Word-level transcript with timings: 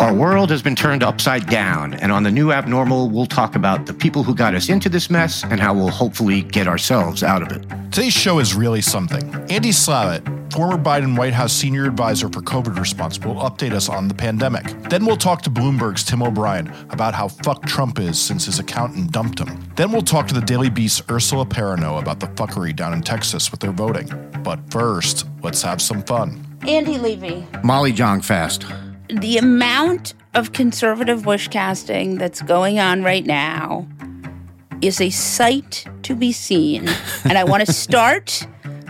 Our 0.00 0.14
world 0.14 0.50
has 0.50 0.62
been 0.62 0.76
turned 0.76 1.02
upside 1.02 1.48
down, 1.48 1.94
and 1.94 2.12
on 2.12 2.22
the 2.22 2.30
new 2.30 2.52
abnormal, 2.52 3.10
we'll 3.10 3.26
talk 3.26 3.56
about 3.56 3.86
the 3.86 3.92
people 3.92 4.22
who 4.22 4.32
got 4.32 4.54
us 4.54 4.68
into 4.68 4.88
this 4.88 5.10
mess 5.10 5.42
and 5.42 5.58
how 5.58 5.74
we'll 5.74 5.90
hopefully 5.90 6.42
get 6.42 6.68
ourselves 6.68 7.24
out 7.24 7.42
of 7.42 7.50
it. 7.50 7.68
Today's 7.90 8.12
show 8.12 8.38
is 8.38 8.54
really 8.54 8.80
something. 8.80 9.34
Andy 9.50 9.70
Slavitt, 9.70 10.52
former 10.52 10.78
Biden 10.78 11.18
White 11.18 11.32
House 11.32 11.52
senior 11.52 11.84
advisor 11.84 12.28
for 12.28 12.40
COVID 12.42 12.78
response, 12.78 13.18
will 13.18 13.34
update 13.36 13.72
us 13.72 13.88
on 13.88 14.06
the 14.06 14.14
pandemic. 14.14 14.66
Then 14.88 15.04
we'll 15.04 15.16
talk 15.16 15.42
to 15.42 15.50
Bloomberg's 15.50 16.04
Tim 16.04 16.22
O'Brien 16.22 16.72
about 16.90 17.12
how 17.12 17.26
fuck 17.26 17.66
Trump 17.66 17.98
is 17.98 18.20
since 18.20 18.44
his 18.44 18.60
accountant 18.60 19.10
dumped 19.10 19.40
him. 19.40 19.68
Then 19.74 19.90
we'll 19.90 20.02
talk 20.02 20.28
to 20.28 20.34
the 20.34 20.40
Daily 20.40 20.70
Beast's 20.70 21.02
Ursula 21.10 21.44
Perano 21.44 22.00
about 22.00 22.20
the 22.20 22.28
fuckery 22.28 22.74
down 22.74 22.92
in 22.92 23.02
Texas 23.02 23.50
with 23.50 23.58
their 23.58 23.72
voting. 23.72 24.08
But 24.44 24.60
first, 24.70 25.26
let's 25.42 25.62
have 25.62 25.82
some 25.82 26.04
fun. 26.04 26.46
Andy 26.68 26.98
Levy. 26.98 27.44
Molly 27.64 27.90
Jong-Fast. 27.92 28.64
The 29.08 29.38
amount 29.38 30.14
of 30.34 30.52
conservative 30.52 31.26
wish 31.26 31.48
casting 31.48 32.18
that's 32.18 32.42
going 32.42 32.78
on 32.78 33.02
right 33.02 33.24
now 33.24 33.86
is 34.80 35.00
a 35.00 35.10
sight 35.10 35.86
to 36.02 36.14
be 36.14 36.32
seen. 36.32 36.88
and 37.24 37.38
I 37.38 37.44
want 37.44 37.66
to 37.66 37.72
start 37.86 38.46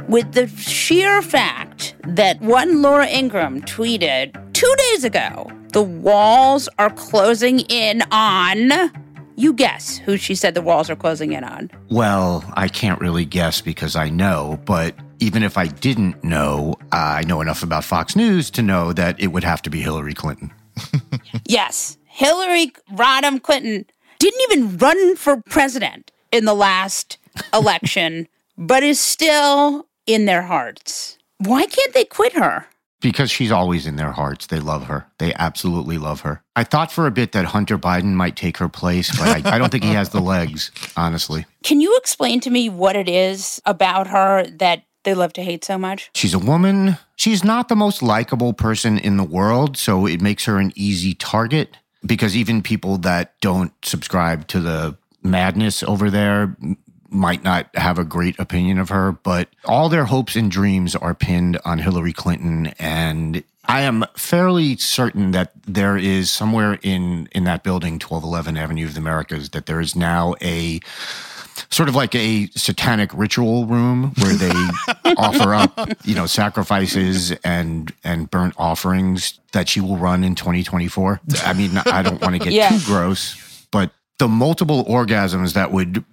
with 0.08 0.32
the 0.32 0.48
sheer 0.48 1.22
fact 1.22 1.94
that 2.02 2.40
one 2.40 2.82
Laura 2.82 3.06
Ingraham 3.06 3.60
tweeted 3.62 4.32
two 4.54 4.74
days 4.90 5.04
ago 5.04 5.50
the 5.72 5.82
walls 5.82 6.68
are 6.78 6.90
closing 6.90 7.60
in 7.60 8.02
on. 8.10 8.90
You 9.38 9.52
guess 9.52 9.98
who 9.98 10.16
she 10.16 10.34
said 10.34 10.54
the 10.54 10.62
walls 10.62 10.90
are 10.90 10.96
closing 10.96 11.32
in 11.32 11.44
on. 11.44 11.70
Well, 11.90 12.44
I 12.54 12.66
can't 12.66 13.00
really 13.00 13.24
guess 13.24 13.60
because 13.60 13.94
I 13.94 14.08
know, 14.08 14.58
but 14.64 14.96
even 15.20 15.44
if 15.44 15.56
I 15.56 15.68
didn't 15.68 16.24
know, 16.24 16.74
I 16.90 17.22
know 17.22 17.40
enough 17.40 17.62
about 17.62 17.84
Fox 17.84 18.16
News 18.16 18.50
to 18.50 18.62
know 18.62 18.92
that 18.92 19.20
it 19.20 19.28
would 19.28 19.44
have 19.44 19.62
to 19.62 19.70
be 19.70 19.80
Hillary 19.80 20.12
Clinton. 20.12 20.52
yes, 21.46 21.98
Hillary 22.06 22.72
Rodham 22.90 23.40
Clinton 23.40 23.84
didn't 24.18 24.40
even 24.50 24.76
run 24.76 25.14
for 25.14 25.40
president 25.42 26.10
in 26.32 26.44
the 26.44 26.54
last 26.54 27.16
election, 27.54 28.26
but 28.56 28.82
is 28.82 28.98
still 28.98 29.86
in 30.08 30.24
their 30.24 30.42
hearts. 30.42 31.16
Why 31.38 31.64
can't 31.66 31.94
they 31.94 32.04
quit 32.04 32.32
her? 32.32 32.66
Because 33.00 33.30
she's 33.30 33.52
always 33.52 33.86
in 33.86 33.96
their 33.96 34.10
hearts. 34.10 34.46
They 34.46 34.58
love 34.58 34.86
her. 34.86 35.06
They 35.18 35.32
absolutely 35.34 35.98
love 35.98 36.22
her. 36.22 36.42
I 36.56 36.64
thought 36.64 36.90
for 36.90 37.06
a 37.06 37.12
bit 37.12 37.32
that 37.32 37.44
Hunter 37.44 37.78
Biden 37.78 38.14
might 38.14 38.34
take 38.34 38.56
her 38.58 38.68
place, 38.68 39.16
but 39.16 39.46
I, 39.46 39.54
I 39.54 39.58
don't 39.58 39.70
think 39.70 39.84
he 39.84 39.92
has 39.92 40.10
the 40.10 40.20
legs, 40.20 40.72
honestly. 40.96 41.46
Can 41.62 41.80
you 41.80 41.96
explain 41.96 42.40
to 42.40 42.50
me 42.50 42.68
what 42.68 42.96
it 42.96 43.08
is 43.08 43.62
about 43.64 44.08
her 44.08 44.44
that 44.58 44.82
they 45.04 45.14
love 45.14 45.32
to 45.34 45.42
hate 45.42 45.64
so 45.64 45.78
much? 45.78 46.10
She's 46.14 46.34
a 46.34 46.38
woman. 46.40 46.98
She's 47.14 47.44
not 47.44 47.68
the 47.68 47.76
most 47.76 48.02
likable 48.02 48.52
person 48.52 48.98
in 48.98 49.16
the 49.16 49.24
world, 49.24 49.76
so 49.76 50.06
it 50.06 50.20
makes 50.20 50.44
her 50.46 50.58
an 50.58 50.72
easy 50.74 51.14
target 51.14 51.76
because 52.04 52.36
even 52.36 52.62
people 52.62 52.98
that 52.98 53.34
don't 53.40 53.72
subscribe 53.84 54.46
to 54.48 54.60
the 54.60 54.96
madness 55.22 55.82
over 55.82 56.10
there 56.10 56.56
might 57.08 57.42
not 57.42 57.68
have 57.74 57.98
a 57.98 58.04
great 58.04 58.38
opinion 58.38 58.78
of 58.78 58.88
her, 58.90 59.12
but 59.12 59.48
all 59.64 59.88
their 59.88 60.04
hopes 60.04 60.36
and 60.36 60.50
dreams 60.50 60.94
are 60.94 61.14
pinned 61.14 61.58
on 61.64 61.78
Hillary 61.78 62.12
Clinton. 62.12 62.68
And 62.78 63.42
I 63.66 63.82
am 63.82 64.04
fairly 64.16 64.76
certain 64.76 65.30
that 65.32 65.52
there 65.66 65.96
is 65.96 66.30
somewhere 66.30 66.78
in, 66.82 67.28
in 67.32 67.44
that 67.44 67.62
building, 67.62 67.94
1211 67.94 68.56
Avenue 68.56 68.86
of 68.86 68.94
the 68.94 69.00
Americas, 69.00 69.50
that 69.50 69.66
there 69.66 69.80
is 69.80 69.96
now 69.96 70.34
a 70.42 70.80
sort 71.70 71.88
of 71.88 71.94
like 71.94 72.14
a 72.14 72.46
satanic 72.48 73.12
ritual 73.12 73.66
room 73.66 74.12
where 74.18 74.34
they 74.34 74.52
offer 75.16 75.54
up, 75.54 75.76
you 76.04 76.14
know, 76.14 76.26
sacrifices 76.26 77.32
and 77.44 77.92
and 78.04 78.30
burnt 78.30 78.54
offerings 78.58 79.38
that 79.52 79.68
she 79.68 79.80
will 79.80 79.96
run 79.96 80.24
in 80.24 80.34
2024. 80.34 81.20
I 81.44 81.52
mean, 81.52 81.76
I 81.78 82.02
don't 82.02 82.20
want 82.20 82.34
to 82.34 82.38
get 82.38 82.52
yeah. 82.52 82.68
too 82.68 82.80
gross, 82.84 83.66
but 83.70 83.90
the 84.18 84.28
multiple 84.28 84.84
orgasms 84.84 85.54
that 85.54 85.72
would 85.72 86.04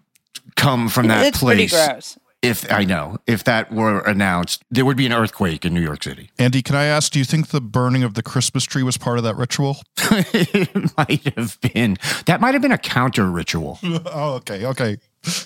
come 0.55 0.89
from 0.89 1.07
that 1.07 1.25
it's 1.25 1.39
place. 1.39 1.71
Pretty 1.71 1.91
gross. 1.93 2.17
If 2.41 2.71
I 2.71 2.83
know, 2.83 3.17
if 3.25 3.43
that 3.45 3.71
were 3.71 4.01
announced, 4.01 4.63
there 4.69 4.85
would 4.85 4.97
be 4.97 5.07
an 5.07 5.13
earthquake 5.13 5.65
in 5.65 5.73
New 5.73 5.81
York 5.81 6.03
City. 6.03 6.29
Andy, 6.37 6.61
can 6.61 6.75
I 6.75 6.85
ask, 6.85 7.11
do 7.11 7.17
you 7.17 7.25
think 7.25 7.47
the 7.47 7.61
burning 7.61 8.03
of 8.03 8.13
the 8.13 8.21
Christmas 8.21 8.65
tree 8.65 8.83
was 8.83 8.97
part 8.97 9.17
of 9.17 9.23
that 9.23 9.35
ritual? 9.35 9.77
it 10.11 10.95
might 10.95 11.35
have 11.35 11.59
been. 11.61 11.97
That 12.27 12.41
might 12.41 12.53
have 12.53 12.61
been 12.61 12.71
a 12.71 12.77
counter 12.77 13.31
ritual. 13.31 13.79
oh, 13.83 14.35
okay, 14.35 14.63
okay. 14.63 14.97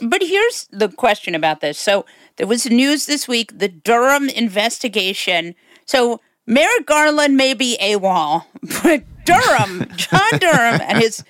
But 0.01 0.21
here's 0.21 0.67
the 0.71 0.89
question 0.89 1.35
about 1.35 1.61
this. 1.61 1.79
So 1.79 2.05
there 2.35 2.47
was 2.47 2.65
news 2.65 3.05
this 3.05 3.29
week, 3.29 3.57
the 3.57 3.69
Durham 3.69 4.27
investigation. 4.27 5.55
So 5.85 6.19
Merrick 6.47 6.85
Garland 6.85 7.37
may 7.37 7.53
be 7.53 7.77
AWOL, 7.81 8.43
but 8.83 9.03
Durham, 9.23 9.87
John 9.95 10.39
Durham, 10.39 10.81
and 10.81 10.97
his 10.97 11.23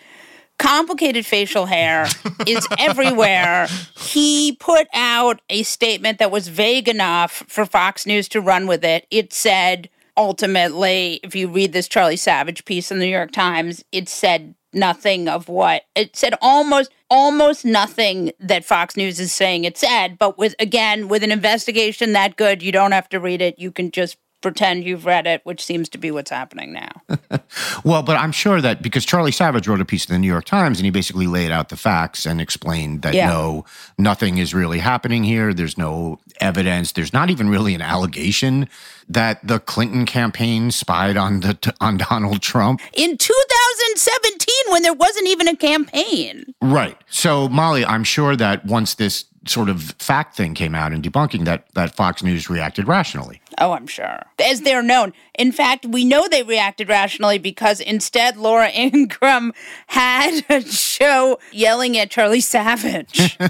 complicated 0.59 1.25
facial 1.25 1.65
hair 1.65 2.07
is 2.45 2.67
everywhere. 2.77 3.67
He 3.97 4.55
put 4.59 4.87
out 4.93 5.41
a 5.49 5.63
statement 5.63 6.19
that 6.19 6.29
was 6.29 6.47
vague 6.47 6.87
enough 6.87 7.43
for 7.47 7.65
Fox 7.65 8.05
News 8.05 8.27
to 8.29 8.41
run 8.41 8.67
with 8.67 8.83
it. 8.83 9.07
It 9.09 9.33
said, 9.33 9.89
ultimately, 10.15 11.19
if 11.23 11.33
you 11.33 11.47
read 11.47 11.73
this 11.73 11.87
Charlie 11.87 12.17
Savage 12.17 12.65
piece 12.65 12.91
in 12.91 12.99
the 12.99 13.05
New 13.05 13.11
York 13.11 13.31
Times, 13.31 13.83
it 13.91 14.07
said 14.07 14.53
nothing 14.71 15.27
of 15.27 15.49
what 15.49 15.81
it 15.95 16.15
said 16.15 16.35
almost 16.41 16.91
almost 17.09 17.65
nothing 17.65 18.31
that 18.39 18.63
Fox 18.63 18.95
News 18.95 19.19
is 19.19 19.31
saying 19.31 19.63
it 19.63 19.77
said, 19.77 20.19
but 20.19 20.37
with 20.37 20.53
again 20.59 21.07
with 21.07 21.23
an 21.23 21.31
investigation 21.31 22.13
that 22.13 22.35
good, 22.35 22.61
you 22.61 22.71
don't 22.71 22.91
have 22.91 23.09
to 23.09 23.19
read 23.19 23.41
it. 23.41 23.57
You 23.57 23.71
can 23.71 23.89
just 23.89 24.17
pretend 24.41 24.83
you've 24.83 25.05
read 25.05 25.27
it, 25.27 25.41
which 25.43 25.63
seems 25.63 25.89
to 25.89 25.97
be 25.97 26.11
what's 26.11 26.31
happening 26.31 26.73
now. 26.73 27.01
well, 27.83 28.03
but 28.03 28.17
I'm 28.17 28.31
sure 28.31 28.61
that 28.61 28.81
because 28.81 29.05
Charlie 29.05 29.31
Savage 29.31 29.67
wrote 29.67 29.81
a 29.81 29.85
piece 29.85 30.05
in 30.05 30.13
the 30.13 30.19
New 30.19 30.27
York 30.27 30.45
Times 30.45 30.79
and 30.79 30.85
he 30.85 30.91
basically 30.91 31.27
laid 31.27 31.51
out 31.51 31.69
the 31.69 31.77
facts 31.77 32.25
and 32.25 32.39
explained 32.39 33.01
that 33.01 33.13
yeah. 33.13 33.27
no, 33.27 33.65
nothing 33.97 34.37
is 34.37 34.53
really 34.53 34.79
happening 34.79 35.23
here. 35.23 35.53
There's 35.53 35.77
no 35.77 36.19
evidence. 36.39 36.93
There's 36.93 37.13
not 37.13 37.29
even 37.29 37.49
really 37.49 37.75
an 37.75 37.81
allegation 37.81 38.69
that 39.09 39.45
the 39.45 39.59
Clinton 39.59 40.05
campaign 40.05 40.71
spied 40.71 41.17
on 41.17 41.39
the 41.41 41.73
on 41.81 41.97
Donald 41.97 42.41
Trump 42.41 42.79
in 42.93 43.17
2017 43.17 44.47
when 44.69 44.83
there 44.83 44.93
wasn't 44.93 45.27
even 45.27 45.47
a 45.47 45.55
campaign. 45.55 46.53
Right. 46.61 46.97
So 47.09 47.49
Molly, 47.49 47.83
I'm 47.83 48.03
sure 48.03 48.35
that 48.35 48.65
once 48.65 48.95
this 48.95 49.25
sort 49.47 49.69
of 49.69 49.95
fact 49.99 50.35
thing 50.35 50.53
came 50.53 50.75
out 50.75 50.91
and 50.91 51.03
debunking 51.03 51.45
that 51.45 51.65
that 51.73 51.95
Fox 51.95 52.23
News 52.23 52.49
reacted 52.49 52.87
rationally. 52.87 53.41
Oh, 53.59 53.71
I'm 53.71 53.87
sure. 53.87 54.23
As 54.43 54.61
they're 54.61 54.83
known. 54.83 55.13
In 55.37 55.51
fact, 55.51 55.85
we 55.85 56.05
know 56.05 56.27
they 56.27 56.43
reacted 56.43 56.89
rationally 56.89 57.37
because 57.37 57.79
instead 57.79 58.37
Laura 58.37 58.69
Ingraham 58.73 59.53
had 59.87 60.43
a 60.49 60.61
show 60.61 61.39
yelling 61.51 61.97
at 61.97 62.11
Charlie 62.11 62.41
Savage. 62.41 63.37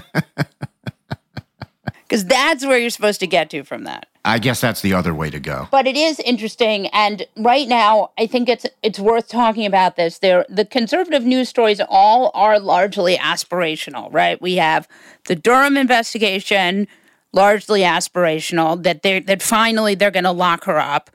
Because 2.10 2.24
that's 2.24 2.66
where 2.66 2.76
you're 2.76 2.90
supposed 2.90 3.20
to 3.20 3.28
get 3.28 3.50
to 3.50 3.62
from 3.62 3.84
that. 3.84 4.08
I 4.24 4.38
guess 4.38 4.60
that's 4.60 4.82
the 4.82 4.92
other 4.92 5.14
way 5.14 5.30
to 5.30 5.40
go. 5.40 5.68
But 5.70 5.86
it 5.86 5.96
is 5.96 6.20
interesting, 6.20 6.88
and 6.88 7.26
right 7.36 7.66
now, 7.66 8.10
I 8.18 8.26
think 8.26 8.48
it's 8.48 8.66
it's 8.82 8.98
worth 8.98 9.28
talking 9.28 9.64
about 9.64 9.96
this. 9.96 10.18
There, 10.18 10.44
the 10.48 10.64
conservative 10.64 11.24
news 11.24 11.48
stories 11.48 11.80
all 11.88 12.30
are 12.34 12.60
largely 12.60 13.16
aspirational, 13.16 14.12
right? 14.12 14.40
We 14.40 14.56
have 14.56 14.86
the 15.24 15.36
Durham 15.36 15.76
investigation, 15.76 16.86
largely 17.32 17.80
aspirational. 17.80 18.82
That 18.82 19.02
they 19.02 19.20
that 19.20 19.42
finally 19.42 19.94
they're 19.94 20.10
going 20.10 20.24
to 20.24 20.32
lock 20.32 20.64
her 20.64 20.78
up, 20.78 21.10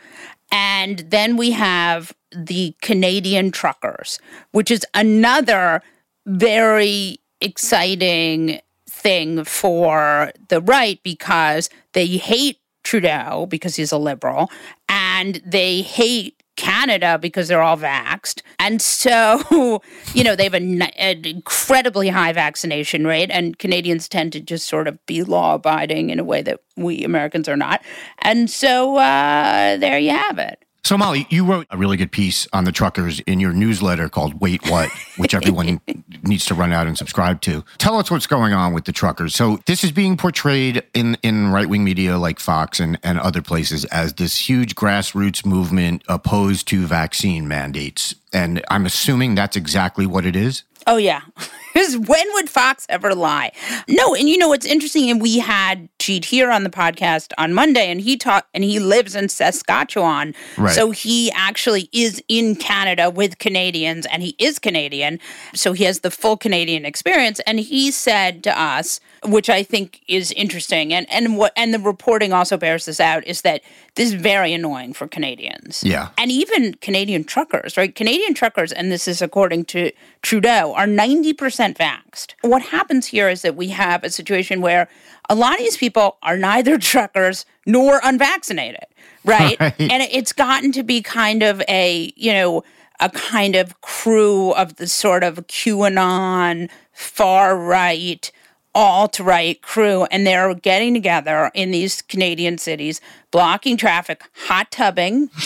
and 0.51 0.99
then 0.99 1.37
we 1.37 1.51
have 1.51 2.11
the 2.31 2.75
Canadian 2.81 3.51
truckers, 3.51 4.19
which 4.51 4.71
is 4.71 4.83
another 4.95 5.83
very 6.25 7.19
exciting 7.39 8.61
thing 8.89 9.43
for 9.43 10.31
the 10.47 10.61
right 10.61 10.99
because 11.03 11.69
they 11.93 12.07
hate 12.07 12.57
Trudeau 12.85 13.47
because 13.49 13.75
he's 13.75 13.91
a 13.91 13.97
liberal, 13.97 14.49
and 14.87 15.41
they 15.45 15.81
hate 15.81 16.41
Canada 16.55 17.17
because 17.21 17.47
they're 17.47 17.61
all 17.61 17.77
vaxxed. 17.77 18.41
And 18.59 18.81
so, 18.81 19.81
you 20.13 20.23
know, 20.23 20.35
they 20.35 20.45
have 20.45 20.53
an 20.53 20.81
incredibly 21.25 22.09
high 22.09 22.31
vaccination 22.31 23.05
rate, 23.05 23.29
and 23.31 23.59
Canadians 23.59 24.07
tend 24.07 24.31
to 24.33 24.39
just 24.39 24.67
sort 24.67 24.87
of 24.87 25.03
be 25.05 25.23
law 25.23 25.55
abiding 25.55 26.09
in 26.09 26.19
a 26.19 26.23
way 26.23 26.41
that 26.41 26.61
we 26.77 27.03
Americans 27.03 27.49
are 27.49 27.57
not. 27.57 27.83
And 28.19 28.49
so 28.49 28.95
uh, 28.97 29.77
there 29.77 29.99
you 29.99 30.11
have 30.11 30.39
it. 30.39 30.63
So, 30.85 30.99
Molly, 30.99 31.25
you 31.31 31.45
wrote 31.45 31.65
a 31.71 31.77
really 31.77 31.97
good 31.97 32.11
piece 32.11 32.47
on 32.53 32.65
the 32.65 32.71
truckers 32.71 33.19
in 33.21 33.39
your 33.39 33.53
newsletter 33.53 34.07
called 34.07 34.39
Wait 34.39 34.69
What, 34.69 34.91
which 35.17 35.33
everyone 35.33 35.81
needs 36.21 36.45
to 36.45 36.53
run 36.53 36.71
out 36.71 36.85
and 36.85 36.95
subscribe 36.95 37.41
to. 37.41 37.65
Tell 37.79 37.97
us 37.97 38.11
what's 38.11 38.27
going 38.27 38.53
on 38.53 38.71
with 38.71 38.85
the 38.85 38.91
truckers. 38.91 39.33
So, 39.33 39.57
this 39.65 39.83
is 39.83 39.91
being 39.91 40.15
portrayed 40.15 40.83
in, 40.93 41.17
in 41.23 41.51
right 41.51 41.67
wing 41.67 41.83
media 41.83 42.19
like 42.19 42.39
Fox 42.39 42.79
and, 42.79 42.99
and 43.01 43.19
other 43.19 43.41
places 43.41 43.85
as 43.85 44.13
this 44.13 44.47
huge 44.47 44.75
grassroots 44.75 45.43
movement 45.43 46.03
opposed 46.07 46.67
to 46.67 46.85
vaccine 46.85 47.47
mandates. 47.47 48.13
And 48.31 48.63
I'm 48.69 48.85
assuming 48.85 49.33
that's 49.33 49.57
exactly 49.57 50.05
what 50.05 50.23
it 50.23 50.35
is. 50.35 50.65
Oh, 50.85 50.97
yeah. 50.97 51.21
Because 51.75 51.97
when 51.97 52.25
would 52.35 52.49
Fox 52.49 52.85
ever 52.87 53.13
lie? 53.13 53.51
No, 53.89 54.15
and 54.15 54.29
you 54.29 54.37
know 54.37 54.47
what's 54.47 54.65
interesting, 54.65 55.09
and 55.09 55.21
we 55.21 55.39
had 55.39 55.89
Jeet 55.99 56.23
here 56.23 56.49
on 56.49 56.63
the 56.63 56.69
podcast 56.69 57.33
on 57.37 57.53
Monday, 57.53 57.91
and 57.91 57.99
he 57.99 58.15
taught 58.15 58.47
and 58.53 58.63
he 58.63 58.79
lives 58.79 59.13
in 59.13 59.27
Saskatchewan. 59.27 60.33
Right. 60.57 60.73
So 60.73 60.91
he 60.91 61.31
actually 61.33 61.89
is 61.91 62.23
in 62.29 62.55
Canada 62.55 63.09
with 63.09 63.39
Canadians, 63.39 64.05
and 64.05 64.23
he 64.23 64.37
is 64.39 64.57
Canadian. 64.57 65.19
So 65.53 65.73
he 65.73 65.83
has 65.83 65.99
the 65.99 66.11
full 66.11 66.37
Canadian 66.37 66.85
experience. 66.85 67.41
And 67.41 67.59
he 67.59 67.91
said 67.91 68.41
to 68.45 68.57
us, 68.57 69.01
which 69.27 69.49
I 69.49 69.63
think 69.63 70.01
is 70.07 70.31
interesting, 70.33 70.93
and, 70.93 71.05
and 71.09 71.37
what 71.37 71.53
and 71.55 71.73
the 71.73 71.79
reporting 71.79 72.33
also 72.33 72.57
bears 72.57 72.85
this 72.85 72.99
out, 72.99 73.25
is 73.25 73.41
that 73.41 73.61
this 73.95 74.09
is 74.09 74.13
very 74.13 74.53
annoying 74.53 74.93
for 74.93 75.07
Canadians. 75.07 75.83
Yeah. 75.83 76.09
And 76.17 76.31
even 76.31 76.75
Canadian 76.75 77.23
truckers, 77.23 77.77
right? 77.77 77.93
Canadian 77.93 78.33
truckers, 78.33 78.71
and 78.71 78.91
this 78.91 79.07
is 79.07 79.21
according 79.21 79.65
to 79.65 79.91
Trudeau, 80.21 80.73
are 80.75 80.87
90% 80.87 81.35
vaxxed. 81.77 82.33
What 82.41 82.61
happens 82.61 83.07
here 83.07 83.29
is 83.29 83.41
that 83.41 83.55
we 83.55 83.69
have 83.69 84.03
a 84.03 84.09
situation 84.09 84.61
where 84.61 84.87
a 85.29 85.35
lot 85.35 85.53
of 85.53 85.59
these 85.59 85.77
people 85.77 86.17
are 86.23 86.37
neither 86.37 86.77
truckers 86.79 87.45
nor 87.65 87.99
unvaccinated, 88.03 88.85
right? 89.23 89.59
Right. 89.59 89.73
And 89.79 90.03
it's 90.11 90.33
gotten 90.33 90.71
to 90.73 90.83
be 90.83 91.01
kind 91.01 91.43
of 91.43 91.61
a, 91.67 92.13
you 92.15 92.31
know, 92.31 92.63
a 92.99 93.09
kind 93.09 93.55
of 93.55 93.81
crew 93.81 94.51
of 94.53 94.77
the 94.77 94.87
sort 94.87 95.23
of 95.23 95.35
QAnon, 95.47 96.69
far 96.93 97.57
right, 97.57 98.31
alt 98.75 99.19
right 99.19 99.59
crew. 99.61 100.03
And 100.11 100.27
they're 100.27 100.53
getting 100.53 100.93
together 100.93 101.49
in 101.55 101.71
these 101.71 102.03
Canadian 102.03 102.59
cities, 102.59 103.01
blocking 103.31 103.77
traffic, 103.77 104.21
hot 104.47 104.69
tubbing. 104.71 105.29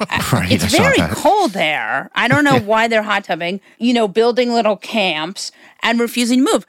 Uh, 0.00 0.22
right. 0.32 0.50
It's 0.50 0.64
very 0.64 0.96
cold 1.10 1.52
there. 1.52 2.10
I 2.14 2.26
don't 2.26 2.42
know 2.42 2.58
why 2.58 2.88
they're 2.88 3.02
hot 3.02 3.24
tubbing, 3.24 3.60
you 3.78 3.92
know, 3.92 4.08
building 4.08 4.54
little 4.54 4.78
camps 4.78 5.52
and 5.82 6.00
refusing 6.00 6.42
to 6.44 6.50
move. 6.52 6.66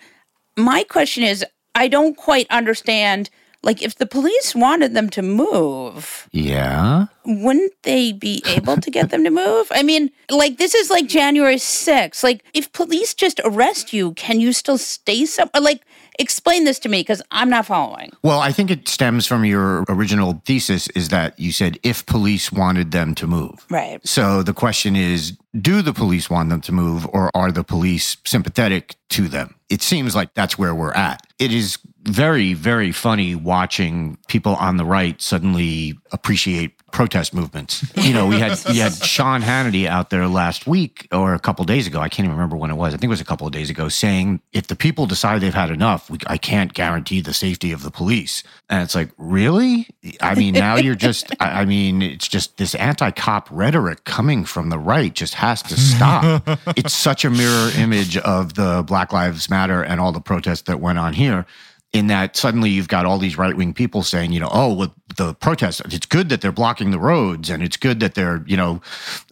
My 0.57 0.83
question 0.83 1.23
is 1.23 1.45
I 1.75 1.87
don't 1.87 2.17
quite 2.17 2.45
understand. 2.49 3.29
Like, 3.61 3.81
if 3.81 3.95
the 3.97 4.05
police 4.05 4.55
wanted 4.55 4.93
them 4.93 5.09
to 5.09 5.21
move, 5.21 6.29
Yeah. 6.31 7.07
wouldn't 7.25 7.73
they 7.83 8.13
be 8.13 8.41
able 8.45 8.77
to 8.77 8.89
get 8.89 9.09
them 9.09 9.23
to 9.25 9.29
move? 9.29 9.67
I 9.71 9.83
mean, 9.83 10.11
like, 10.29 10.57
this 10.57 10.73
is 10.73 10.89
like 10.89 11.07
January 11.07 11.57
6th. 11.57 12.23
Like, 12.23 12.43
if 12.53 12.71
police 12.71 13.13
just 13.13 13.41
arrest 13.43 13.91
you, 13.91 14.13
can 14.13 14.39
you 14.39 14.53
still 14.53 14.77
stay 14.77 15.25
somewhere? 15.25 15.61
Like, 15.61 15.81
explain 16.19 16.63
this 16.63 16.79
to 16.79 16.89
me 16.89 17.01
because 17.01 17.21
I'm 17.31 17.49
not 17.49 17.65
following. 17.65 18.11
Well, 18.23 18.39
I 18.39 18.51
think 18.53 18.71
it 18.71 18.87
stems 18.87 19.25
from 19.27 19.43
your 19.43 19.83
original 19.89 20.41
thesis 20.45 20.87
is 20.89 21.09
that 21.09 21.37
you 21.37 21.51
said 21.51 21.77
if 21.83 22.05
police 22.05 22.51
wanted 22.53 22.91
them 22.91 23.13
to 23.15 23.27
move. 23.27 23.65
Right. 23.69 23.99
So 24.07 24.41
the 24.41 24.53
question 24.53 24.95
is 24.95 25.33
do 25.59 25.81
the 25.81 25.93
police 25.93 26.29
want 26.29 26.49
them 26.49 26.61
to 26.61 26.71
move 26.71 27.07
or 27.11 27.31
are 27.35 27.51
the 27.51 27.63
police 27.63 28.17
sympathetic 28.25 28.95
to 29.09 29.27
them? 29.27 29.55
It 29.69 29.81
seems 29.81 30.15
like 30.15 30.33
that's 30.33 30.57
where 30.57 30.73
we're 30.73 30.93
at. 30.93 31.25
It 31.39 31.53
is 31.53 31.77
very, 32.03 32.53
very 32.53 32.91
funny 32.91 33.35
watching 33.35 34.17
people 34.27 34.55
on 34.55 34.77
the 34.77 34.85
right 34.85 35.21
suddenly 35.21 35.97
appreciate 36.11 36.75
protest 36.91 37.33
movements. 37.33 37.85
You 37.95 38.13
know, 38.13 38.25
we 38.25 38.39
had 38.39 38.57
we 38.67 38.77
had 38.77 38.93
Sean 39.03 39.41
Hannity 39.41 39.85
out 39.85 40.09
there 40.09 40.27
last 40.27 40.65
week 40.65 41.07
or 41.11 41.33
a 41.33 41.39
couple 41.39 41.63
days 41.65 41.87
ago. 41.87 41.99
I 41.99 42.09
can't 42.09 42.25
even 42.25 42.35
remember 42.35 42.55
when 42.55 42.71
it 42.71 42.75
was. 42.75 42.93
I 42.93 42.97
think 42.97 43.05
it 43.05 43.09
was 43.09 43.21
a 43.21 43.25
couple 43.25 43.45
of 43.45 43.53
days 43.53 43.69
ago, 43.69 43.89
saying 43.89 44.41
if 44.53 44.67
the 44.67 44.75
people 44.75 45.05
decide 45.05 45.41
they've 45.41 45.53
had 45.53 45.71
enough, 45.71 46.09
we, 46.09 46.17
I 46.27 46.37
can't 46.37 46.73
guarantee 46.73 47.21
the 47.21 47.33
safety 47.33 47.71
of 47.71 47.83
the 47.83 47.91
police. 47.91 48.43
And 48.69 48.81
it's 48.81 48.95
like, 48.95 49.11
really? 49.17 49.87
I 50.21 50.35
mean, 50.35 50.53
now 50.53 50.77
you're 50.77 50.95
just. 50.95 51.31
I 51.39 51.65
mean, 51.65 52.01
it's 52.01 52.27
just 52.27 52.57
this 52.57 52.75
anti-cop 52.75 53.49
rhetoric 53.51 54.03
coming 54.03 54.45
from 54.45 54.69
the 54.69 54.79
right 54.79 55.13
just 55.13 55.35
has 55.39 55.61
to 55.63 55.79
stop. 55.79 56.43
it's 56.77 56.93
such 56.93 57.23
a 57.23 57.29
mirror 57.29 57.71
image 57.77 58.17
of 58.17 58.55
the 58.55 58.83
Black 58.85 59.13
Lives 59.13 59.49
Matter 59.49 59.81
and 59.81 60.01
all 60.01 60.11
the 60.11 60.19
protests 60.19 60.63
that 60.63 60.81
went 60.81 60.99
on 60.99 61.13
here 61.13 61.45
in 61.91 62.07
that 62.07 62.37
suddenly 62.37 62.69
you've 62.69 62.87
got 62.87 63.05
all 63.05 63.17
these 63.17 63.37
right 63.37 63.57
wing 63.57 63.73
people 63.73 64.03
saying, 64.03 64.31
you 64.31 64.39
know, 64.39 64.49
oh, 64.51 64.73
well, 64.73 64.93
the 65.17 65.33
protests, 65.33 65.81
it's 65.85 66.05
good 66.05 66.29
that 66.29 66.39
they're 66.39 66.51
blocking 66.51 66.91
the 66.91 66.99
roads 66.99 67.49
and 67.49 67.63
it's 67.63 67.77
good 67.77 67.99
that 67.99 68.13
they're, 68.13 68.43
you 68.45 68.55
know, 68.55 68.79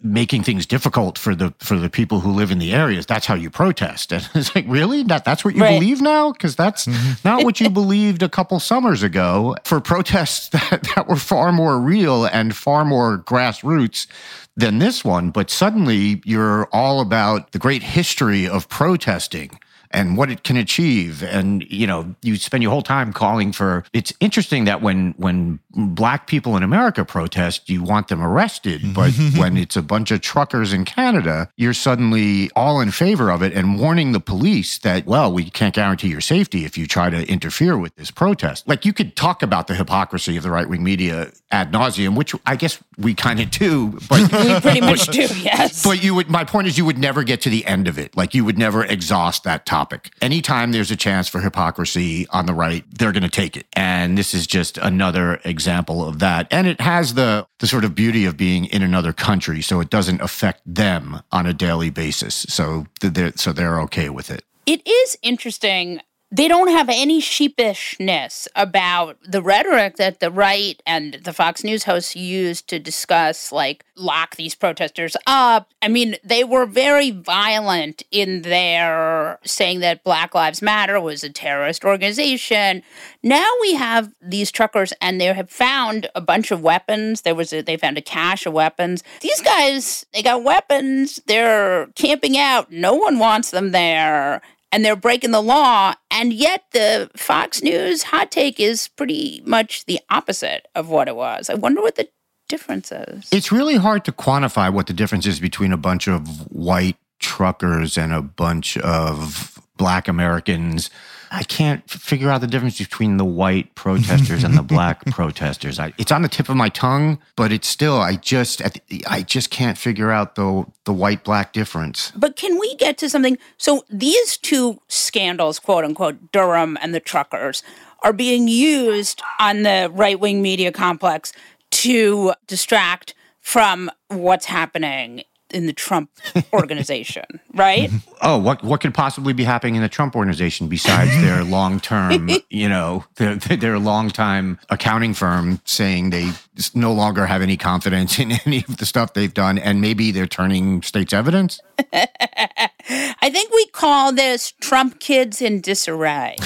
making 0.02 0.42
things 0.42 0.66
difficult 0.66 1.16
for 1.18 1.36
the 1.36 1.54
for 1.60 1.76
the 1.76 1.88
people 1.88 2.18
who 2.18 2.32
live 2.32 2.50
in 2.50 2.58
the 2.58 2.72
areas. 2.74 3.06
That's 3.06 3.26
how 3.26 3.34
you 3.34 3.48
protest. 3.50 4.12
And 4.18 4.28
it's 4.34 4.54
like, 4.54 4.64
really? 4.68 5.04
That 5.04 5.24
that's 5.24 5.44
what 5.44 5.54
you 5.54 5.62
Right. 5.62 5.78
believe 5.78 6.00
now? 6.00 6.32
Because 6.32 6.56
that's 6.56 6.86
mm-hmm. 6.86 7.12
not 7.28 7.44
what 7.44 7.60
you 7.60 7.70
believed 7.82 8.24
a 8.24 8.28
couple 8.28 8.58
summers 8.58 9.04
ago 9.04 9.54
for 9.64 9.80
protests 9.80 10.48
that, 10.70 10.82
that 10.96 11.06
were 11.08 11.16
far 11.16 11.52
more 11.52 11.78
real 11.78 12.24
and 12.24 12.56
far 12.56 12.84
more 12.84 13.18
grassroots 13.18 14.08
than 14.56 14.78
this 14.80 15.04
one. 15.04 15.30
But 15.30 15.48
suddenly 15.48 16.20
you're 16.24 16.66
all 16.72 17.00
about 17.00 17.52
the 17.52 17.60
great 17.60 17.84
history 17.84 18.48
of 18.48 18.68
protesting 18.68 19.60
and 19.90 20.16
what 20.16 20.30
it 20.30 20.44
can 20.44 20.56
achieve 20.56 21.22
and 21.22 21.64
you 21.70 21.86
know 21.86 22.14
you 22.22 22.36
spend 22.36 22.62
your 22.62 22.70
whole 22.70 22.82
time 22.82 23.12
calling 23.12 23.52
for 23.52 23.84
it's 23.92 24.12
interesting 24.20 24.64
that 24.64 24.82
when 24.82 25.14
when 25.16 25.58
black 25.70 26.26
people 26.26 26.56
in 26.56 26.62
america 26.62 27.04
protest 27.04 27.68
you 27.68 27.82
want 27.82 28.08
them 28.08 28.22
arrested 28.22 28.80
mm-hmm. 28.80 28.92
but 28.92 29.40
when 29.40 29.56
it's 29.56 29.76
a 29.76 29.82
bunch 29.82 30.10
of 30.10 30.20
truckers 30.20 30.72
in 30.72 30.84
canada 30.84 31.48
you're 31.56 31.74
suddenly 31.74 32.50
all 32.54 32.80
in 32.80 32.90
favor 32.90 33.30
of 33.30 33.42
it 33.42 33.52
and 33.52 33.78
warning 33.78 34.12
the 34.12 34.20
police 34.20 34.78
that 34.78 35.06
well 35.06 35.32
we 35.32 35.48
can't 35.50 35.74
guarantee 35.74 36.08
your 36.08 36.20
safety 36.20 36.64
if 36.64 36.76
you 36.76 36.86
try 36.86 37.10
to 37.10 37.26
interfere 37.30 37.76
with 37.76 37.94
this 37.96 38.10
protest 38.10 38.66
like 38.68 38.84
you 38.84 38.92
could 38.92 39.16
talk 39.16 39.42
about 39.42 39.66
the 39.66 39.74
hypocrisy 39.74 40.36
of 40.36 40.42
the 40.42 40.50
right-wing 40.50 40.82
media 40.82 41.30
ad 41.50 41.72
nauseum 41.72 42.14
which 42.14 42.34
i 42.46 42.54
guess 42.54 42.78
we 42.98 43.14
kind 43.14 43.40
of 43.40 43.50
do 43.50 43.98
but 44.08 44.28
We 44.48 44.60
pretty 44.60 44.80
much 44.80 45.06
do, 45.06 45.20
yes. 45.20 45.82
but 45.84 46.02
you 46.02 46.14
would, 46.14 46.28
my 46.28 46.44
point 46.44 46.66
is, 46.66 46.78
you 46.78 46.84
would 46.84 46.98
never 46.98 47.22
get 47.22 47.40
to 47.42 47.50
the 47.50 47.66
end 47.66 47.88
of 47.88 47.98
it. 47.98 48.16
Like 48.16 48.34
you 48.34 48.44
would 48.44 48.58
never 48.58 48.84
exhaust 48.84 49.44
that 49.44 49.66
topic. 49.66 49.77
Anytime 50.20 50.72
there's 50.72 50.90
a 50.90 50.96
chance 50.96 51.28
for 51.28 51.40
hypocrisy 51.40 52.26
on 52.30 52.46
the 52.46 52.54
right, 52.54 52.84
they're 52.98 53.12
going 53.12 53.22
to 53.22 53.28
take 53.28 53.56
it. 53.56 53.66
And 53.74 54.16
this 54.18 54.34
is 54.34 54.46
just 54.46 54.78
another 54.78 55.40
example 55.44 56.06
of 56.06 56.18
that. 56.18 56.46
And 56.50 56.66
it 56.66 56.80
has 56.80 57.14
the, 57.14 57.46
the 57.58 57.66
sort 57.66 57.84
of 57.84 57.94
beauty 57.94 58.24
of 58.24 58.36
being 58.36 58.66
in 58.66 58.82
another 58.82 59.12
country. 59.12 59.62
So 59.62 59.80
it 59.80 59.90
doesn't 59.90 60.20
affect 60.20 60.62
them 60.66 61.22
on 61.32 61.46
a 61.46 61.52
daily 61.52 61.90
basis. 61.90 62.34
So 62.48 62.86
they're, 63.00 63.32
so 63.36 63.52
they're 63.52 63.80
okay 63.82 64.08
with 64.10 64.30
it. 64.30 64.44
it 64.66 64.86
is 64.86 65.16
interesting. 65.22 66.00
They 66.30 66.46
don't 66.46 66.68
have 66.68 66.90
any 66.90 67.22
sheepishness 67.22 68.48
about 68.54 69.16
the 69.26 69.40
rhetoric 69.40 69.96
that 69.96 70.20
the 70.20 70.30
right 70.30 70.80
and 70.86 71.14
the 71.24 71.32
Fox 71.32 71.64
News 71.64 71.84
hosts 71.84 72.14
use 72.14 72.60
to 72.62 72.78
discuss, 72.78 73.50
like, 73.50 73.86
lock 73.96 74.36
these 74.36 74.54
protesters 74.54 75.16
up. 75.26 75.70
I 75.80 75.88
mean, 75.88 76.16
they 76.22 76.44
were 76.44 76.66
very 76.66 77.10
violent 77.10 78.02
in 78.10 78.42
their 78.42 79.38
saying 79.42 79.80
that 79.80 80.04
Black 80.04 80.34
Lives 80.34 80.60
Matter 80.60 81.00
was 81.00 81.24
a 81.24 81.30
terrorist 81.30 81.82
organization. 81.82 82.82
Now 83.22 83.48
we 83.62 83.74
have 83.74 84.12
these 84.20 84.50
truckers, 84.50 84.92
and 85.00 85.18
they 85.18 85.26
have 85.26 85.50
found 85.50 86.10
a 86.14 86.20
bunch 86.20 86.50
of 86.50 86.62
weapons. 86.62 87.22
There 87.22 87.34
was 87.34 87.54
a, 87.54 87.62
they 87.62 87.78
found 87.78 87.96
a 87.96 88.02
cache 88.02 88.44
of 88.44 88.52
weapons. 88.52 89.02
These 89.22 89.40
guys, 89.40 90.04
they 90.12 90.22
got 90.22 90.44
weapons. 90.44 91.20
They're 91.26 91.86
camping 91.94 92.36
out. 92.36 92.70
No 92.70 92.92
one 92.92 93.18
wants 93.18 93.50
them 93.50 93.70
there 93.70 94.42
and 94.72 94.84
they're 94.84 94.96
breaking 94.96 95.30
the 95.30 95.42
law. 95.42 95.94
And 96.10 96.32
yet, 96.32 96.64
the 96.72 97.10
Fox 97.16 97.62
News 97.62 98.04
hot 98.04 98.30
take 98.30 98.60
is 98.60 98.88
pretty 98.88 99.42
much 99.44 99.86
the 99.86 100.00
opposite 100.10 100.68
of 100.74 100.88
what 100.88 101.08
it 101.08 101.16
was. 101.16 101.50
I 101.50 101.54
wonder 101.54 101.80
what 101.80 101.96
the 101.96 102.08
difference 102.48 102.90
is. 102.90 103.28
It's 103.30 103.52
really 103.52 103.76
hard 103.76 104.04
to 104.06 104.12
quantify 104.12 104.72
what 104.72 104.86
the 104.86 104.92
difference 104.92 105.26
is 105.26 105.40
between 105.40 105.72
a 105.72 105.76
bunch 105.76 106.08
of 106.08 106.50
white 106.50 106.96
truckers 107.18 107.98
and 107.98 108.12
a 108.12 108.22
bunch 108.22 108.76
of 108.78 109.58
black 109.76 110.08
Americans. 110.08 110.90
I 111.30 111.42
can't 111.42 111.88
figure 111.88 112.30
out 112.30 112.40
the 112.40 112.46
difference 112.46 112.78
between 112.78 113.16
the 113.16 113.24
white 113.24 113.74
protesters 113.74 114.44
and 114.44 114.56
the 114.56 114.62
black 114.74 115.04
protesters. 115.06 115.78
I, 115.78 115.92
it's 115.98 116.12
on 116.12 116.22
the 116.22 116.28
tip 116.28 116.48
of 116.48 116.56
my 116.56 116.68
tongue, 116.68 117.18
but 117.36 117.52
it's 117.52 117.68
still 117.68 118.00
I 118.00 118.16
just 118.16 118.62
I 119.06 119.22
just 119.22 119.50
can't 119.50 119.78
figure 119.78 120.10
out 120.10 120.34
the 120.34 120.64
the 120.84 120.92
white 120.92 121.24
black 121.24 121.52
difference. 121.52 122.12
But 122.16 122.36
can 122.36 122.58
we 122.58 122.74
get 122.76 122.98
to 122.98 123.10
something? 123.10 123.38
So 123.56 123.84
these 123.90 124.36
two 124.36 124.80
scandals, 124.88 125.58
quote 125.58 125.84
unquote, 125.84 126.32
Durham 126.32 126.78
and 126.80 126.94
the 126.94 127.00
truckers, 127.00 127.62
are 128.02 128.12
being 128.12 128.48
used 128.48 129.22
on 129.38 129.62
the 129.62 129.90
right 129.92 130.18
wing 130.18 130.42
media 130.42 130.72
complex 130.72 131.32
to 131.70 132.32
distract 132.46 133.14
from 133.40 133.90
what's 134.08 134.46
happening 134.46 135.22
in 135.50 135.66
the 135.66 135.72
Trump 135.72 136.10
organization, 136.52 137.24
right? 137.54 137.90
Oh, 138.20 138.36
what 138.36 138.64
what 138.64 138.80
could 138.80 138.94
possibly 138.94 139.32
be 139.32 139.44
happening 139.44 139.76
in 139.76 139.82
the 139.82 139.88
Trump 139.88 140.16
organization 140.16 140.66
besides 140.66 141.12
their 141.20 141.44
long 141.56 141.78
term, 141.78 142.28
you 142.50 142.68
know, 142.68 143.04
their 143.14 143.36
their 143.36 143.78
long 143.78 144.10
time 144.10 144.58
accounting 144.70 145.14
firm 145.14 145.60
saying 145.64 146.10
they 146.10 146.32
no 146.74 146.92
longer 146.92 147.26
have 147.26 147.42
any 147.42 147.56
confidence 147.56 148.18
in 148.18 148.32
any 148.44 148.64
of 148.68 148.78
the 148.78 148.86
stuff 148.86 149.14
they've 149.14 149.32
done, 149.32 149.56
and 149.56 149.80
maybe 149.80 150.10
they're 150.10 150.26
turning 150.26 150.82
state's 150.82 151.12
evidence. 151.12 151.60
I 151.92 153.30
think 153.30 153.52
we 153.52 153.66
call 153.66 154.12
this 154.12 154.50
Trump 154.60 154.98
kids 154.98 155.40
in 155.40 155.60
disarray. 155.60 156.36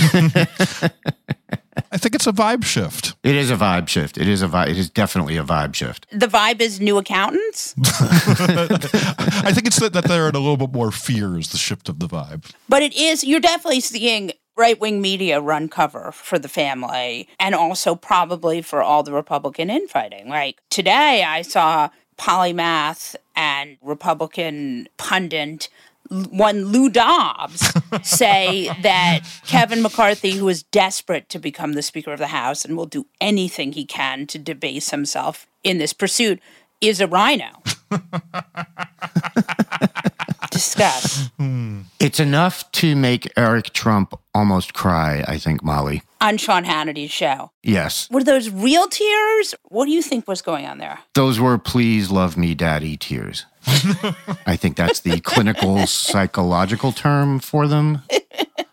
I 1.92 1.98
think 1.98 2.14
it's 2.14 2.26
a 2.26 2.32
vibe 2.32 2.64
shift. 2.64 3.14
It 3.22 3.36
is 3.36 3.50
a 3.50 3.56
vibe 3.56 3.86
shift. 3.86 4.16
It 4.16 4.26
is 4.26 4.40
a 4.40 4.48
vibe. 4.48 4.68
It 4.68 4.78
is 4.78 4.88
definitely 4.88 5.36
a 5.36 5.44
vibe 5.44 5.74
shift. 5.74 6.06
The 6.10 6.26
vibe 6.26 6.62
is 6.62 6.80
new 6.80 6.96
accountants. 6.96 7.74
I 7.86 9.52
think 9.52 9.66
it's 9.66 9.78
that, 9.78 9.92
that 9.92 10.04
they're 10.04 10.30
in 10.30 10.34
a 10.34 10.38
little 10.38 10.56
bit 10.56 10.72
more 10.72 10.90
fear 10.90 11.38
is 11.38 11.50
the 11.50 11.58
shift 11.58 11.90
of 11.90 11.98
the 11.98 12.08
vibe. 12.08 12.50
But 12.66 12.82
it 12.82 12.96
is. 12.96 13.22
You're 13.22 13.40
definitely 13.40 13.80
seeing 13.80 14.32
right 14.56 14.80
wing 14.80 15.02
media 15.02 15.40
run 15.40 15.68
cover 15.68 16.12
for 16.12 16.38
the 16.38 16.48
family, 16.48 17.28
and 17.38 17.54
also 17.54 17.94
probably 17.94 18.62
for 18.62 18.82
all 18.82 19.02
the 19.02 19.12
Republican 19.12 19.68
infighting. 19.68 20.28
Like 20.28 20.60
today, 20.70 21.22
I 21.22 21.42
saw 21.42 21.90
polymath 22.18 23.16
and 23.36 23.76
Republican 23.82 24.88
pundit 24.96 25.68
one 26.12 26.66
Lou 26.66 26.88
Dobbs 26.88 27.72
say 28.02 28.68
that 28.82 29.20
Kevin 29.46 29.82
McCarthy, 29.82 30.32
who 30.32 30.48
is 30.48 30.62
desperate 30.64 31.28
to 31.30 31.38
become 31.38 31.72
the 31.72 31.82
Speaker 31.82 32.12
of 32.12 32.18
the 32.18 32.28
House 32.28 32.64
and 32.64 32.76
will 32.76 32.86
do 32.86 33.06
anything 33.20 33.72
he 33.72 33.84
can 33.84 34.26
to 34.28 34.38
debase 34.38 34.90
himself 34.90 35.46
in 35.64 35.78
this 35.78 35.92
pursuit, 35.92 36.40
is 36.80 37.00
a 37.00 37.06
RINO. 37.06 37.62
Discuss. 40.50 41.30
Hmm. 41.38 41.82
It's 41.98 42.20
enough 42.20 42.70
to 42.72 42.94
make 42.94 43.32
Eric 43.36 43.72
Trump 43.72 44.18
almost 44.34 44.74
cry, 44.74 45.24
I 45.26 45.38
think, 45.38 45.62
Molly. 45.62 46.02
On 46.20 46.36
Sean 46.36 46.64
Hannity's 46.64 47.10
show. 47.10 47.52
Yes. 47.62 48.08
Were 48.10 48.22
those 48.22 48.50
real 48.50 48.86
tears? 48.88 49.54
What 49.68 49.86
do 49.86 49.92
you 49.92 50.02
think 50.02 50.28
was 50.28 50.42
going 50.42 50.66
on 50.66 50.78
there? 50.78 50.98
Those 51.14 51.40
were 51.40 51.56
please 51.58 52.10
love 52.10 52.36
me 52.36 52.54
daddy 52.54 52.96
tears. 52.96 53.46
I 53.66 54.56
think 54.56 54.76
that's 54.76 55.00
the 55.00 55.20
clinical 55.20 55.86
psychological 55.86 56.92
term 56.92 57.38
for 57.38 57.66
them. 57.66 58.02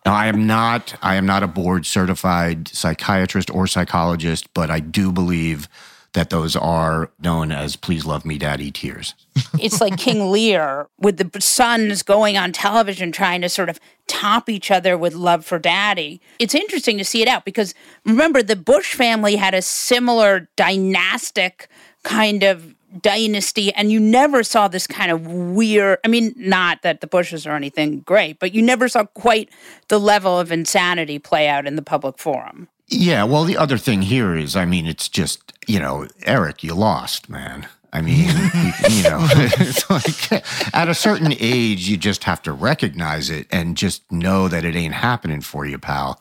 Now, 0.05 0.13
I 0.15 0.27
am 0.27 0.47
not 0.47 0.95
I 1.01 1.15
am 1.15 1.25
not 1.25 1.43
a 1.43 1.47
board 1.47 1.85
certified 1.85 2.67
psychiatrist 2.67 3.49
or 3.49 3.67
psychologist, 3.67 4.53
but 4.53 4.69
I 4.69 4.79
do 4.79 5.11
believe 5.11 5.67
that 6.13 6.31
those 6.31 6.55
are 6.55 7.11
known 7.19 7.51
as 7.51 7.75
please 7.75 8.05
love 8.05 8.25
me 8.25 8.37
daddy 8.37 8.71
tears. 8.71 9.13
It's 9.59 9.79
like 9.79 9.97
King 9.97 10.31
Lear 10.31 10.87
with 10.97 11.17
the 11.17 11.41
sons 11.41 12.01
going 12.01 12.37
on 12.37 12.51
television 12.51 13.11
trying 13.11 13.41
to 13.41 13.49
sort 13.49 13.69
of 13.69 13.79
top 14.07 14.49
each 14.49 14.71
other 14.71 14.97
with 14.97 15.13
love 15.13 15.45
for 15.45 15.59
daddy. 15.59 16.19
It's 16.39 16.55
interesting 16.55 16.97
to 16.97 17.05
see 17.05 17.21
it 17.21 17.27
out 17.27 17.45
because 17.45 17.75
remember 18.05 18.41
the 18.41 18.55
Bush 18.55 18.95
family 18.95 19.35
had 19.35 19.53
a 19.53 19.61
similar 19.61 20.49
dynastic 20.55 21.69
kind 22.03 22.43
of 22.43 22.73
dynasty 23.01 23.71
and 23.73 23.91
you 23.91 23.99
never 23.99 24.43
saw 24.43 24.67
this 24.67 24.87
kind 24.87 25.11
of 25.11 25.27
weird 25.27 25.99
i 26.03 26.07
mean 26.07 26.33
not 26.35 26.81
that 26.81 27.01
the 27.01 27.07
bushes 27.07 27.45
or 27.45 27.51
anything 27.51 27.99
great 28.01 28.39
but 28.39 28.53
you 28.53 28.61
never 28.61 28.87
saw 28.87 29.03
quite 29.05 29.49
the 29.89 29.99
level 29.99 30.39
of 30.39 30.51
insanity 30.51 31.19
play 31.19 31.47
out 31.47 31.67
in 31.67 31.75
the 31.75 31.81
public 31.81 32.17
forum 32.17 32.67
Yeah, 32.87 33.23
well, 33.23 33.43
the 33.43 33.55
other 33.57 33.77
thing 33.77 34.01
here 34.01 34.35
is, 34.35 34.55
I 34.55 34.65
mean, 34.65 34.87
it's 34.87 35.07
just, 35.07 35.53
you 35.67 35.79
know, 35.79 36.07
Eric, 36.25 36.63
you 36.63 36.73
lost, 36.73 37.29
man. 37.29 37.67
I 37.91 38.01
mean, 38.01 38.27
you, 38.89 39.03
know, 39.03 39.19
it's 39.59 39.89
like 39.89 40.43
at 40.73 40.89
a 40.89 40.93
certain 40.93 41.33
age, 41.39 41.87
you 41.87 41.97
just 41.97 42.23
have 42.25 42.41
to 42.43 42.51
recognize 42.51 43.29
it 43.29 43.47
and 43.51 43.75
just 43.75 44.09
know 44.11 44.47
that 44.47 44.63
it 44.63 44.75
ain't 44.75 44.93
happening 44.93 45.41
for 45.41 45.65
you, 45.65 45.79
pal. 45.79 46.19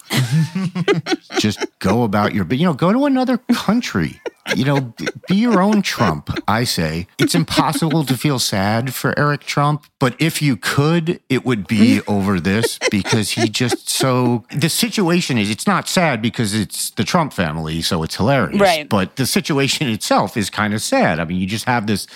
just 1.39 1.65
go 1.79 2.05
about 2.05 2.35
your, 2.35 2.45
but 2.45 2.59
you 2.59 2.65
know, 2.65 2.75
go 2.75 2.93
to 2.93 3.05
another 3.05 3.39
country. 3.39 4.21
You 4.57 4.65
know, 4.65 4.95
be 5.29 5.37
your 5.37 5.61
own 5.61 5.83
Trump. 5.83 6.31
I 6.49 6.65
say 6.65 7.07
it's 7.19 7.35
impossible 7.35 8.07
to 8.07 8.17
feel 8.17 8.39
sad 8.39 8.95
for 8.95 9.19
Eric 9.19 9.43
Trump, 9.43 9.85
but 9.99 10.17
if 10.19 10.41
you 10.41 10.57
could, 10.57 11.21
it 11.29 11.45
would 11.45 11.67
be 11.67 12.01
over 12.07 12.41
this 12.41 12.79
because 12.91 13.33
he 13.33 13.51
just 13.51 13.91
so. 13.91 14.45
The 14.57 14.71
situation 14.71 15.37
is, 15.37 15.51
it's 15.51 15.67
not 15.67 15.87
sad 15.87 16.23
because 16.23 16.55
it's 16.55 16.91
the 16.91 17.05
Trump 17.05 17.35
family, 17.35 17.83
so 17.83 18.03
it's 18.03 18.17
hilarious. 18.17 18.59
Right. 18.59 18.89
But 18.89 19.17
the 19.17 19.27
situation 19.27 19.89
itself 19.89 20.35
is 20.35 20.49
kind 20.49 20.73
of 20.73 20.81
sad. 20.81 21.21
I 21.21 21.25
mean, 21.27 21.39
you 21.39 21.47
just 21.47 21.58
have 21.65 21.87
this 21.87 22.07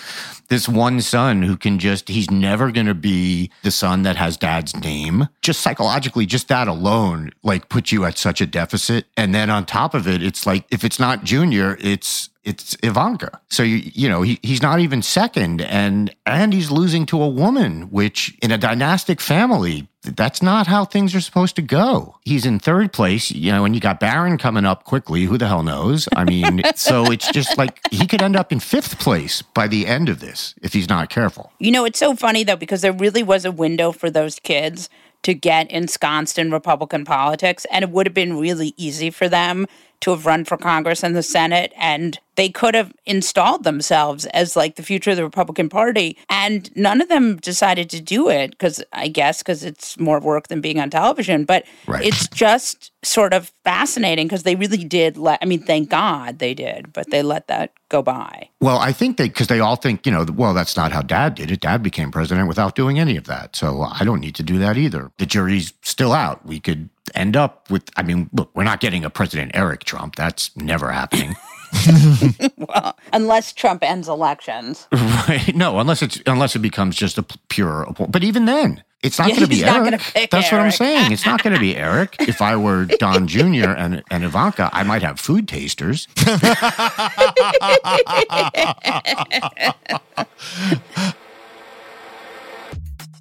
this 0.49 0.67
one 0.67 1.01
son 1.01 1.41
who 1.41 1.57
can 1.57 1.79
just 1.79 2.07
he's 2.09 2.29
never 2.29 2.71
going 2.71 2.85
to 2.85 2.93
be 2.93 3.51
the 3.63 3.71
son 3.71 4.03
that 4.03 4.15
has 4.15 4.37
dad's 4.37 4.75
name. 4.75 5.27
Just 5.41 5.61
psychologically 5.61 6.25
just 6.25 6.47
that 6.47 6.67
alone 6.67 7.31
like 7.43 7.69
puts 7.69 7.91
you 7.91 8.05
at 8.05 8.17
such 8.17 8.41
a 8.41 8.45
deficit. 8.45 9.05
And 9.17 9.33
then 9.33 9.49
on 9.49 9.65
top 9.65 9.93
of 9.93 10.07
it 10.07 10.21
it's 10.23 10.45
like 10.45 10.65
if 10.71 10.83
it's 10.83 10.99
not 10.99 11.23
junior 11.23 11.77
it's 11.79 12.29
it's 12.43 12.75
Ivanka. 12.83 13.39
So 13.49 13.63
you 13.63 13.77
you 13.93 14.09
know 14.09 14.21
he, 14.21 14.39
he's 14.41 14.61
not 14.61 14.79
even 14.79 15.01
second, 15.01 15.61
and 15.61 16.13
and 16.25 16.53
he's 16.53 16.71
losing 16.71 17.05
to 17.07 17.21
a 17.21 17.27
woman, 17.27 17.83
which 17.83 18.37
in 18.41 18.51
a 18.51 18.57
dynastic 18.57 19.21
family 19.21 19.87
that's 20.03 20.41
not 20.41 20.67
how 20.67 20.83
things 20.83 21.15
are 21.15 21.21
supposed 21.21 21.55
to 21.55 21.61
go. 21.61 22.17
He's 22.25 22.45
in 22.45 22.59
third 22.59 22.91
place, 22.91 23.31
you 23.31 23.51
know, 23.51 23.63
and 23.63 23.73
you 23.73 23.79
got 23.79 24.01
Barron 24.01 24.37
coming 24.37 24.65
up 24.65 24.83
quickly. 24.83 25.23
Who 25.23 25.37
the 25.37 25.47
hell 25.47 25.63
knows? 25.63 26.09
I 26.13 26.25
mean, 26.25 26.61
so 26.75 27.09
it's 27.09 27.31
just 27.31 27.57
like 27.57 27.79
he 27.89 28.05
could 28.05 28.21
end 28.21 28.35
up 28.35 28.51
in 28.51 28.59
fifth 28.59 28.99
place 28.99 29.41
by 29.41 29.67
the 29.67 29.87
end 29.87 30.09
of 30.09 30.19
this 30.19 30.55
if 30.61 30.73
he's 30.73 30.89
not 30.89 31.09
careful. 31.09 31.51
You 31.59 31.71
know, 31.71 31.85
it's 31.85 31.99
so 31.99 32.15
funny 32.15 32.43
though, 32.43 32.57
because 32.57 32.81
there 32.81 32.93
really 32.93 33.23
was 33.23 33.45
a 33.45 33.51
window 33.51 33.91
for 33.91 34.09
those 34.09 34.39
kids 34.39 34.89
to 35.23 35.33
get 35.33 35.71
ensconced 35.71 36.37
in 36.37 36.51
Republican 36.51 37.05
politics, 37.05 37.65
and 37.71 37.83
it 37.83 37.89
would 37.89 38.05
have 38.05 38.13
been 38.13 38.37
really 38.37 38.73
easy 38.75 39.09
for 39.09 39.29
them 39.29 39.67
to 40.03 40.11
have 40.11 40.25
run 40.25 40.43
for 40.43 40.57
Congress 40.57 41.01
and 41.03 41.15
the 41.15 41.23
Senate, 41.23 41.71
and 41.77 42.19
they 42.35 42.49
could 42.49 42.75
have 42.75 42.91
installed 43.05 43.63
themselves 43.63 44.25
as 44.27 44.55
like 44.55 44.75
the 44.75 44.83
future 44.83 45.11
of 45.11 45.15
the 45.17 45.23
Republican 45.23 45.69
Party. 45.69 46.17
And 46.29 46.69
none 46.75 46.99
of 46.99 47.07
them 47.07 47.37
decided 47.37 47.89
to 47.91 48.01
do 48.01 48.27
it 48.27 48.51
because 48.51 48.83
I 48.91 49.07
guess 49.07 49.41
because 49.41 49.63
it's 49.63 49.97
more 49.99 50.19
work 50.19 50.47
than 50.49 50.59
being 50.59 50.79
on 50.79 50.89
television. 50.89 51.45
But 51.45 51.63
Right. 51.87 52.03
it's 52.03 52.27
just 52.27 52.91
sort 53.03 53.33
of 53.33 53.51
fascinating 53.63 54.27
because 54.27 54.43
they 54.43 54.55
really 54.55 54.83
did 54.83 55.15
let, 55.15 55.39
I 55.41 55.45
mean, 55.45 55.61
thank 55.63 55.89
God 55.89 56.39
they 56.39 56.53
did, 56.53 56.91
but 56.91 57.09
they 57.11 57.21
let 57.21 57.47
that 57.47 57.71
go 57.89 58.01
by. 58.01 58.49
Well, 58.59 58.79
I 58.79 58.91
think 58.91 59.17
they 59.17 59.27
because 59.29 59.47
they 59.47 59.59
all 59.59 59.75
think 59.77 60.05
you 60.05 60.11
know, 60.11 60.25
well, 60.35 60.53
that's 60.53 60.75
not 60.75 60.91
how 60.91 61.01
Dad 61.01 61.35
did 61.35 61.49
it. 61.51 61.61
Dad 61.61 61.81
became 61.83 62.11
president 62.11 62.47
without 62.47 62.75
doing 62.75 62.99
any 62.99 63.15
of 63.15 63.25
that, 63.25 63.55
so 63.55 63.83
I 63.83 64.03
don't 64.03 64.19
need 64.19 64.35
to 64.35 64.43
do 64.43 64.57
that 64.57 64.75
either. 64.77 65.11
The 65.17 65.25
jury's 65.25 65.71
still 65.81 66.11
out. 66.11 66.45
We 66.45 66.59
could 66.59 66.89
end 67.15 67.35
up 67.35 67.69
with. 67.69 67.89
I 67.97 68.03
mean, 68.03 68.29
look, 68.33 68.49
we're 68.55 68.63
not 68.63 68.79
getting 68.79 69.03
a 69.05 69.09
President 69.09 69.51
Eric 69.53 69.83
Trump. 69.83 70.15
That's 70.15 70.55
never 70.57 70.91
happening. 70.91 71.35
Well, 72.57 72.97
unless 73.11 73.51
Trump 73.51 73.83
ends 73.83 74.07
elections. 74.07 74.87
Right? 74.91 75.53
No, 75.55 75.79
unless 75.79 76.01
it's 76.01 76.21
unless 76.25 76.55
it 76.55 76.59
becomes 76.59 76.95
just 76.95 77.17
a 77.17 77.23
pure. 77.49 77.87
But 78.09 78.23
even 78.23 78.45
then, 78.45 78.83
it's 79.01 79.19
not 79.19 79.29
Yeah, 79.29 79.35
going 79.35 79.49
to 79.49 79.55
be 79.55 79.63
Eric. 79.65 80.29
That's 80.31 80.51
what 80.51 80.61
I'm 80.61 80.71
saying. 80.71 81.11
It's 81.11 81.25
not 81.25 81.43
going 81.43 81.53
to 81.55 81.59
be 81.59 81.75
Eric. 81.75 82.15
If 82.21 82.41
I 82.41 82.55
were 82.55 82.85
Don 82.85 83.27
Jr. 83.27 83.69
and 83.75 84.03
and 84.11 84.23
Ivanka, 84.23 84.69
I 84.71 84.83
might 84.83 85.01
have 85.01 85.19
food 85.19 85.47
tasters. 85.47 86.07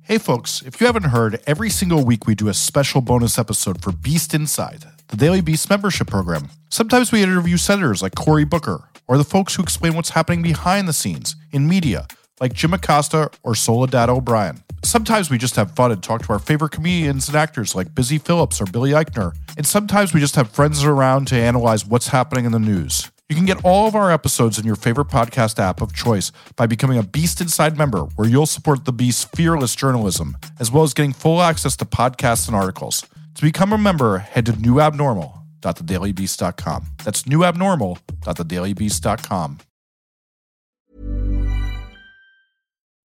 Hey, 0.04 0.18
folks, 0.18 0.62
if 0.62 0.80
you 0.80 0.88
haven't 0.88 1.04
heard, 1.04 1.40
every 1.46 1.70
single 1.70 2.04
week 2.04 2.26
we 2.26 2.34
do 2.34 2.48
a 2.48 2.54
special 2.54 3.00
bonus 3.00 3.38
episode 3.38 3.80
for 3.80 3.92
Beast 3.92 4.34
Inside, 4.34 4.84
the 5.06 5.16
Daily 5.16 5.40
Beast 5.40 5.70
membership 5.70 6.08
program. 6.08 6.48
Sometimes 6.70 7.12
we 7.12 7.22
interview 7.22 7.56
senators 7.56 8.02
like 8.02 8.16
Cory 8.16 8.44
Booker, 8.44 8.88
or 9.06 9.16
the 9.16 9.22
folks 9.22 9.54
who 9.54 9.62
explain 9.62 9.94
what's 9.94 10.10
happening 10.10 10.42
behind 10.42 10.88
the 10.88 10.92
scenes 10.92 11.36
in 11.52 11.68
media, 11.68 12.08
like 12.40 12.52
Jim 12.52 12.74
Acosta 12.74 13.30
or 13.44 13.54
Soledad 13.54 14.10
O'Brien. 14.10 14.64
Sometimes 14.82 15.30
we 15.30 15.38
just 15.38 15.54
have 15.54 15.76
fun 15.76 15.92
and 15.92 16.02
talk 16.02 16.26
to 16.26 16.32
our 16.32 16.40
favorite 16.40 16.72
comedians 16.72 17.28
and 17.28 17.36
actors 17.36 17.76
like 17.76 17.94
Busy 17.94 18.18
Phillips 18.18 18.60
or 18.60 18.64
Billy 18.64 18.90
Eichner. 18.90 19.36
And 19.56 19.64
sometimes 19.64 20.12
we 20.12 20.18
just 20.18 20.34
have 20.34 20.50
friends 20.50 20.82
around 20.82 21.28
to 21.28 21.36
analyze 21.36 21.86
what's 21.86 22.08
happening 22.08 22.44
in 22.44 22.50
the 22.50 22.58
news. 22.58 23.11
You 23.28 23.36
can 23.36 23.46
get 23.46 23.64
all 23.64 23.86
of 23.88 23.94
our 23.94 24.10
episodes 24.10 24.58
in 24.58 24.66
your 24.66 24.76
favorite 24.76 25.08
podcast 25.08 25.58
app 25.58 25.80
of 25.80 25.94
choice 25.94 26.32
by 26.56 26.66
becoming 26.66 26.98
a 26.98 27.02
Beast 27.02 27.40
Inside 27.40 27.78
member, 27.78 28.00
where 28.16 28.28
you'll 28.28 28.44
support 28.46 28.84
the 28.84 28.92
Beast's 28.92 29.24
fearless 29.24 29.74
journalism, 29.74 30.36
as 30.60 30.70
well 30.70 30.82
as 30.82 30.92
getting 30.92 31.14
full 31.14 31.40
access 31.40 31.74
to 31.78 31.86
podcasts 31.86 32.46
and 32.46 32.54
articles. 32.56 33.06
To 33.36 33.42
become 33.42 33.72
a 33.72 33.78
member, 33.78 34.18
head 34.18 34.44
to 34.46 34.52
newabnormal.thedailybeast.com. 34.52 36.86
That's 37.04 37.22
newabnormal.thedailybeast.com. 37.22 39.58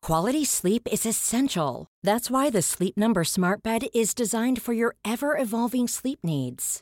Quality 0.02 0.46
sleep 0.46 0.88
is 0.92 1.06
essential. 1.06 1.88
That's 2.02 2.32
why 2.32 2.50
the 2.50 2.62
Sleep 2.62 2.96
Number 2.98 3.24
Smart 3.26 3.62
Bed 3.62 3.88
is 3.94 4.14
designed 4.14 4.62
for 4.62 4.72
your 4.74 4.96
ever 5.04 5.38
evolving 5.38 5.90
sleep 5.90 6.20
needs. 6.24 6.82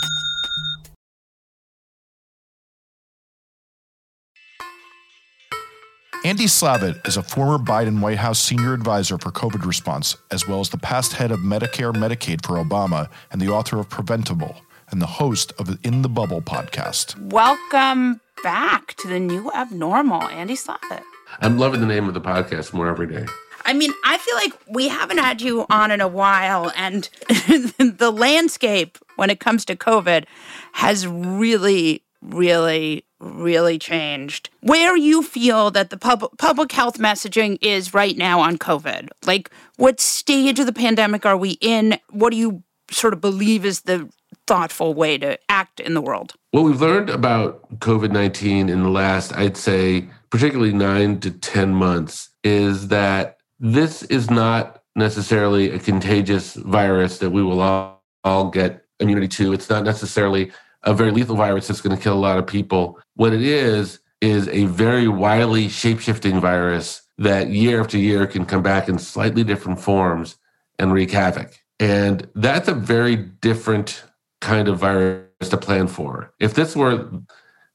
Andy 6.23 6.45
Slavitt 6.45 7.07
is 7.07 7.17
a 7.17 7.23
former 7.23 7.57
Biden 7.57 7.99
White 7.99 8.19
House 8.19 8.39
senior 8.39 8.75
advisor 8.75 9.17
for 9.17 9.31
COVID 9.31 9.65
response, 9.65 10.15
as 10.29 10.47
well 10.47 10.59
as 10.59 10.69
the 10.69 10.77
past 10.77 11.13
head 11.13 11.31
of 11.31 11.39
Medicare 11.39 11.91
Medicaid 11.91 12.45
for 12.45 12.63
Obama 12.63 13.09
and 13.31 13.41
the 13.41 13.49
author 13.49 13.79
of 13.79 13.89
Preventable 13.89 14.55
and 14.91 15.01
the 15.01 15.07
host 15.07 15.51
of 15.57 15.65
the 15.65 15.79
In 15.83 16.03
the 16.03 16.09
Bubble 16.09 16.39
podcast. 16.39 17.19
Welcome 17.31 18.21
back 18.43 18.93
to 18.97 19.07
the 19.07 19.19
new 19.19 19.51
abnormal, 19.53 20.21
Andy 20.27 20.53
Slavitt. 20.53 21.01
I'm 21.39 21.57
loving 21.57 21.79
the 21.79 21.87
name 21.87 22.07
of 22.07 22.13
the 22.13 22.21
podcast 22.21 22.71
more 22.71 22.87
every 22.87 23.07
day. 23.07 23.25
I 23.65 23.73
mean, 23.73 23.91
I 24.05 24.19
feel 24.19 24.35
like 24.35 24.53
we 24.67 24.89
haven't 24.89 25.17
had 25.17 25.41
you 25.41 25.65
on 25.71 25.89
in 25.89 26.01
a 26.01 26.07
while, 26.07 26.71
and 26.75 27.09
the 27.29 28.13
landscape 28.15 28.99
when 29.15 29.31
it 29.31 29.39
comes 29.39 29.65
to 29.65 29.75
COVID 29.75 30.25
has 30.73 31.07
really, 31.07 32.03
really, 32.21 33.05
really 33.19 33.77
changed. 33.77 34.49
Where 34.61 34.95
you 34.95 35.23
feel 35.23 35.71
that 35.71 35.89
the 35.89 35.97
pub- 35.97 36.37
public 36.37 36.71
health 36.71 36.97
messaging 36.97 37.57
is 37.61 37.93
right 37.93 38.17
now 38.17 38.39
on 38.39 38.57
COVID? 38.57 39.09
Like, 39.25 39.49
what 39.77 39.99
stage 39.99 40.59
of 40.59 40.65
the 40.65 40.73
pandemic 40.73 41.25
are 41.25 41.37
we 41.37 41.51
in? 41.61 41.99
What 42.09 42.31
do 42.31 42.37
you 42.37 42.63
sort 42.89 43.13
of 43.13 43.21
believe 43.21 43.65
is 43.65 43.81
the 43.81 44.09
thoughtful 44.47 44.93
way 44.93 45.17
to 45.17 45.37
act 45.49 45.79
in 45.79 45.93
the 45.93 46.01
world? 46.01 46.33
What 46.51 46.63
we've 46.63 46.81
learned 46.81 47.09
about 47.09 47.79
COVID 47.79 48.11
19 48.11 48.69
in 48.69 48.83
the 48.83 48.89
last, 48.89 49.33
I'd 49.35 49.57
say, 49.57 50.09
particularly 50.29 50.73
nine 50.73 51.19
to 51.21 51.31
10 51.31 51.73
months, 51.73 52.29
is 52.43 52.89
that 52.89 53.37
this 53.59 54.03
is 54.03 54.29
not 54.29 54.81
necessarily 54.95 55.71
a 55.71 55.79
contagious 55.79 56.55
virus 56.55 57.19
that 57.19 57.29
we 57.29 57.43
will 57.43 57.61
all, 57.61 58.03
all 58.23 58.49
get 58.49 58.85
immunity 58.99 59.27
to. 59.27 59.53
It's 59.53 59.69
not 59.69 59.83
necessarily 59.83 60.51
a 60.83 60.93
very 60.93 61.11
lethal 61.11 61.35
virus 61.35 61.67
that's 61.67 61.81
going 61.81 61.95
to 61.95 62.01
kill 62.01 62.13
a 62.13 62.19
lot 62.19 62.37
of 62.37 62.47
people. 62.47 62.99
What 63.15 63.33
it 63.33 63.41
is, 63.41 63.99
is 64.21 64.47
a 64.49 64.65
very 64.65 65.07
wily, 65.07 65.67
shape 65.67 65.99
shifting 65.99 66.39
virus 66.39 67.01
that 67.17 67.49
year 67.49 67.81
after 67.81 67.97
year 67.97 68.27
can 68.27 68.45
come 68.45 68.61
back 68.61 68.87
in 68.87 68.97
slightly 68.99 69.43
different 69.43 69.79
forms 69.79 70.37
and 70.79 70.93
wreak 70.93 71.11
havoc. 71.11 71.59
And 71.79 72.27
that's 72.35 72.67
a 72.67 72.73
very 72.73 73.15
different 73.15 74.03
kind 74.39 74.67
of 74.67 74.79
virus 74.79 75.49
to 75.49 75.57
plan 75.57 75.87
for. 75.87 76.31
If 76.39 76.53
this 76.53 76.75
were 76.75 77.09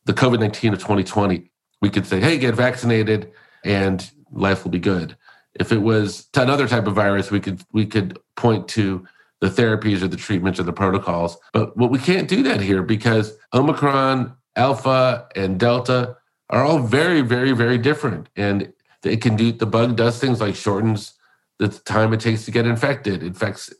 the 0.04 0.14
COVID 0.14 0.38
19 0.38 0.72
of 0.72 0.78
2020, 0.78 1.50
we 1.82 1.90
could 1.90 2.06
say, 2.06 2.20
hey, 2.20 2.38
get 2.38 2.54
vaccinated 2.54 3.32
and 3.64 4.08
life 4.30 4.64
will 4.64 4.70
be 4.70 4.78
good. 4.78 5.16
If 5.54 5.72
it 5.72 5.78
was 5.78 6.28
another 6.36 6.68
type 6.68 6.86
of 6.86 6.94
virus, 6.94 7.30
we 7.30 7.40
could 7.40 7.62
we 7.72 7.86
could 7.86 8.18
point 8.36 8.68
to 8.68 9.06
the 9.40 9.48
therapies 9.48 10.02
or 10.02 10.08
the 10.08 10.16
treatments 10.16 10.58
or 10.58 10.62
the 10.62 10.72
protocols. 10.72 11.36
But 11.52 11.76
what 11.76 11.90
we 11.90 11.98
can't 11.98 12.28
do 12.28 12.42
that 12.44 12.60
here 12.60 12.82
because 12.82 13.36
Omicron, 13.52 14.34
Alpha, 14.56 15.28
and 15.36 15.60
Delta 15.60 16.16
are 16.50 16.64
all 16.64 16.78
very, 16.78 17.20
very, 17.20 17.52
very 17.52 17.78
different. 17.78 18.28
And 18.36 18.72
it 19.04 19.20
can 19.20 19.36
do 19.36 19.52
the 19.52 19.66
bug 19.66 19.96
does 19.96 20.18
things 20.18 20.40
like 20.40 20.54
shortens 20.54 21.14
the 21.58 21.68
time 21.68 22.12
it 22.12 22.20
takes 22.20 22.44
to 22.44 22.50
get 22.50 22.66
infected, 22.66 23.22
infects 23.22 23.72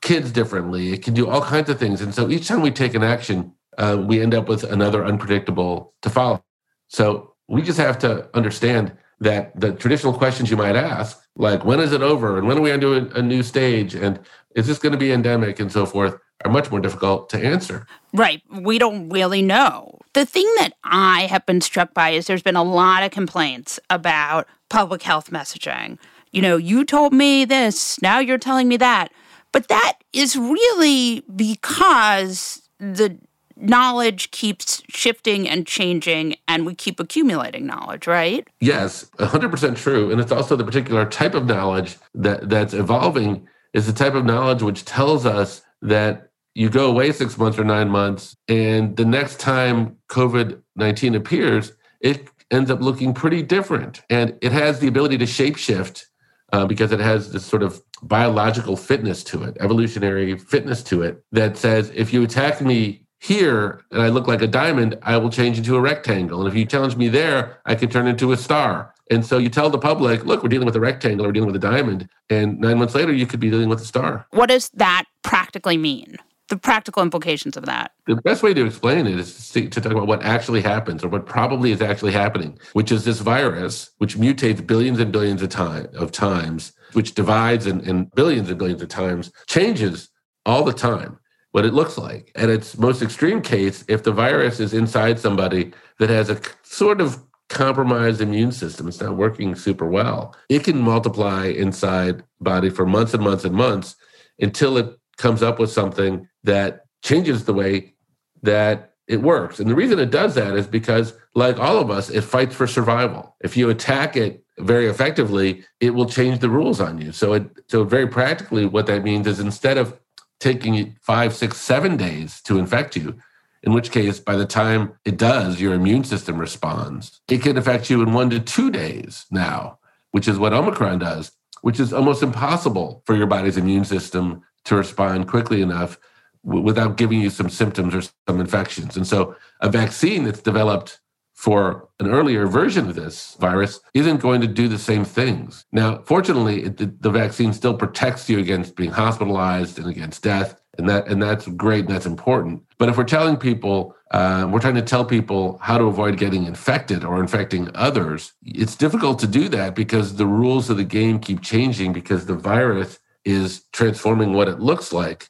kids 0.00 0.32
differently. 0.32 0.92
It 0.92 1.02
can 1.02 1.14
do 1.14 1.28
all 1.28 1.42
kinds 1.42 1.68
of 1.68 1.78
things. 1.78 2.00
And 2.00 2.14
so 2.14 2.30
each 2.30 2.48
time 2.48 2.62
we 2.62 2.70
take 2.70 2.94
an 2.94 3.02
action, 3.02 3.52
uh, 3.78 4.02
we 4.06 4.20
end 4.20 4.34
up 4.34 4.48
with 4.48 4.64
another 4.64 5.04
unpredictable 5.04 5.94
to 6.02 6.10
follow. 6.10 6.42
So 6.88 7.34
we 7.48 7.62
just 7.62 7.78
have 7.78 7.98
to 8.00 8.28
understand 8.34 8.96
that 9.20 9.58
the 9.60 9.72
traditional 9.72 10.12
questions 10.12 10.50
you 10.50 10.56
might 10.56 10.76
ask, 10.76 11.22
like 11.36 11.64
when 11.64 11.80
is 11.80 11.92
it 11.92 12.02
over 12.02 12.38
and 12.38 12.46
when 12.46 12.58
are 12.58 12.62
we 12.62 12.72
on 12.72 12.82
a, 12.82 13.18
a 13.18 13.22
new 13.22 13.42
stage 13.42 13.94
and 13.94 14.18
is 14.54 14.66
this 14.66 14.78
going 14.78 14.92
to 14.92 14.98
be 14.98 15.12
endemic 15.12 15.60
and 15.60 15.70
so 15.70 15.86
forth, 15.86 16.16
are 16.44 16.50
much 16.50 16.70
more 16.70 16.80
difficult 16.80 17.28
to 17.30 17.44
answer. 17.44 17.86
Right. 18.12 18.42
We 18.50 18.78
don't 18.78 19.08
really 19.10 19.42
know. 19.42 19.98
The 20.14 20.26
thing 20.26 20.50
that 20.58 20.72
I 20.84 21.26
have 21.26 21.44
been 21.46 21.60
struck 21.60 21.94
by 21.94 22.10
is 22.10 22.26
there's 22.26 22.42
been 22.42 22.56
a 22.56 22.62
lot 22.62 23.02
of 23.02 23.10
complaints 23.10 23.78
about 23.90 24.46
public 24.68 25.02
health 25.02 25.30
messaging. 25.30 25.98
You 26.32 26.42
know, 26.42 26.56
you 26.56 26.84
told 26.84 27.12
me 27.12 27.44
this, 27.44 28.00
now 28.00 28.18
you're 28.18 28.38
telling 28.38 28.68
me 28.68 28.76
that. 28.78 29.08
But 29.52 29.68
that 29.68 29.98
is 30.12 30.36
really 30.36 31.22
because 31.34 32.62
the 32.78 33.18
knowledge 33.56 34.30
keeps 34.30 34.82
shifting 34.88 35.48
and 35.48 35.66
changing 35.66 36.36
and 36.48 36.64
we 36.64 36.74
keep 36.74 36.98
accumulating 36.98 37.66
knowledge, 37.66 38.06
right? 38.06 38.46
Yes, 38.60 39.10
100% 39.18 39.76
true. 39.76 40.10
And 40.10 40.20
it's 40.20 40.32
also 40.32 40.56
the 40.56 40.64
particular 40.64 41.04
type 41.04 41.34
of 41.34 41.46
knowledge 41.46 41.98
that, 42.14 42.48
that's 42.48 42.72
evolving 42.72 43.46
is 43.72 43.86
the 43.86 43.92
type 43.92 44.14
of 44.14 44.24
knowledge 44.24 44.62
which 44.62 44.84
tells 44.84 45.26
us 45.26 45.62
that 45.82 46.30
you 46.54 46.68
go 46.68 46.90
away 46.90 47.12
six 47.12 47.38
months 47.38 47.58
or 47.58 47.64
nine 47.64 47.88
months, 47.88 48.36
and 48.48 48.96
the 48.96 49.04
next 49.04 49.38
time 49.38 49.96
COVID 50.08 50.60
19 50.76 51.14
appears, 51.14 51.72
it 52.00 52.28
ends 52.50 52.70
up 52.70 52.80
looking 52.80 53.14
pretty 53.14 53.42
different. 53.42 54.02
And 54.10 54.36
it 54.40 54.52
has 54.52 54.80
the 54.80 54.88
ability 54.88 55.18
to 55.18 55.24
shapeshift 55.24 56.04
uh, 56.52 56.66
because 56.66 56.90
it 56.90 57.00
has 57.00 57.32
this 57.32 57.46
sort 57.46 57.62
of 57.62 57.80
biological 58.02 58.76
fitness 58.76 59.22
to 59.24 59.44
it, 59.44 59.56
evolutionary 59.60 60.36
fitness 60.36 60.82
to 60.84 61.02
it, 61.02 61.22
that 61.32 61.56
says 61.56 61.92
if 61.94 62.12
you 62.12 62.22
attack 62.22 62.60
me 62.60 63.06
here 63.20 63.82
and 63.90 64.00
I 64.02 64.08
look 64.08 64.26
like 64.26 64.42
a 64.42 64.46
diamond, 64.46 64.98
I 65.02 65.18
will 65.18 65.30
change 65.30 65.58
into 65.58 65.76
a 65.76 65.80
rectangle. 65.80 66.40
And 66.40 66.48
if 66.48 66.54
you 66.54 66.64
challenge 66.64 66.96
me 66.96 67.08
there, 67.08 67.60
I 67.66 67.74
can 67.74 67.90
turn 67.90 68.06
into 68.06 68.32
a 68.32 68.36
star. 68.36 68.94
And 69.10 69.24
so 69.24 69.38
you 69.38 69.50
tell 69.50 69.68
the 69.68 69.78
public, 69.78 70.24
look, 70.24 70.42
we're 70.42 70.48
dealing 70.48 70.66
with 70.66 70.76
a 70.76 70.80
rectangle, 70.80 71.26
we're 71.26 71.32
dealing 71.32 71.52
with 71.52 71.56
a 71.56 71.70
diamond. 71.70 72.08
And 72.30 72.58
nine 72.58 72.78
months 72.78 72.94
later, 72.94 73.12
you 73.12 73.26
could 73.26 73.40
be 73.40 73.50
dealing 73.50 73.68
with 73.68 73.80
a 73.82 73.84
star. 73.84 74.26
What 74.30 74.48
does 74.48 74.70
that 74.70 75.04
practically 75.22 75.76
mean? 75.76 76.16
The 76.48 76.56
practical 76.56 77.02
implications 77.02 77.56
of 77.56 77.66
that. 77.66 77.92
The 78.06 78.16
best 78.16 78.42
way 78.42 78.54
to 78.54 78.64
explain 78.64 79.06
it 79.06 79.18
is 79.18 79.50
to, 79.50 79.68
talk 79.68 79.92
about 79.92 80.06
what 80.06 80.22
actually 80.22 80.62
happens 80.62 81.04
or 81.04 81.08
what 81.08 81.26
probably 81.26 81.72
is 81.72 81.82
actually 81.82 82.12
happening, 82.12 82.58
which 82.72 82.90
is 82.90 83.04
this 83.04 83.20
virus, 83.20 83.90
which 83.98 84.16
mutates 84.16 84.66
billions 84.66 84.98
and 84.98 85.12
billions 85.12 85.42
of, 85.42 85.50
time, 85.50 85.86
of 85.94 86.10
times, 86.10 86.72
which 86.94 87.14
divides 87.14 87.66
and, 87.66 87.82
and 87.86 88.10
billions 88.12 88.48
and 88.48 88.58
billions 88.58 88.82
of 88.82 88.88
times, 88.88 89.30
changes 89.46 90.08
all 90.46 90.64
the 90.64 90.72
time 90.72 91.19
what 91.52 91.64
it 91.64 91.74
looks 91.74 91.98
like. 91.98 92.30
And 92.34 92.50
its 92.50 92.78
most 92.78 93.02
extreme 93.02 93.42
case, 93.42 93.84
if 93.88 94.02
the 94.02 94.12
virus 94.12 94.60
is 94.60 94.72
inside 94.72 95.18
somebody 95.18 95.72
that 95.98 96.10
has 96.10 96.30
a 96.30 96.40
sort 96.62 97.00
of 97.00 97.22
compromised 97.48 98.20
immune 98.20 98.52
system, 98.52 98.86
it's 98.86 99.00
not 99.00 99.16
working 99.16 99.54
super 99.54 99.86
well, 99.86 100.36
it 100.48 100.64
can 100.64 100.78
multiply 100.78 101.46
inside 101.46 102.22
body 102.40 102.70
for 102.70 102.86
months 102.86 103.12
and 103.12 103.22
months 103.22 103.44
and 103.44 103.54
months 103.54 103.96
until 104.38 104.78
it 104.78 104.96
comes 105.18 105.42
up 105.42 105.58
with 105.58 105.70
something 105.70 106.28
that 106.44 106.84
changes 107.02 107.44
the 107.44 107.52
way 107.52 107.94
that 108.42 108.94
it 109.08 109.20
works. 109.20 109.58
And 109.58 109.68
the 109.68 109.74
reason 109.74 109.98
it 109.98 110.10
does 110.10 110.36
that 110.36 110.54
is 110.54 110.68
because, 110.68 111.14
like 111.34 111.58
all 111.58 111.78
of 111.78 111.90
us, 111.90 112.10
it 112.10 112.22
fights 112.22 112.54
for 112.54 112.68
survival. 112.68 113.36
If 113.40 113.56
you 113.56 113.68
attack 113.68 114.16
it 114.16 114.44
very 114.60 114.86
effectively, 114.86 115.64
it 115.80 115.90
will 115.90 116.08
change 116.08 116.38
the 116.38 116.48
rules 116.48 116.80
on 116.80 117.00
you. 117.00 117.10
So 117.10 117.32
it 117.32 117.50
so 117.68 117.82
very 117.82 118.06
practically 118.06 118.66
what 118.66 118.86
that 118.86 119.02
means 119.02 119.26
is 119.26 119.40
instead 119.40 119.78
of 119.78 119.98
taking 120.40 120.96
five, 121.00 121.34
six, 121.34 121.58
seven 121.58 121.96
days 121.96 122.40
to 122.42 122.58
infect 122.58 122.96
you, 122.96 123.16
in 123.62 123.72
which 123.72 123.90
case, 123.90 124.18
by 124.18 124.36
the 124.36 124.46
time 124.46 124.94
it 125.04 125.18
does, 125.18 125.60
your 125.60 125.74
immune 125.74 126.04
system 126.04 126.38
responds. 126.38 127.20
It 127.28 127.42
can 127.42 127.58
affect 127.58 127.90
you 127.90 128.02
in 128.02 128.12
one 128.12 128.30
to 128.30 128.40
two 128.40 128.70
days 128.70 129.26
now, 129.30 129.78
which 130.10 130.26
is 130.26 130.38
what 130.38 130.54
Omicron 130.54 130.98
does, 130.98 131.32
which 131.60 131.78
is 131.78 131.92
almost 131.92 132.22
impossible 132.22 133.02
for 133.04 133.14
your 133.14 133.26
body's 133.26 133.58
immune 133.58 133.84
system 133.84 134.42
to 134.64 134.76
respond 134.76 135.28
quickly 135.28 135.60
enough 135.60 135.98
without 136.42 136.96
giving 136.96 137.20
you 137.20 137.28
some 137.28 137.50
symptoms 137.50 137.94
or 137.94 138.00
some 138.26 138.40
infections. 138.40 138.96
And 138.96 139.06
so, 139.06 139.36
a 139.60 139.68
vaccine 139.68 140.24
that's 140.24 140.40
developed 140.40 141.00
for 141.40 141.88
an 142.00 142.06
earlier 142.06 142.46
version 142.46 142.86
of 142.86 142.94
this 142.94 143.34
virus 143.40 143.80
isn't 143.94 144.20
going 144.20 144.42
to 144.42 144.46
do 144.46 144.68
the 144.68 144.76
same 144.76 145.06
things. 145.06 145.64
Now, 145.72 146.02
fortunately, 146.04 146.64
it, 146.64 147.00
the 147.00 147.10
vaccine 147.10 147.54
still 147.54 147.72
protects 147.72 148.28
you 148.28 148.38
against 148.38 148.76
being 148.76 148.90
hospitalized 148.90 149.78
and 149.78 149.88
against 149.88 150.22
death, 150.22 150.60
and 150.76 150.86
that 150.90 151.08
and 151.08 151.22
that's 151.22 151.48
great 151.48 151.86
and 151.86 151.94
that's 151.94 152.04
important. 152.04 152.62
But 152.76 152.90
if 152.90 152.98
we're 152.98 153.04
telling 153.04 153.38
people, 153.38 153.96
uh, 154.10 154.50
we're 154.52 154.60
trying 154.60 154.74
to 154.74 154.82
tell 154.82 155.02
people 155.02 155.56
how 155.62 155.78
to 155.78 155.84
avoid 155.84 156.18
getting 156.18 156.44
infected 156.44 157.04
or 157.04 157.18
infecting 157.20 157.70
others, 157.74 158.34
it's 158.44 158.76
difficult 158.76 159.18
to 159.20 159.26
do 159.26 159.48
that 159.48 159.74
because 159.74 160.16
the 160.16 160.26
rules 160.26 160.68
of 160.68 160.76
the 160.76 160.84
game 160.84 161.18
keep 161.18 161.40
changing 161.40 161.94
because 161.94 162.26
the 162.26 162.34
virus 162.34 162.98
is 163.24 163.62
transforming 163.72 164.34
what 164.34 164.46
it 164.46 164.60
looks 164.60 164.92
like 164.92 165.29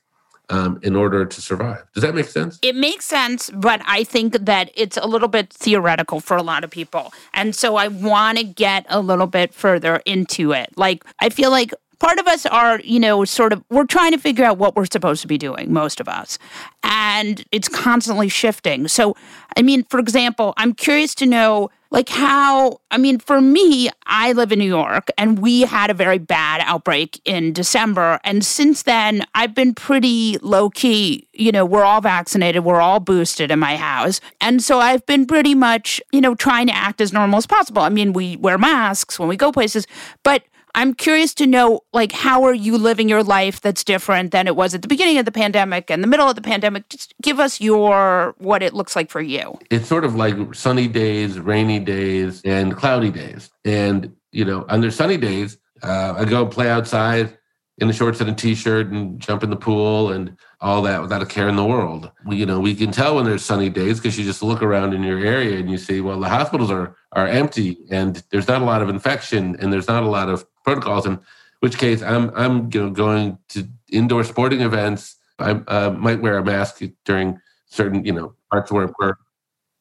um, 0.51 0.81
in 0.83 0.97
order 0.97 1.25
to 1.25 1.41
survive. 1.41 1.85
Does 1.95 2.03
that 2.03 2.15
make 2.15 2.27
sense? 2.27 2.59
It 2.63 2.77
makes 2.77 3.07
sense, 3.07 3.51
but 3.51 3.81
I 3.87 4.05
think 4.05 4.35
that 4.35 4.71
it's 4.75 4.97
a 4.97 5.07
little 5.07 5.29
bit 5.29 5.53
theoretical 5.53 6.21
for 6.21 6.37
a 6.37 6.43
lot 6.43 6.65
of 6.65 6.71
people. 6.71 7.13
And 7.33 7.55
so 7.55 7.77
I 7.77 7.89
want 7.89 8.39
to 8.39 8.45
get 8.45 8.85
a 8.89 9.01
little 9.01 9.27
bit 9.27 9.55
further 9.55 10.03
into 10.05 10.53
it. 10.53 10.69
Like, 10.77 11.05
I 11.21 11.29
feel 11.29 11.51
like 11.51 11.73
part 11.99 12.19
of 12.19 12.27
us 12.27 12.47
are, 12.47 12.81
you 12.81 12.99
know, 12.99 13.25
sort 13.25 13.53
of, 13.53 13.63
we're 13.71 13.85
trying 13.85 14.13
to 14.13 14.19
figure 14.19 14.45
out 14.45 14.59
what 14.59 14.75
we're 14.75 14.87
supposed 14.87 15.23
to 15.23 15.29
be 15.29 15.39
doing, 15.39 15.73
most 15.73 16.01
of 16.01 16.09
us. 16.09 16.39
And 16.83 17.45
it's 17.53 17.69
constantly 17.69 18.29
shifting. 18.29 18.89
So, 18.89 19.17
I 19.57 19.63
mean, 19.63 19.85
for 19.85 20.01
example, 20.01 20.55
I'm 20.57 20.75
curious 20.75 21.15
to 21.17 21.27
know 21.27 21.71
like 21.91 22.09
how 22.09 22.81
i 22.91 22.99
mean 22.99 23.19
for 23.19 23.41
me 23.41 23.89
i 24.07 24.33
live 24.33 24.53
in 24.53 24.59
new 24.59 24.65
york 24.65 25.09
and 25.19 25.39
we 25.39 25.63
had 25.63 25.91
a 25.91 25.95
very 25.95 26.19
bad 26.19 26.61
outbreak 26.65 27.21
in 27.25 27.53
december 27.53 28.19
and 28.25 28.45
since 28.45 28.83
then 28.83 29.25
i've 29.35 29.55
been 29.55 29.75
pretty 29.75 30.39
low 30.43 30.71
key 30.71 31.27
you 31.33 31.53
know 31.53 31.65
we're 31.65 31.85
all 31.85 32.01
vaccinated 32.01 32.65
we're 32.65 32.81
all 32.81 33.01
boosted 33.01 33.51
in 33.51 33.59
my 33.59 33.77
house 33.77 34.21
and 34.41 34.63
so 34.63 34.79
i've 34.79 35.05
been 35.07 35.27
pretty 35.27 35.55
much 35.55 36.01
you 36.13 36.21
know 36.21 36.35
trying 36.35 36.67
to 36.67 36.75
act 36.75 37.01
as 37.01 37.13
normal 37.13 37.37
as 37.39 37.47
possible. 37.47 37.83
I 37.83 37.89
mean 37.89 38.13
we 38.13 38.37
wear 38.37 38.59
masks 38.59 39.19
when 39.19 39.29
we 39.29 39.37
go 39.37 39.53
places 39.53 39.87
but 40.23 40.43
I'm 40.75 40.95
curious 40.95 41.35
to 41.35 41.47
know, 41.47 41.81
like, 41.93 42.13
how 42.13 42.45
are 42.45 42.55
you 42.55 42.79
living 42.79 43.09
your 43.09 43.23
life 43.23 43.61
that's 43.61 43.85
different 43.85 44.31
than 44.31 44.47
it 44.47 44.57
was 44.57 44.75
at 44.75 44.83
the 44.83 44.89
beginning 44.89 45.19
of 45.19 45.25
the 45.25 45.33
pandemic 45.33 45.91
and 45.91 46.03
the 46.03 46.07
middle 46.07 46.29
of 46.29 46.37
the 46.37 46.43
pandemic? 46.43 46.89
Just 46.89 47.15
give 47.23 47.41
us 47.41 47.61
your 47.61 48.35
what 48.39 48.63
it 48.63 48.73
looks 48.73 48.95
like 48.95 49.11
for 49.11 49.21
you. 49.21 49.59
It's 49.71 49.89
sort 49.89 50.05
of 50.05 50.15
like 50.15 50.55
sunny 50.55 50.89
days, 50.89 51.39
rainy 51.39 51.81
days, 51.81 52.43
and 52.45 52.77
cloudy 52.77 53.11
days. 53.11 53.51
And 53.65 54.15
you 54.33 54.45
know, 54.45 54.65
under 54.69 54.91
sunny 54.91 55.17
days, 55.17 55.59
uh, 55.83 56.15
I 56.17 56.25
go 56.25 56.47
play 56.47 56.71
outside 56.71 57.37
in 57.79 57.89
the 57.89 57.95
shorts 57.95 58.21
and 58.21 58.29
a 58.29 58.35
t-shirt 58.35 58.89
and 58.89 59.19
jump 59.19 59.43
in 59.43 59.49
the 59.49 59.57
pool 59.57 60.13
and 60.13 60.37
all 60.61 60.83
that 60.83 61.01
without 61.01 61.23
a 61.23 61.27
care 61.27 61.49
in 61.49 61.57
the 61.57 61.65
world. 61.65 62.11
We, 62.27 62.37
you 62.37 62.45
know, 62.45 62.61
we 62.61 62.75
can 62.75 62.93
tell 62.93 63.17
when 63.17 63.25
there's 63.25 63.45
sunny 63.45 63.71
days 63.71 63.99
because 63.99 64.19
you 64.19 64.25
just 64.25 64.43
look 64.43 64.63
around 64.63 64.93
in 64.93 65.03
your 65.03 65.19
area 65.19 65.59
and 65.59 65.71
you 65.71 65.79
see, 65.79 66.03
well, 66.03 66.21
the 66.21 66.29
hospitals 66.29 66.71
are 66.71 66.95
are 67.13 67.27
empty 67.27 67.79
and 67.91 68.23
there's 68.31 68.47
not 68.47 68.63
a 68.63 68.65
lot 68.65 68.83
of 68.83 68.89
infection 68.89 69.57
and 69.59 69.73
there's 69.73 69.89
not 69.89 70.03
a 70.03 70.09
lot 70.09 70.29
of 70.29 70.45
protocols. 70.65 71.07
In 71.07 71.19
which 71.61 71.79
case, 71.79 72.03
I'm 72.03 72.31
I'm 72.35 72.71
you 72.73 72.83
know 72.83 72.91
going 72.91 73.39
to 73.51 73.69
indoor 73.91 74.25
sporting 74.25 74.61
events. 74.61 75.17
I 75.39 75.53
uh, 75.53 75.91
might 75.91 76.21
wear 76.21 76.39
a 76.39 76.45
mask 76.45 76.83
during 77.05 77.41
certain 77.67 78.05
you 78.05 78.13
know 78.13 78.35
parts 78.51 78.71
where 78.71 78.89
where 78.97 79.19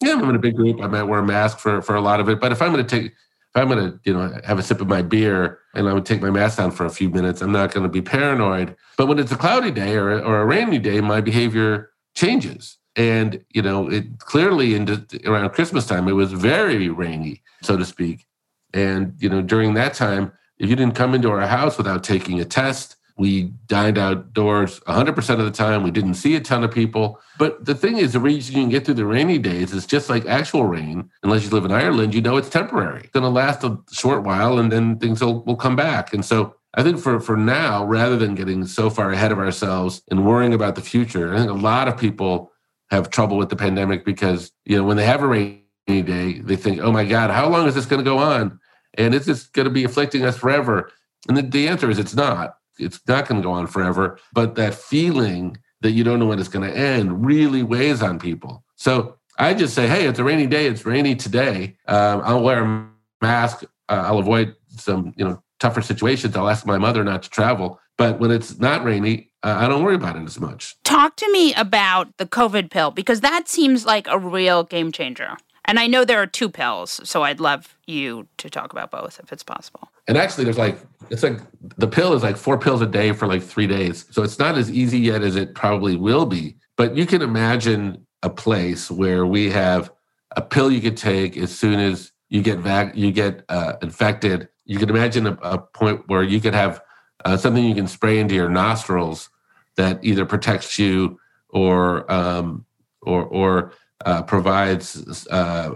yeah 0.01 0.13
I'm 0.13 0.29
in 0.29 0.35
a 0.35 0.39
big 0.39 0.55
group. 0.55 0.81
I 0.81 0.87
might 0.87 1.03
wear 1.03 1.19
a 1.19 1.25
mask 1.25 1.59
for 1.59 1.81
for 1.81 1.95
a 1.95 2.01
lot 2.01 2.19
of 2.19 2.29
it. 2.29 2.39
But 2.39 2.51
if 2.51 2.61
I'm 2.61 2.71
going 2.71 2.85
to 2.85 3.01
take 3.01 3.13
if 3.55 3.61
I'm 3.61 3.67
going 3.67 3.91
to, 3.91 3.99
you 4.03 4.13
know, 4.13 4.39
have 4.45 4.59
a 4.59 4.63
sip 4.63 4.79
of 4.79 4.87
my 4.87 5.01
beer 5.01 5.59
and 5.73 5.89
I 5.89 5.93
would 5.93 6.05
take 6.05 6.21
my 6.21 6.29
mask 6.29 6.59
down 6.59 6.69
for 6.69 6.85
a 6.85 6.89
few 6.89 7.09
minutes, 7.09 7.41
I'm 7.41 7.51
not 7.51 7.71
going 7.71 7.83
to 7.83 7.89
be 7.89 8.01
paranoid. 8.01 8.75
But 8.95 9.07
when 9.07 9.17
it's 9.17 9.31
a 9.31 9.35
cloudy 9.35 9.71
day 9.71 9.95
or, 9.95 10.23
or 10.23 10.41
a 10.41 10.45
rainy 10.45 10.77
day, 10.77 11.01
my 11.01 11.19
behavior 11.19 11.89
changes. 12.15 12.77
And, 12.95 13.43
you 13.49 13.63
know, 13.63 13.89
it 13.89 14.19
clearly 14.19 14.75
in 14.75 15.07
around 15.25 15.49
Christmas 15.51 15.87
time, 15.87 16.07
it 16.07 16.13
was 16.13 16.31
very 16.31 16.89
rainy, 16.89 17.41
so 17.63 17.75
to 17.75 17.85
speak. 17.85 18.27
And, 18.73 19.15
you 19.17 19.29
know, 19.29 19.41
during 19.41 19.73
that 19.73 19.95
time, 19.95 20.31
if 20.59 20.69
you 20.69 20.75
didn't 20.75 20.95
come 20.95 21.15
into 21.15 21.31
our 21.31 21.47
house 21.47 21.77
without 21.77 22.03
taking 22.03 22.39
a 22.39 22.45
test, 22.45 22.97
we 23.19 23.51
dined 23.67 23.97
outdoors 23.97 24.79
100% 24.81 25.39
of 25.39 25.45
the 25.45 25.51
time. 25.51 25.83
We 25.83 25.91
didn't 25.91 26.13
see 26.13 26.37
a 26.37 26.39
ton 26.39 26.63
of 26.63 26.71
people. 26.71 27.19
But 27.37 27.65
the 27.65 27.75
thing 27.75 27.97
is, 27.97 28.13
the 28.13 28.19
reason 28.19 28.55
you 28.55 28.61
can 28.63 28.69
get 28.69 28.85
through 28.85 28.93
the 28.93 29.05
rainy 29.05 29.37
days 29.37 29.73
is 29.73 29.85
just 29.85 30.09
like 30.09 30.25
actual 30.25 30.63
rain. 30.63 31.09
Unless 31.23 31.43
you 31.43 31.49
live 31.49 31.65
in 31.65 31.71
Ireland, 31.71 32.13
you 32.13 32.21
know 32.21 32.37
it's 32.37 32.49
temporary. 32.49 33.01
It's 33.01 33.11
going 33.11 33.25
to 33.25 33.29
last 33.29 33.63
a 33.65 33.77
short 33.91 34.23
while 34.23 34.57
and 34.57 34.71
then 34.71 34.99
things 34.99 35.21
will, 35.21 35.43
will 35.43 35.57
come 35.57 35.75
back. 35.75 36.13
And 36.13 36.23
so 36.23 36.55
I 36.75 36.83
think 36.83 36.99
for, 36.99 37.19
for 37.19 37.35
now, 37.35 37.83
rather 37.83 38.15
than 38.15 38.35
getting 38.35 38.65
so 38.65 38.89
far 38.89 39.11
ahead 39.11 39.33
of 39.33 39.39
ourselves 39.39 40.01
and 40.09 40.25
worrying 40.25 40.53
about 40.53 40.75
the 40.75 40.81
future, 40.81 41.33
I 41.33 41.39
think 41.39 41.51
a 41.51 41.53
lot 41.53 41.89
of 41.89 41.97
people 41.97 42.53
have 42.89 43.09
trouble 43.09 43.37
with 43.37 43.49
the 43.49 43.57
pandemic 43.57 44.05
because, 44.05 44.51
you 44.63 44.77
know, 44.77 44.85
when 44.85 44.95
they 44.95 45.05
have 45.05 45.23
a 45.23 45.27
rainy 45.27 45.61
day, 45.87 46.39
they 46.39 46.55
think, 46.55 46.79
oh 46.79 46.91
my 46.91 47.03
God, 47.03 47.31
how 47.31 47.49
long 47.49 47.67
is 47.67 47.75
this 47.75 47.85
going 47.85 48.03
to 48.03 48.09
go 48.09 48.17
on? 48.17 48.59
And 48.95 49.13
is 49.13 49.25
this 49.25 49.47
going 49.47 49.65
to 49.65 49.71
be 49.71 49.83
afflicting 49.83 50.25
us 50.25 50.37
forever? 50.37 50.91
And 51.27 51.37
the, 51.37 51.41
the 51.41 51.67
answer 51.67 51.89
is 51.89 51.99
it's 51.99 52.15
not 52.15 52.55
it's 52.79 52.99
not 53.07 53.27
going 53.27 53.41
to 53.41 53.45
go 53.45 53.51
on 53.51 53.67
forever. 53.67 54.17
But 54.33 54.55
that 54.55 54.73
feeling 54.73 55.57
that 55.81 55.91
you 55.91 56.03
don't 56.03 56.19
know 56.19 56.27
when 56.27 56.39
it's 56.39 56.49
going 56.49 56.69
to 56.69 56.75
end 56.75 57.25
really 57.25 57.63
weighs 57.63 58.01
on 58.01 58.19
people. 58.19 58.63
So 58.75 59.17
I 59.37 59.53
just 59.53 59.73
say, 59.73 59.87
hey, 59.87 60.07
it's 60.07 60.19
a 60.19 60.23
rainy 60.23 60.47
day. 60.47 60.67
It's 60.67 60.85
rainy 60.85 61.15
today. 61.15 61.77
Um, 61.87 62.21
I'll 62.23 62.41
wear 62.41 62.63
a 62.63 62.89
mask. 63.21 63.63
Uh, 63.87 64.03
I'll 64.05 64.19
avoid 64.19 64.55
some, 64.69 65.13
you 65.17 65.25
know, 65.25 65.41
tougher 65.59 65.81
situations. 65.81 66.35
I'll 66.35 66.49
ask 66.49 66.65
my 66.65 66.77
mother 66.77 67.03
not 67.03 67.23
to 67.23 67.29
travel. 67.29 67.79
But 67.97 68.19
when 68.19 68.31
it's 68.31 68.59
not 68.59 68.83
rainy, 68.83 69.31
uh, 69.43 69.55
I 69.59 69.67
don't 69.67 69.83
worry 69.83 69.95
about 69.95 70.15
it 70.15 70.23
as 70.23 70.39
much. 70.39 70.75
Talk 70.83 71.15
to 71.17 71.31
me 71.31 71.53
about 71.53 72.15
the 72.17 72.25
COVID 72.25 72.69
pill 72.69 72.91
because 72.91 73.21
that 73.21 73.47
seems 73.47 73.85
like 73.85 74.07
a 74.07 74.17
real 74.17 74.63
game 74.63 74.91
changer. 74.91 75.37
And 75.69 75.77
I 75.77 75.85
know 75.85 76.03
there 76.03 76.19
are 76.19 76.25
two 76.25 76.49
pills, 76.49 76.99
so 77.07 77.21
I'd 77.21 77.39
love 77.39 77.77
you 77.85 78.27
to 78.37 78.49
talk 78.49 78.71
about 78.71 78.89
both 78.89 79.19
if 79.21 79.31
it's 79.31 79.43
possible. 79.43 79.91
And 80.07 80.17
actually, 80.17 80.45
there's 80.45 80.57
like, 80.57 80.79
it's 81.11 81.21
like 81.21 81.39
the 81.77 81.87
pill 81.87 82.13
is 82.13 82.23
like 82.23 82.37
four 82.37 82.57
pills 82.57 82.81
a 82.81 82.87
day 82.87 83.11
for 83.11 83.27
like 83.27 83.43
three 83.43 83.67
days. 83.67 84.07
So 84.09 84.23
it's 84.23 84.39
not 84.39 84.57
as 84.57 84.71
easy 84.71 84.97
yet 84.97 85.21
as 85.21 85.35
it 85.35 85.53
probably 85.53 85.95
will 85.95 86.25
be. 86.25 86.55
But 86.75 86.97
you 86.97 87.05
can 87.05 87.21
imagine 87.21 88.03
a 88.23 88.31
place 88.31 88.89
where 88.89 89.27
we 89.27 89.51
have 89.51 89.91
a 90.35 90.41
pill 90.41 90.71
you 90.71 90.81
could 90.81 90.97
take 90.97 91.37
as 91.37 91.55
soon 91.55 91.79
as 91.79 92.13
you 92.29 92.41
get 92.41 92.57
vac- 92.57 92.95
you 92.95 93.11
get 93.11 93.45
uh, 93.49 93.73
infected. 93.83 94.49
You 94.65 94.79
can 94.79 94.89
imagine 94.89 95.27
a, 95.27 95.33
a, 95.43 95.59
point 95.59 96.01
where 96.07 96.23
you 96.23 96.41
could 96.41 96.55
have 96.55 96.81
uh, 97.25 97.37
something 97.37 97.63
you 97.63 97.75
can 97.75 97.87
spray 97.87 98.17
into 98.17 98.33
your 98.33 98.49
nostrils 98.49 99.29
that 99.75 100.03
either 100.03 100.25
protects 100.25 100.79
you 100.79 101.19
or 101.49 102.11
um, 102.11 102.65
or 103.03 103.23
or 103.23 103.73
uh, 104.05 104.23
provides 104.23 105.27
uh, 105.27 105.75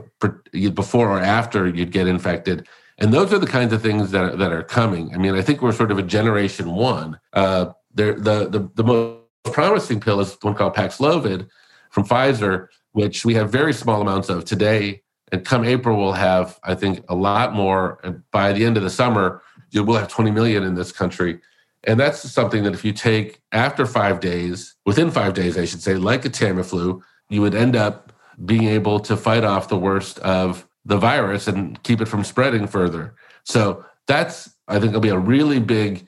before 0.73 1.09
or 1.09 1.19
after 1.19 1.67
you'd 1.67 1.91
get 1.91 2.07
infected. 2.07 2.67
And 2.99 3.13
those 3.13 3.33
are 3.33 3.39
the 3.39 3.47
kinds 3.47 3.73
of 3.73 3.81
things 3.81 4.12
that 4.12 4.23
are, 4.23 4.36
that 4.36 4.51
are 4.51 4.63
coming. 4.63 5.13
I 5.13 5.17
mean, 5.17 5.36
I 5.36 5.41
think 5.41 5.62
we're 5.62 5.71
sort 5.71 5.91
of 5.91 5.97
a 5.97 6.03
generation 6.03 6.71
one. 6.71 7.19
Uh, 7.33 7.71
the, 7.93 8.13
the, 8.13 8.69
the 8.75 8.83
most 8.83 9.23
promising 9.43 9.99
pill 9.99 10.19
is 10.19 10.38
one 10.41 10.55
called 10.55 10.75
Paxlovid 10.75 11.49
from 11.89 12.05
Pfizer, 12.05 12.67
which 12.91 13.25
we 13.25 13.33
have 13.33 13.51
very 13.51 13.73
small 13.73 14.01
amounts 14.01 14.29
of 14.29 14.45
today. 14.45 15.01
And 15.31 15.43
come 15.43 15.65
April, 15.65 15.97
we'll 15.97 16.13
have, 16.13 16.59
I 16.63 16.75
think, 16.75 17.03
a 17.09 17.15
lot 17.15 17.53
more. 17.53 17.99
And 18.03 18.23
by 18.31 18.53
the 18.53 18.65
end 18.65 18.77
of 18.77 18.83
the 18.83 18.89
summer, 18.89 19.41
we'll 19.73 19.97
have 19.97 20.07
20 20.07 20.31
million 20.31 20.63
in 20.63 20.75
this 20.75 20.91
country. 20.91 21.39
And 21.86 21.99
that's 21.99 22.19
something 22.31 22.63
that 22.63 22.73
if 22.73 22.86
you 22.86 22.93
take 22.93 23.41
after 23.51 23.86
five 23.86 24.19
days, 24.19 24.75
within 24.86 25.12
five 25.12 25.33
days, 25.33 25.57
I 25.57 25.65
should 25.65 25.81
say, 25.81 25.95
like 25.95 26.23
a 26.23 26.29
Tamiflu, 26.29 27.01
you 27.29 27.41
would 27.41 27.55
end 27.55 27.75
up 27.75 28.12
being 28.45 28.65
able 28.65 28.99
to 29.01 29.17
fight 29.17 29.43
off 29.43 29.69
the 29.69 29.77
worst 29.77 30.19
of 30.19 30.67
the 30.85 30.97
virus 30.97 31.47
and 31.47 31.81
keep 31.83 32.01
it 32.01 32.05
from 32.05 32.23
spreading 32.23 32.67
further. 32.67 33.15
So 33.43 33.85
that's, 34.07 34.53
I 34.67 34.79
think, 34.79 34.93
will 34.93 34.99
be 34.99 35.09
a 35.09 35.17
really 35.17 35.59
big 35.59 36.07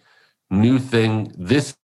new 0.50 0.80
thing 0.80 1.34
this 1.38 1.76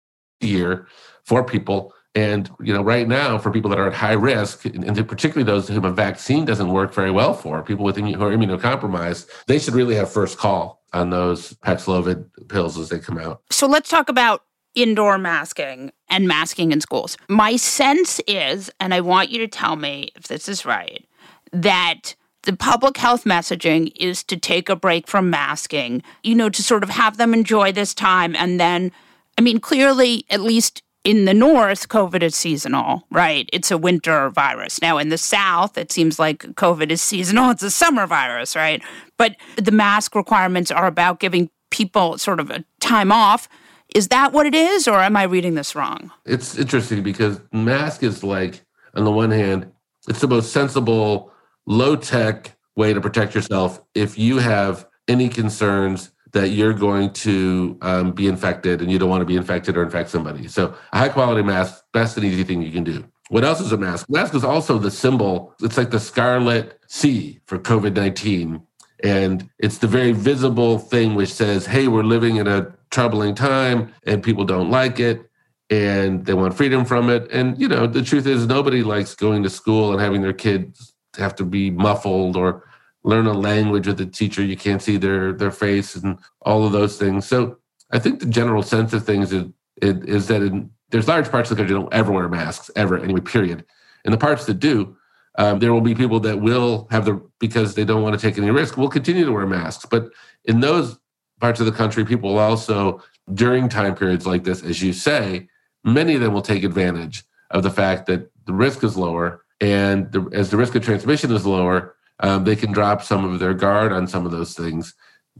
year 0.41 0.87
for 1.25 1.45
people. 1.45 1.95
And 2.15 2.51
you 2.61 2.73
know, 2.73 2.83
right 2.83 3.07
now, 3.07 3.39
for 3.39 3.53
people 3.53 3.71
that 3.71 3.79
are 3.79 3.87
at 3.87 3.95
high 3.95 4.15
risk, 4.15 4.65
and 4.65 5.09
particularly 5.09 5.45
those 5.45 5.69
whom 5.69 5.85
a 5.85 5.93
vaccine 5.93 6.45
doesn't 6.45 6.69
work 6.69 6.93
very 6.93 7.13
well 7.13 7.33
for, 7.33 7.63
people 7.63 7.85
with 7.85 7.97
who 7.97 8.23
are 8.23 8.31
immunocompromised, 8.31 9.29
they 9.47 9.61
should 9.61 9.75
really 9.75 9.95
have 9.95 10.11
first 10.11 10.37
call 10.37 10.83
on 10.93 11.11
those 11.11 11.53
Paxlovid 11.65 12.29
pills 12.49 12.77
as 12.77 12.89
they 12.89 12.99
come 12.99 13.17
out. 13.17 13.43
So 13.51 13.69
let's 13.69 13.89
talk 13.89 14.09
about 14.09 14.43
indoor 14.75 15.19
masking 15.19 15.93
and 16.09 16.29
masking 16.29 16.73
in 16.73 16.81
schools. 16.81 17.17
My 17.29 17.57
sense 17.57 18.21
is, 18.27 18.71
and 18.81 18.95
I 18.95 19.01
want 19.01 19.31
you 19.31 19.39
to 19.39 19.49
tell 19.49 19.77
me 19.77 20.11
if 20.15 20.29
this 20.29 20.49
is 20.49 20.65
right, 20.65 21.07
that 21.53 22.15
the 22.43 22.57
public 22.57 22.97
health 22.97 23.25
messaging 23.25 23.93
is 23.97 24.25
to 24.25 24.37
take 24.37 24.69
a 24.69 24.77
break 24.77 25.07
from 25.07 25.31
masking, 25.31 26.03
you 26.23 26.35
know, 26.35 26.49
to 26.49 26.63
sort 26.63 26.83
of 26.83 26.91
have 26.91 27.17
them 27.17 27.35
enjoy 27.35 27.73
this 27.73 27.93
time. 27.93 28.35
And 28.37 28.59
then, 28.59 28.93
I 29.37 29.43
mean, 29.43 29.61
clearly, 29.61 30.25
at 30.31 30.41
least 30.41 30.83
in 31.05 31.25
the 31.25 31.35
north, 31.35 31.89
COVID 31.89 32.23
is 32.23 32.37
seasonal, 32.37 33.07
right? 33.11 33.49
It's 33.53 33.71
a 33.71 33.79
winter 33.79 34.31
virus. 34.31 34.81
Now, 34.81 34.99
in 34.99 35.09
the 35.09 35.19
south, 35.19 35.77
it 35.77 35.93
seems 35.93 36.19
like 36.19 36.41
COVID 36.41 36.91
is 36.91 37.03
seasonal. 37.03 37.51
It's 37.51 37.63
a 37.63 37.71
summer 37.71 38.07
virus, 38.07 38.57
right? 38.57 38.83
But 39.17 39.37
the 39.57 39.73
mask 39.73 40.15
requirements 40.15 40.71
are 40.71 40.87
about 40.87 41.21
giving 41.21 41.51
people 41.71 42.19
sort 42.19 42.41
of 42.41 42.51
a 42.51 42.65
time 42.81 43.13
off 43.13 43.49
is 43.95 44.09
that 44.09 44.33
what 44.33 44.47
it 44.47 44.55
is, 44.55 44.89
or 44.89 45.01
am 45.01 45.17
I 45.17 45.25
reading 45.25 45.55
this 45.55 45.75
wrong? 45.75 46.11
It's 46.25 46.57
interesting 46.57 47.03
because 47.03 47.41
mask 47.53 48.03
is 48.03 48.23
like, 48.23 48.65
on 48.95 49.05
the 49.05 49.13
one 49.13 49.31
hand, 49.31 49.71
it's 50.09 50.21
the 50.21 50.29
most 50.29 50.53
sensible, 50.53 51.33
low 51.67 51.97
tech 51.97 52.57
way 52.77 52.93
to 52.93 53.01
protect 53.01 53.35
yourself 53.35 53.83
if 53.95 54.19
you 54.19 54.39
have 54.39 54.87
any 55.09 55.29
concerns 55.29 56.11
that 56.33 56.49
you're 56.49 56.73
going 56.73 57.13
to 57.13 57.77
um, 57.83 58.13
be 58.13 58.29
infected 58.29 58.81
and 58.81 58.91
you 58.91 58.99
don't 58.99 59.11
want 59.11 59.21
to 59.21 59.27
be 59.27 59.37
infected 59.37 59.77
or 59.77 59.83
infect 59.83 60.11
somebody. 60.11 60.47
So, 60.47 60.75
a 60.93 60.99
high 60.99 61.09
quality 61.09 61.43
mask, 61.43 61.85
best 61.93 62.17
and 62.17 62.25
easy 62.25 62.45
thing 62.45 62.63
you 62.63 62.71
can 62.71 62.85
do. 62.85 63.05
What 63.29 63.45
else 63.45 63.61
is 63.61 63.73
a 63.73 63.77
mask? 63.77 64.09
Mask 64.09 64.35
is 64.35 64.45
also 64.45 64.79
the 64.79 64.91
symbol, 64.91 65.55
it's 65.61 65.77
like 65.77 65.91
the 65.91 66.01
scarlet 66.01 66.81
C 66.89 67.41
for 67.47 67.59
COVID 67.59 67.95
19. 67.95 68.63
And 69.03 69.49
it's 69.59 69.79
the 69.79 69.87
very 69.87 70.13
visible 70.13 70.79
thing 70.79 71.15
which 71.15 71.33
says, 71.33 71.65
hey, 71.65 71.89
we're 71.89 72.03
living 72.03 72.37
in 72.37 72.47
a 72.47 72.75
troubling 72.91 73.35
time 73.35 73.93
and 74.05 74.23
people 74.23 74.45
don't 74.45 74.71
like 74.71 75.01
it 75.01 75.31
and 75.71 76.27
they 76.27 76.35
want 76.35 76.55
freedom 76.55 76.85
from 76.85 77.09
it. 77.09 77.31
And, 77.31 77.59
you 77.61 77.69
know, 77.69 77.87
the 77.87 78.03
truth 78.03 78.27
is 78.27 78.47
nobody 78.47 78.83
likes 78.83 79.15
going 79.15 79.43
to 79.45 79.51
school 79.51 79.93
and 79.93 80.01
having 80.01 80.23
their 80.23 80.33
kids 80.33 80.95
have 81.17 81.35
to 81.37 81.45
be 81.45 81.71
muffled 81.71 82.37
or 82.37 82.69
learn 83.05 83.27
a 83.27 83.33
language 83.33 83.87
with 83.87 84.01
a 84.01 84.07
teacher 84.07 84.43
you 84.43 84.57
can't 84.57 84.83
see 84.83 84.97
their 84.97 85.33
their 85.33 85.51
face 85.51 85.97
and 85.97 86.19
all 86.43 86.67
of 86.67 86.73
those 86.73 86.99
things. 86.99 87.27
So 87.27 87.59
I 87.93 87.99
think 87.99 88.21
the 88.21 88.27
general 88.27 88.63
sense 88.63 88.93
of 88.93 89.05
things 89.05 89.33
is, 89.33 89.47
is 89.81 90.29
that 90.29 90.43
in, 90.43 90.71
there's 90.91 91.09
large 91.09 91.31
parts 91.31 91.51
of 91.51 91.57
the 91.57 91.63
country 91.63 91.75
that 91.75 91.81
don't 91.81 91.95
ever 91.95 92.13
wear 92.13 92.29
masks 92.29 92.71
ever 92.77 92.99
anyway. 92.99 93.21
Period. 93.21 93.65
And 94.05 94.13
the 94.13 94.19
parts 94.19 94.47
that 94.47 94.61
do, 94.61 94.97
um, 95.39 95.61
there 95.61 95.73
will 95.73 95.81
be 95.81 95.95
people 95.95 96.21
that 96.21 96.41
will 96.41 96.89
have 96.91 97.05
the 97.05 97.23
because 97.39 97.75
they 97.75 97.85
don't 97.85 98.03
want 98.03 98.19
to 98.19 98.21
take 98.21 98.39
any 98.39 98.51
risk. 98.51 98.77
Will 98.77 98.89
continue 98.89 99.25
to 99.25 99.33
wear 99.33 99.47
masks, 99.47 99.87
but 99.87 100.11
in 100.45 100.61
those 100.61 100.99
parts 101.41 101.61
of 101.61 101.67
the 101.67 101.73
country, 101.73 102.05
people 102.05 102.31
will 102.31 102.39
also, 102.39 103.03
during 103.33 103.69
time 103.69 103.95
periods 103.95 104.27
like 104.27 104.45
this, 104.45 104.63
as 104.63 104.83
you 104.83 104.93
say, 104.93 105.49
many 105.85 106.15
of 106.15 106.21
them 106.21 106.33
will 106.33 106.43
take 106.43 106.63
advantage 106.63 107.25
of 107.51 107.63
the 107.63 107.71
fact 107.71 108.07
that 108.07 108.31
the 108.47 108.53
risk 108.53 108.85
is 108.85 108.97
lower. 108.97 109.45
And 109.61 110.11
the, 110.13 110.29
as 110.33 110.51
the 110.51 110.57
risk 110.57 110.75
of 110.75 110.85
transmission 110.85 111.33
is 111.33 111.47
lower, 111.47 111.97
um, 112.21 112.45
they 112.45 112.57
can 112.57 112.73
drop 112.73 113.03
some 113.03 113.25
of 113.25 113.39
their 113.41 113.55
guard 113.55 113.93
on 113.93 114.07
some 114.07 114.27
of 114.27 114.33
those 114.33 114.55
things. 114.55 114.95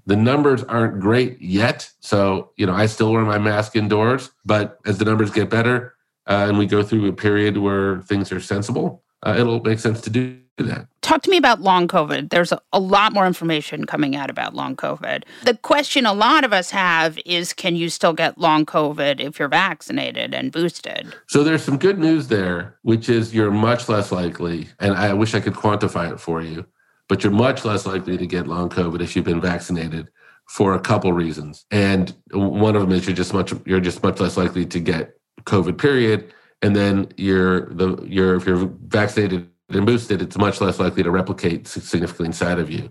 The 0.07 0.17
numbers 0.17 0.63
aren't 0.65 1.01
great 1.01 1.41
yet. 1.41 1.91
So, 2.01 2.53
you 2.57 2.67
know, 2.67 2.75
I 2.75 2.87
still 2.87 3.13
wear 3.13 3.23
my 3.23 3.39
mask 3.39 3.77
indoors, 3.77 4.31
but 4.45 4.79
as 4.87 4.99
the 4.99 5.05
numbers 5.05 5.31
get 5.31 5.51
better 5.51 5.95
uh, 6.27 6.47
and 6.49 6.59
we 6.59 6.67
go 6.67 6.83
through 6.83 7.07
a 7.09 7.13
period 7.13 7.59
where 7.59 8.01
things 8.03 8.33
are 8.33 8.41
sensible, 8.41 9.03
uh, 9.23 9.37
it'll 9.39 9.61
make 9.61 9.79
sense 9.79 10.01
to 10.03 10.11
do 10.11 10.39
that. 10.65 10.87
Talk 11.03 11.23
to 11.23 11.31
me 11.31 11.37
about 11.37 11.61
long 11.61 11.89
COVID. 11.89 12.31
There's 12.31 12.53
a, 12.53 12.61
a, 12.73 12.79
lot 12.79 13.13
more 13.13 13.27
information 13.27 13.85
coming 13.85 14.15
out 14.15 14.31
about 14.31 14.55
long 14.55 14.77
COVID. 14.77 15.25
The 15.45 15.57
question 15.57 16.07
a 16.07 16.13
lot 16.13 16.45
of 16.45 16.53
us 16.53 16.71
have 16.71 17.19
is 17.25 17.53
can 17.53 17.75
you 17.75 17.89
still 17.89 18.13
get 18.13 18.39
long 18.39 18.67
COVID 18.67 19.21
if 19.21 19.39
you're 19.39 19.49
vaccinated 19.49 20.35
and 20.35 20.53
boosted? 20.53 21.15
So 21.29 21.43
there's 21.43 21.65
some 21.65 21.79
good 21.79 21.99
news 21.99 22.29
there, 22.29 22.77
which 22.83 23.09
is 23.09 23.35
you're 23.35 23.51
much 23.51 23.89
less 23.89 24.13
likely, 24.13 24.69
and 24.79 24.95
I 24.95 25.13
wish 25.15 25.35
I 25.35 25.41
could 25.41 25.55
quantify 25.55 26.13
it 26.13 26.21
for 26.21 26.43
you, 26.43 26.67
but 27.09 27.25
you're 27.25 27.33
much 27.33 27.65
less 27.65 27.87
likely 27.87 28.17
to 28.17 28.27
get 28.27 28.47
long 28.47 28.69
COVID 28.69 29.01
if 29.01 29.17
you've 29.17 29.25
been 29.25 29.41
vaccinated 29.41 30.09
for 30.47 30.75
a 30.75 30.81
couple 30.81 31.13
reasons. 31.13 31.65
And 31.71 32.15
one 32.33 32.77
of 32.77 32.83
them 32.83 32.93
is 32.93 33.07
you're 33.07 33.17
just 33.17 33.33
much 33.33 33.53
you're 33.65 33.81
just 33.81 34.03
much 34.03 34.21
less 34.21 34.37
likely 34.37 34.67
to 34.67 34.81
get 34.81 35.17
COVID 35.45 35.79
period. 35.79 36.33
And 36.63 36.77
then 36.77 37.09
you're 37.17 37.67
the 37.75 38.03
you're 38.05 38.37
if 38.37 38.47
you're 38.47 38.71
vaccinated 38.87 39.50
and 39.77 39.87
boosted, 39.87 40.23
it's 40.23 40.39
much 40.39 40.61
less 40.61 40.79
likely 40.79 41.03
to 41.03 41.11
replicate 41.11 41.67
significantly 41.67 42.27
inside 42.27 42.59
of 42.59 42.71
you. 42.71 42.91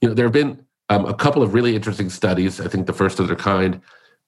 You 0.00 0.08
know, 0.08 0.14
there 0.14 0.26
have 0.26 0.32
been 0.32 0.64
um, 0.88 1.06
a 1.06 1.14
couple 1.14 1.42
of 1.42 1.54
really 1.54 1.74
interesting 1.74 2.10
studies, 2.10 2.60
I 2.60 2.68
think 2.68 2.86
the 2.86 2.92
first 2.92 3.20
of 3.20 3.26
their 3.26 3.36
kind, 3.36 3.80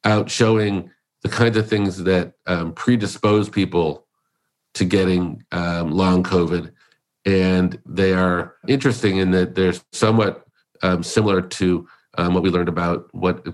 out 0.04 0.30
showing 0.30 0.90
the 1.22 1.28
kinds 1.28 1.56
of 1.56 1.68
things 1.68 2.04
that 2.04 2.34
um, 2.46 2.72
predispose 2.72 3.48
people 3.48 4.06
to 4.74 4.84
getting 4.84 5.42
um, 5.52 5.90
long 5.90 6.22
COVID. 6.22 6.72
And 7.24 7.80
they 7.86 8.12
are 8.12 8.56
interesting 8.68 9.16
in 9.16 9.30
that 9.30 9.54
they're 9.54 9.74
somewhat 9.92 10.46
um, 10.82 11.02
similar 11.02 11.40
to 11.40 11.88
um, 12.18 12.34
what 12.34 12.42
we 12.42 12.50
learned 12.50 12.68
about 12.68 13.08
what 13.12 13.46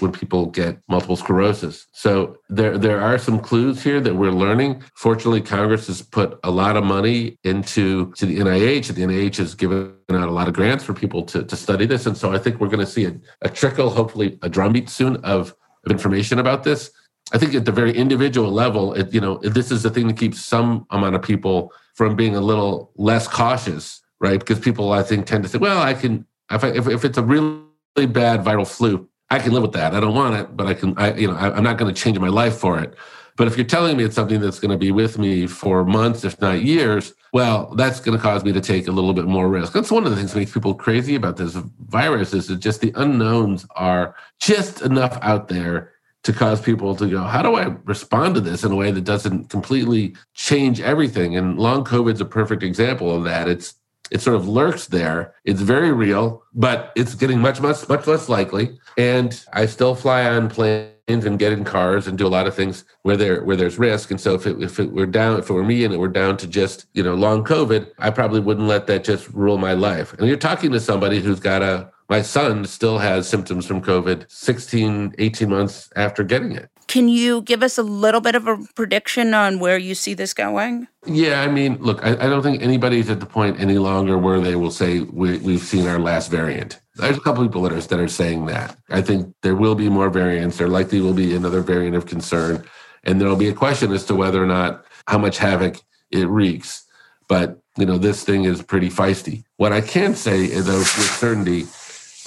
when 0.00 0.12
people 0.12 0.46
get 0.46 0.78
multiple 0.88 1.16
sclerosis. 1.16 1.86
So 1.92 2.36
there 2.48 2.78
there 2.78 3.00
are 3.00 3.18
some 3.18 3.38
clues 3.38 3.82
here 3.82 4.00
that 4.00 4.14
we're 4.14 4.30
learning. 4.30 4.82
Fortunately, 4.94 5.40
Congress 5.40 5.86
has 5.86 6.02
put 6.02 6.38
a 6.44 6.50
lot 6.50 6.76
of 6.76 6.84
money 6.84 7.38
into 7.44 8.12
to 8.12 8.26
the 8.26 8.38
NIH, 8.38 8.94
the 8.94 9.02
NIH 9.02 9.36
has 9.36 9.54
given 9.54 9.94
out 10.10 10.28
a 10.28 10.32
lot 10.32 10.48
of 10.48 10.54
grants 10.54 10.84
for 10.84 10.94
people 10.94 11.22
to, 11.24 11.42
to 11.42 11.56
study 11.56 11.86
this. 11.86 12.06
And 12.06 12.16
so 12.16 12.32
I 12.32 12.38
think 12.38 12.60
we're 12.60 12.68
going 12.68 12.84
to 12.84 12.86
see 12.86 13.06
a, 13.06 13.14
a 13.42 13.48
trickle, 13.48 13.90
hopefully 13.90 14.38
a 14.42 14.48
drumbeat 14.48 14.88
soon 14.88 15.16
of, 15.16 15.54
of 15.84 15.92
information 15.92 16.38
about 16.38 16.64
this. 16.64 16.90
I 17.32 17.38
think 17.38 17.54
at 17.54 17.64
the 17.64 17.72
very 17.72 17.94
individual 17.94 18.50
level, 18.50 18.94
it, 18.94 19.12
you 19.12 19.20
know, 19.20 19.38
this 19.38 19.70
is 19.70 19.82
the 19.82 19.90
thing 19.90 20.06
that 20.08 20.16
keeps 20.16 20.40
some 20.40 20.86
amount 20.90 21.14
of 21.14 21.22
people 21.22 21.72
from 21.94 22.16
being 22.16 22.36
a 22.36 22.40
little 22.40 22.90
less 22.96 23.28
cautious, 23.28 24.00
right? 24.20 24.38
Because 24.38 24.58
people, 24.58 24.92
I 24.92 25.02
think, 25.02 25.26
tend 25.26 25.42
to 25.44 25.48
say, 25.48 25.58
well, 25.58 25.82
I 25.82 25.94
can, 25.94 26.26
if, 26.50 26.64
I, 26.64 26.68
if, 26.68 26.88
if 26.88 27.04
it's 27.04 27.18
a 27.18 27.22
really 27.22 27.60
bad 28.06 28.44
viral 28.44 28.66
flu, 28.66 29.08
I 29.30 29.38
can 29.38 29.52
live 29.52 29.62
with 29.62 29.72
that. 29.72 29.94
I 29.94 30.00
don't 30.00 30.14
want 30.14 30.36
it, 30.36 30.56
but 30.56 30.66
I 30.66 30.74
can. 30.74 30.96
I 30.96 31.14
you 31.14 31.28
know 31.28 31.36
I, 31.36 31.52
I'm 31.54 31.64
not 31.64 31.76
going 31.78 31.92
to 31.92 32.00
change 32.00 32.18
my 32.18 32.28
life 32.28 32.56
for 32.56 32.78
it. 32.78 32.94
But 33.36 33.46
if 33.46 33.56
you're 33.56 33.66
telling 33.66 33.96
me 33.96 34.02
it's 34.02 34.16
something 34.16 34.40
that's 34.40 34.58
going 34.58 34.72
to 34.72 34.76
be 34.76 34.90
with 34.90 35.16
me 35.16 35.46
for 35.46 35.84
months, 35.84 36.24
if 36.24 36.40
not 36.40 36.62
years, 36.62 37.14
well, 37.32 37.72
that's 37.76 38.00
going 38.00 38.18
to 38.18 38.22
cause 38.22 38.42
me 38.42 38.52
to 38.52 38.60
take 38.60 38.88
a 38.88 38.90
little 38.90 39.14
bit 39.14 39.26
more 39.26 39.48
risk. 39.48 39.72
That's 39.72 39.92
one 39.92 40.04
of 40.04 40.10
the 40.10 40.16
things 40.16 40.32
that 40.32 40.40
makes 40.40 40.52
people 40.52 40.74
crazy 40.74 41.14
about 41.14 41.36
this 41.36 41.54
virus 41.54 42.34
is 42.34 42.48
that 42.48 42.56
just 42.56 42.80
the 42.80 42.92
unknowns 42.96 43.64
are 43.76 44.16
just 44.40 44.82
enough 44.82 45.16
out 45.22 45.46
there 45.46 45.92
to 46.24 46.32
cause 46.32 46.60
people 46.60 46.96
to 46.96 47.08
go, 47.08 47.22
how 47.22 47.42
do 47.42 47.54
I 47.54 47.76
respond 47.84 48.34
to 48.34 48.40
this 48.40 48.64
in 48.64 48.72
a 48.72 48.76
way 48.76 48.90
that 48.90 49.04
doesn't 49.04 49.50
completely 49.50 50.16
change 50.34 50.80
everything? 50.80 51.36
And 51.36 51.60
long 51.60 51.84
COVID's 51.84 52.20
a 52.20 52.24
perfect 52.24 52.64
example 52.64 53.14
of 53.14 53.22
that. 53.22 53.48
It's 53.48 53.74
it 54.10 54.20
sort 54.20 54.36
of 54.36 54.48
lurks 54.48 54.86
there. 54.86 55.34
It's 55.44 55.60
very 55.60 55.92
real, 55.92 56.42
but 56.54 56.92
it's 56.96 57.14
getting 57.14 57.40
much, 57.40 57.60
much, 57.60 57.88
much 57.88 58.06
less 58.06 58.28
likely. 58.28 58.78
And 58.96 59.42
I 59.52 59.66
still 59.66 59.94
fly 59.94 60.24
on 60.24 60.48
planes 60.48 60.92
and 61.08 61.38
get 61.38 61.52
in 61.52 61.64
cars 61.64 62.06
and 62.06 62.18
do 62.18 62.26
a 62.26 62.28
lot 62.28 62.46
of 62.46 62.54
things 62.54 62.84
where 63.02 63.16
there 63.16 63.42
where 63.44 63.56
there's 63.56 63.78
risk. 63.78 64.10
And 64.10 64.20
so 64.20 64.34
if 64.34 64.46
it 64.46 64.60
if 64.62 64.78
it 64.78 64.92
were 64.92 65.06
down 65.06 65.38
if 65.38 65.48
it 65.48 65.52
were 65.52 65.64
me 65.64 65.84
and 65.84 65.94
it 65.94 65.98
were 65.98 66.08
down 66.08 66.36
to 66.38 66.46
just 66.46 66.86
you 66.92 67.02
know 67.02 67.14
long 67.14 67.44
COVID, 67.44 67.90
I 67.98 68.10
probably 68.10 68.40
wouldn't 68.40 68.66
let 68.66 68.86
that 68.88 69.04
just 69.04 69.28
rule 69.30 69.58
my 69.58 69.72
life. 69.72 70.12
And 70.14 70.28
you're 70.28 70.36
talking 70.36 70.70
to 70.72 70.80
somebody 70.80 71.20
who's 71.20 71.40
got 71.40 71.62
a 71.62 71.90
my 72.08 72.22
son 72.22 72.64
still 72.64 72.98
has 72.98 73.28
symptoms 73.28 73.66
from 73.66 73.82
COVID 73.82 74.30
16, 74.30 75.14
18 75.18 75.48
months 75.48 75.90
after 75.96 76.24
getting 76.24 76.52
it. 76.52 76.70
Can 76.88 77.08
you 77.08 77.42
give 77.42 77.62
us 77.62 77.76
a 77.76 77.82
little 77.82 78.22
bit 78.22 78.34
of 78.34 78.46
a 78.46 78.56
prediction 78.74 79.34
on 79.34 79.58
where 79.60 79.76
you 79.76 79.94
see 79.94 80.14
this 80.14 80.32
going? 80.32 80.88
Yeah, 81.06 81.42
I 81.42 81.48
mean, 81.48 81.76
look, 81.82 82.02
I, 82.02 82.12
I 82.12 82.28
don't 82.30 82.42
think 82.42 82.62
anybody's 82.62 83.10
at 83.10 83.20
the 83.20 83.26
point 83.26 83.60
any 83.60 83.76
longer 83.76 84.16
where 84.16 84.40
they 84.40 84.56
will 84.56 84.70
say 84.70 85.00
we, 85.00 85.36
we've 85.38 85.60
seen 85.60 85.86
our 85.86 85.98
last 85.98 86.30
variant. 86.30 86.80
There's 86.94 87.18
a 87.18 87.20
couple 87.20 87.44
people 87.44 87.60
that 87.62 87.72
are 87.72 87.80
that 87.80 88.00
are 88.00 88.08
saying 88.08 88.46
that. 88.46 88.74
I 88.88 89.02
think 89.02 89.34
there 89.42 89.54
will 89.54 89.74
be 89.74 89.90
more 89.90 90.08
variants. 90.08 90.56
There 90.56 90.66
likely 90.66 91.02
will 91.02 91.12
be 91.12 91.36
another 91.36 91.60
variant 91.60 91.94
of 91.94 92.06
concern, 92.06 92.64
and 93.04 93.20
there 93.20 93.28
will 93.28 93.36
be 93.36 93.50
a 93.50 93.54
question 93.54 93.92
as 93.92 94.04
to 94.06 94.14
whether 94.14 94.42
or 94.42 94.46
not 94.46 94.84
how 95.06 95.18
much 95.18 95.36
havoc 95.36 95.76
it 96.10 96.26
wreaks. 96.26 96.84
But 97.28 97.60
you 97.76 97.84
know, 97.84 97.98
this 97.98 98.24
thing 98.24 98.44
is 98.44 98.62
pretty 98.62 98.88
feisty. 98.88 99.44
What 99.58 99.72
I 99.72 99.82
can 99.82 100.14
say, 100.14 100.46
uh, 100.56 100.62
though, 100.62 100.78
with 100.78 100.88
certainty, 100.88 101.60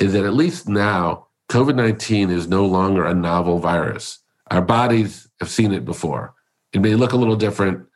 is 0.03 0.13
that 0.13 0.23
at 0.23 0.33
least 0.33 0.69
now 0.69 1.27
COVID 1.49 1.75
19 1.75 2.29
is 2.29 2.47
no 2.47 2.65
longer 2.65 3.03
a 3.03 3.15
novel 3.15 3.57
virus. 3.57 4.20
Our 4.51 4.61
bodies 4.61 5.29
have 5.39 5.49
seen 5.49 5.73
it 5.73 5.85
before. 5.85 6.35
It 6.73 6.81
may 6.81 6.95
look 6.95 7.13
a 7.13 7.17
little 7.17 7.37
different, 7.37 7.87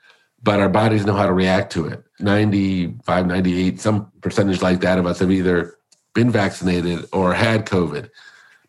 but 0.42 0.62
our 0.62 0.70
bodies 0.70 1.06
know 1.06 1.14
how 1.14 1.28
to 1.28 1.34
react 1.34 1.72
to 1.74 1.86
it. 1.86 2.04
95, 2.20 3.28
98, 3.28 3.80
some 3.80 4.12
percentage 4.22 4.62
like 4.62 4.80
that 4.80 4.98
of 4.98 5.06
us 5.06 5.20
have 5.20 5.32
either 5.32 5.76
been 6.14 6.32
vaccinated 6.32 7.06
or 7.12 7.34
had 7.34 7.66
COVID. 7.66 8.10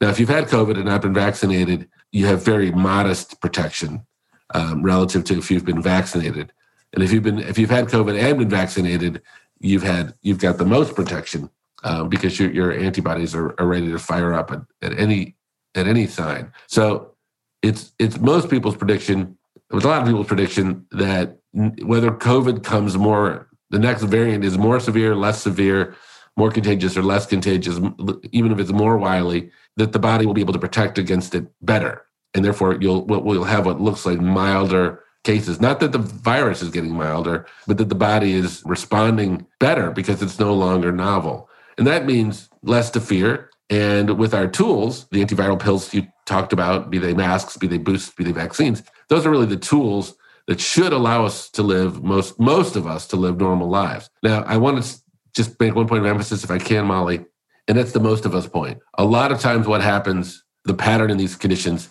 Now, 0.01 0.09
if 0.09 0.19
you've 0.19 0.29
had 0.29 0.47
COVID 0.49 0.77
and 0.77 0.85
not 0.85 1.01
been 1.01 1.15
vaccinated, 1.15 1.89
you 2.11 2.27
have 2.27 2.45
very 2.45 2.73
modest 2.73 3.41
protection 3.41 4.05
um, 4.53 4.83
relative 4.83 5.23
to 5.25 5.39
if 5.39 5.51
you've 5.51 5.65
been 5.65 5.81
vaccinated. 5.81 6.53
And 6.93 7.05
if 7.05 7.13
you've 7.13 7.23
been 7.23 7.39
if 7.39 7.57
you've 7.59 7.71
had 7.71 7.87
COVID 7.87 8.19
and 8.19 8.39
been 8.39 8.49
vaccinated, 8.49 9.23
you've 9.61 9.83
had 9.83 10.15
you've 10.23 10.39
got 10.39 10.59
the 10.59 10.65
most 10.65 10.95
protection 10.97 11.51
um, 11.85 12.09
because 12.09 12.39
your 12.39 12.51
your 12.51 12.73
antibodies 12.73 13.35
are, 13.35 13.55
are 13.61 13.67
ready 13.67 13.91
to 13.93 13.99
fire 13.99 14.35
up 14.35 14.51
at, 14.51 14.63
at 14.83 14.99
any 14.99 15.37
at 15.75 15.87
any 15.87 16.07
sign. 16.07 16.53
So 16.67 17.16
it's 17.67 17.93
it's 17.99 18.19
most 18.19 18.49
people's 18.49 18.77
prediction. 18.77 19.37
It 19.71 19.75
was 19.75 19.85
a 19.85 19.89
lot 19.89 20.03
of 20.03 20.07
people's 20.07 20.29
prediction 20.29 20.87
that 20.93 21.39
whether 21.53 22.11
COVID 22.11 22.63
comes 22.63 22.97
more, 22.97 23.49
the 23.71 23.79
next 23.79 24.03
variant 24.05 24.45
is 24.45 24.57
more 24.57 24.79
severe, 24.79 25.17
less 25.17 25.43
severe, 25.43 25.97
more 26.37 26.51
contagious 26.51 26.97
or 26.97 27.03
less 27.03 27.27
contagious, 27.27 27.81
even 28.31 28.53
if 28.53 28.59
it's 28.59 28.71
more 28.71 28.97
wily, 28.97 29.51
that 29.77 29.93
the 29.93 29.99
body 29.99 30.27
will 30.27 30.35
be 30.35 30.41
able 30.41 30.53
to 30.53 30.59
protect 30.59 30.99
against 30.99 31.35
it 31.35 31.47
better, 31.63 32.05
and 32.35 32.45
therefore 32.45 32.77
you'll 32.81 33.05
we'll 33.07 33.45
have 33.45 33.67
what 33.67 33.81
looks 33.81 34.07
like 34.07 34.21
milder 34.21 35.03
cases. 35.25 35.61
Not 35.61 35.81
that 35.81 35.91
the 35.91 35.99
virus 35.99 36.63
is 36.63 36.71
getting 36.71 36.95
milder, 36.95 37.47
but 37.67 37.79
that 37.79 37.89
the 37.89 37.97
body 37.97 38.33
is 38.35 38.63
responding 38.65 39.47
better 39.59 39.91
because 39.91 40.23
it's 40.23 40.39
no 40.39 40.55
longer 40.55 40.93
novel. 40.93 41.51
And 41.77 41.87
that 41.87 42.07
means 42.07 42.49
less 42.63 42.91
to 42.93 43.01
fear. 43.01 43.51
And 43.69 44.17
with 44.17 44.33
our 44.33 44.47
tools, 44.47 45.09
the 45.11 45.23
antiviral 45.25 45.61
pills 45.61 45.93
you 45.93 46.07
talked 46.27 46.53
about, 46.53 46.91
be 46.91 46.99
they 46.99 47.15
masks, 47.15 47.57
be 47.57 47.67
they 47.67 47.79
boosts, 47.79 48.13
be 48.15 48.25
they 48.25 48.33
vaccines, 48.33 48.83
those 49.09 49.25
are 49.25 49.31
really 49.31 49.47
the 49.47 49.57
tools 49.57 50.15
that 50.47 50.61
should 50.61 50.93
allow 50.93 51.25
us 51.25 51.49
to 51.51 51.63
live 51.63 52.03
most 52.05 52.39
most 52.39 52.77
of 52.77 52.87
us 52.87 53.07
to 53.09 53.17
live 53.17 53.39
normal 53.39 53.69
lives. 53.69 54.11
Now, 54.23 54.43
I 54.43 54.57
want 54.59 54.83
to 54.83 54.99
just 55.35 55.59
make 55.61 55.75
one 55.75 55.89
point 55.89 56.05
of 56.05 56.07
emphasis 56.07 56.45
if 56.45 56.51
I 56.51 56.59
can, 56.59 56.87
Molly, 56.87 57.25
and 57.69 57.77
that's 57.77 57.93
the 57.93 58.01
most 58.01 58.25
of 58.25 58.35
us 58.35 58.47
point. 58.47 58.79
A 58.99 59.05
lot 59.05 59.33
of 59.33 59.41
times 59.41 59.67
what 59.67 59.83
happens, 59.83 60.45
the 60.65 60.75
pattern 60.75 61.11
in 61.11 61.17
these 61.17 61.37
conditions 61.37 61.89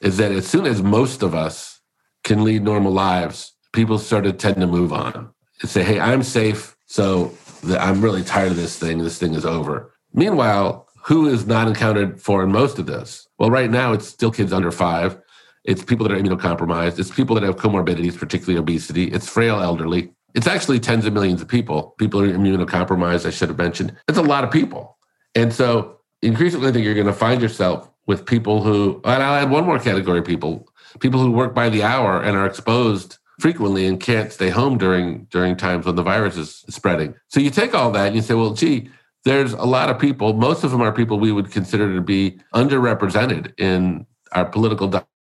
is 0.00 0.16
that 0.16 0.32
as 0.32 0.46
soon 0.46 0.66
as 0.66 0.82
most 0.82 1.22
of 1.22 1.34
us 1.34 1.80
can 2.24 2.44
lead 2.44 2.62
normal 2.62 2.92
lives, 2.92 3.52
people 3.72 3.98
sort 3.98 4.26
of 4.26 4.38
tend 4.38 4.56
to 4.56 4.66
move 4.66 4.92
on 4.92 5.30
and 5.60 5.70
say, 5.70 5.82
"Hey, 5.82 6.00
I'm 6.00 6.22
safe, 6.22 6.76
so 6.86 7.32
I'm 7.78 8.00
really 8.00 8.22
tired 8.22 8.52
of 8.52 8.56
this 8.56 8.78
thing. 8.78 8.98
This 8.98 9.18
thing 9.18 9.34
is 9.34 9.44
over." 9.44 9.92
Meanwhile, 10.12 10.87
who 11.02 11.28
is 11.28 11.46
not 11.46 11.68
accounted 11.68 12.20
for 12.20 12.42
in 12.42 12.52
most 12.52 12.78
of 12.78 12.86
this? 12.86 13.26
Well, 13.38 13.50
right 13.50 13.70
now 13.70 13.92
it's 13.92 14.06
still 14.06 14.30
kids 14.30 14.52
under 14.52 14.70
five. 14.70 15.18
It's 15.64 15.82
people 15.82 16.06
that 16.08 16.14
are 16.14 16.20
immunocompromised. 16.20 16.98
It's 16.98 17.10
people 17.10 17.34
that 17.34 17.44
have 17.44 17.56
comorbidities, 17.56 18.18
particularly 18.18 18.58
obesity. 18.58 19.04
It's 19.04 19.28
frail 19.28 19.60
elderly. 19.60 20.12
It's 20.34 20.46
actually 20.46 20.80
tens 20.80 21.04
of 21.04 21.12
millions 21.12 21.42
of 21.42 21.48
people. 21.48 21.94
People 21.98 22.20
are 22.20 22.28
immunocompromised, 22.28 23.26
I 23.26 23.30
should 23.30 23.48
have 23.48 23.58
mentioned. 23.58 23.96
It's 24.08 24.18
a 24.18 24.22
lot 24.22 24.44
of 24.44 24.50
people. 24.50 24.98
And 25.34 25.52
so 25.52 26.00
increasingly, 26.22 26.68
I 26.68 26.72
think 26.72 26.84
you're 26.84 26.94
going 26.94 27.06
to 27.06 27.12
find 27.12 27.40
yourself 27.40 27.90
with 28.06 28.24
people 28.24 28.62
who, 28.62 29.00
and 29.04 29.22
I'll 29.22 29.42
add 29.42 29.50
one 29.50 29.64
more 29.64 29.78
category 29.78 30.20
of 30.20 30.24
people, 30.24 30.68
people 31.00 31.20
who 31.20 31.30
work 31.30 31.54
by 31.54 31.68
the 31.68 31.82
hour 31.82 32.22
and 32.22 32.36
are 32.36 32.46
exposed 32.46 33.18
frequently 33.38 33.86
and 33.86 34.00
can't 34.00 34.32
stay 34.32 34.48
home 34.48 34.78
during 34.78 35.26
during 35.30 35.56
times 35.56 35.86
when 35.86 35.94
the 35.94 36.02
virus 36.02 36.36
is 36.36 36.64
spreading. 36.68 37.14
So 37.28 37.40
you 37.40 37.50
take 37.50 37.74
all 37.74 37.90
that 37.92 38.08
and 38.08 38.16
you 38.16 38.22
say, 38.22 38.34
well, 38.34 38.54
gee, 38.54 38.90
there's 39.24 39.52
a 39.52 39.64
lot 39.64 39.90
of 39.90 39.98
people, 39.98 40.32
most 40.32 40.64
of 40.64 40.70
them 40.70 40.80
are 40.80 40.92
people 40.92 41.18
we 41.18 41.32
would 41.32 41.50
consider 41.50 41.94
to 41.94 42.00
be 42.00 42.38
underrepresented 42.54 43.52
in 43.58 44.06
our 44.32 44.44
political 44.44 44.88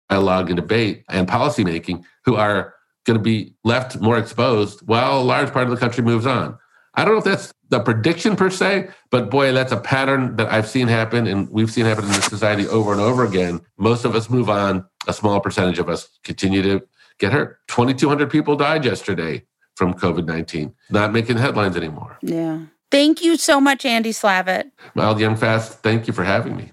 dialogue 0.09 0.49
and 0.49 0.55
debate 0.55 1.03
and 1.09 1.27
policymaking 1.27 2.03
who 2.25 2.35
are 2.35 2.73
going 3.05 3.17
to 3.17 3.23
be 3.23 3.53
left 3.63 3.99
more 3.99 4.17
exposed 4.17 4.81
while 4.87 5.19
a 5.19 5.23
large 5.23 5.51
part 5.51 5.65
of 5.65 5.71
the 5.71 5.77
country 5.77 6.03
moves 6.03 6.25
on. 6.25 6.57
I 6.95 7.05
don't 7.05 7.13
know 7.13 7.19
if 7.19 7.23
that's 7.23 7.53
the 7.69 7.79
prediction 7.79 8.35
per 8.35 8.49
se, 8.49 8.89
but 9.09 9.29
boy, 9.29 9.53
that's 9.53 9.71
a 9.71 9.79
pattern 9.79 10.35
that 10.35 10.51
I've 10.51 10.67
seen 10.67 10.87
happen 10.87 11.27
and 11.27 11.49
we've 11.49 11.71
seen 11.71 11.85
happen 11.85 12.05
in 12.05 12.11
this 12.11 12.25
society 12.25 12.67
over 12.67 12.91
and 12.91 13.01
over 13.01 13.23
again. 13.23 13.61
Most 13.77 14.05
of 14.05 14.15
us 14.15 14.29
move 14.29 14.49
on, 14.49 14.85
a 15.07 15.13
small 15.13 15.39
percentage 15.39 15.79
of 15.79 15.87
us 15.87 16.09
continue 16.23 16.61
to 16.61 16.81
get 17.19 17.31
hurt. 17.31 17.59
2,200 17.67 18.29
people 18.29 18.55
died 18.55 18.85
yesterday 18.85 19.43
from 19.75 19.93
COVID 19.93 20.25
19, 20.25 20.73
not 20.89 21.13
making 21.13 21.37
headlines 21.37 21.77
anymore. 21.77 22.17
Yeah. 22.21 22.65
Thank 22.91 23.21
you 23.23 23.37
so 23.37 23.61
much, 23.61 23.85
Andy 23.85 24.11
Slavitt. 24.11 24.71
Molly 24.95 25.23
Jong-Fast, 25.23 25.79
thank 25.83 26.07
you 26.07 26.13
for 26.13 26.23
having 26.23 26.57
me. 26.57 26.71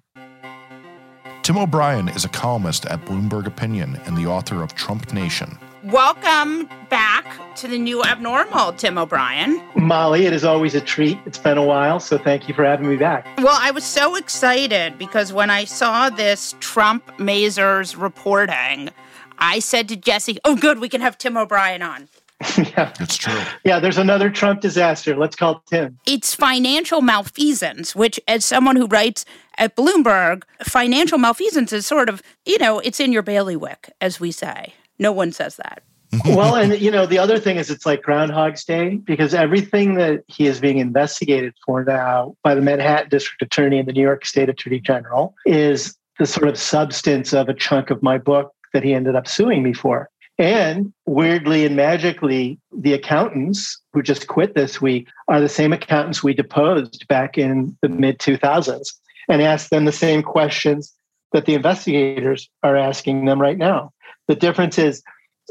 Tim 1.43 1.59
O'Brien 1.59 2.09
is 2.09 2.25
a 2.25 2.29
columnist 2.29 2.87
at 2.87 3.05
Bloomberg 3.05 3.47
Opinion 3.47 4.01
and 4.07 4.17
the 4.17 4.27
author 4.27 4.63
of 4.63 4.75
TrumpNation. 4.75 5.59
Welcome 5.85 6.69
back 6.89 7.39
to 7.57 7.69
the 7.69 7.79
new 7.79 8.03
abnormal, 8.03 8.73
Tim 8.73 8.99
O'Brien. 8.99 9.63
Molly, 9.77 10.27
it 10.27 10.33
is 10.33 10.43
always 10.43 10.75
a 10.75 10.81
treat. 10.81 11.19
It's 11.27 11.39
been 11.39 11.59
a 11.59 11.63
while, 11.65 12.01
so 12.01 12.19
thank 12.19 12.49
you 12.49 12.55
for 12.55 12.65
having 12.65 12.89
me 12.89 12.97
back. 12.97 13.27
Well, 13.39 13.57
I 13.61 13.71
was 13.71 13.85
so 13.85 14.17
excited 14.17 14.99
because 14.99 15.33
when 15.33 15.51
I 15.51 15.65
saw 15.65 16.11
this 16.11 16.57
Trump 16.59 17.07
Mazars 17.19 18.01
reporting, 18.01 18.91
I 19.39 19.61
said 19.61 19.87
to 19.91 19.97
Jesse, 19.97 20.39
Oh, 20.45 20.57
good, 20.57 20.81
we 20.81 20.89
can 20.89 21.01
have 21.03 21.17
Tim 21.19 21.37
O'Brien 21.37 21.83
on. 21.83 22.09
yeah. 22.59 22.93
That's 22.99 23.17
true. 23.17 23.41
Yeah, 23.65 23.81
there's 23.81 23.99
another 23.99 24.29
Trump 24.29 24.61
disaster. 24.61 25.17
Let's 25.17 25.37
call 25.37 25.57
it 25.57 25.59
Tim. 25.69 25.99
It's 26.07 26.35
financial 26.35 27.01
malfeasance, 27.01 27.97
which, 27.97 28.21
as 28.29 28.45
someone 28.45 28.77
who 28.77 28.87
writes 28.87 29.25
at 29.57 29.75
Bloomberg, 29.75 30.43
financial 30.63 31.19
malfeasance 31.19 31.73
is 31.73 31.87
sort 31.87 32.09
of, 32.09 32.23
you 32.45 32.59
know, 32.59 32.79
it's 32.81 33.01
in 33.01 33.13
your 33.13 33.23
bailiwick, 33.23 33.91
as 34.01 34.21
we 34.21 34.31
say. 34.33 34.75
No 34.99 35.13
one 35.13 35.33
says 35.33 35.57
that. 35.57 35.83
well, 36.27 36.55
and 36.55 36.79
you 36.81 36.91
know, 36.91 37.07
the 37.07 37.19
other 37.19 37.39
thing 37.39 37.57
is 37.57 37.71
it's 37.71 37.85
like 37.85 38.03
Groundhog's 38.03 38.65
Day 38.65 38.97
because 38.97 39.35
everything 39.35 39.95
that 39.95 40.23
he 40.29 40.47
is 40.47 40.61
being 40.61 40.79
investigated 40.79 41.55
for 41.65 41.85
now 41.85 42.37
by 42.43 42.55
the 42.55 42.61
Manhattan 42.61 43.09
District 43.09 43.43
Attorney 43.43 43.79
and 43.79 43.89
the 43.89 43.93
New 43.93 44.03
York 44.03 44.25
State 44.25 44.49
Attorney 44.49 44.81
General 44.81 45.35
is 45.47 45.97
the 46.19 46.27
sort 46.27 46.49
of 46.49 46.59
substance 46.59 47.33
of 47.33 47.49
a 47.49 47.55
chunk 47.55 47.91
of 47.91 48.03
my 48.03 48.19
book 48.19 48.53
that 48.73 48.83
he 48.83 48.95
ended 48.95 49.17
up 49.17 49.27
suing 49.27 49.63
me 49.63 49.73
for. 49.73 50.09
And 50.39 50.93
weirdly 51.07 51.65
and 51.65 51.77
magically, 51.77 52.59
the 52.77 52.93
accountants 52.93 53.81
who 53.93 54.03
just 54.03 54.27
quit 54.27 54.55
this 54.55 54.81
week 54.81 55.09
are 55.29 55.41
the 55.41 55.49
same 55.49 55.73
accountants 55.73 56.23
we 56.23 56.35
deposed 56.35 57.07
back 57.09 57.39
in 57.39 57.77
the 57.81 57.89
mm. 57.89 57.99
mid 57.99 58.19
2000s 58.19 58.89
and 59.29 59.43
asked 59.43 59.71
them 59.71 59.87
the 59.87 59.93
same 59.93 60.23
questions 60.23 60.93
that 61.33 61.47
the 61.47 61.55
investigators 61.55 62.49
are 62.63 62.77
asking 62.77 63.25
them 63.25 63.41
right 63.41 63.59
now. 63.59 63.93
The 64.29 64.35
difference 64.35 64.79
is 64.79 65.03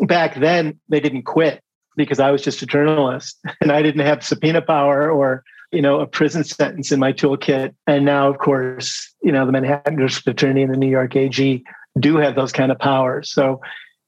back 0.02 0.36
then, 0.40 0.80
they 0.88 1.00
didn't 1.00 1.24
quit 1.24 1.62
because 1.98 2.20
I 2.20 2.32
was 2.32 2.44
just 2.44 2.62
a 2.62 2.66
journalist 2.66 3.40
and 3.62 3.72
I 3.72 3.82
didn't 3.82 4.06
have 4.06 4.24
subpoena 4.24 4.62
power 4.62 5.10
or 5.10 5.44
you 5.72 5.82
know, 5.82 6.00
a 6.00 6.08
prison 6.08 6.44
sentence 6.44 6.92
in 6.92 7.00
my 7.00 7.12
toolkit. 7.12 7.74
And 7.86 8.06
now, 8.06 8.30
of 8.30 8.38
course, 8.38 9.14
you 9.22 9.32
know, 9.32 9.46
the 9.46 9.52
Manhattan 9.52 9.98
District 9.98 10.28
Attorney 10.28 10.64
and 10.64 10.74
the 10.74 10.78
New 10.78 10.90
York 10.90 11.16
AG 11.16 11.64
do 12.00 12.18
have 12.18 12.36
those 12.36 12.54
kind 12.54 12.72
of 12.72 12.80
powers. 12.80 13.30
So 13.30 13.62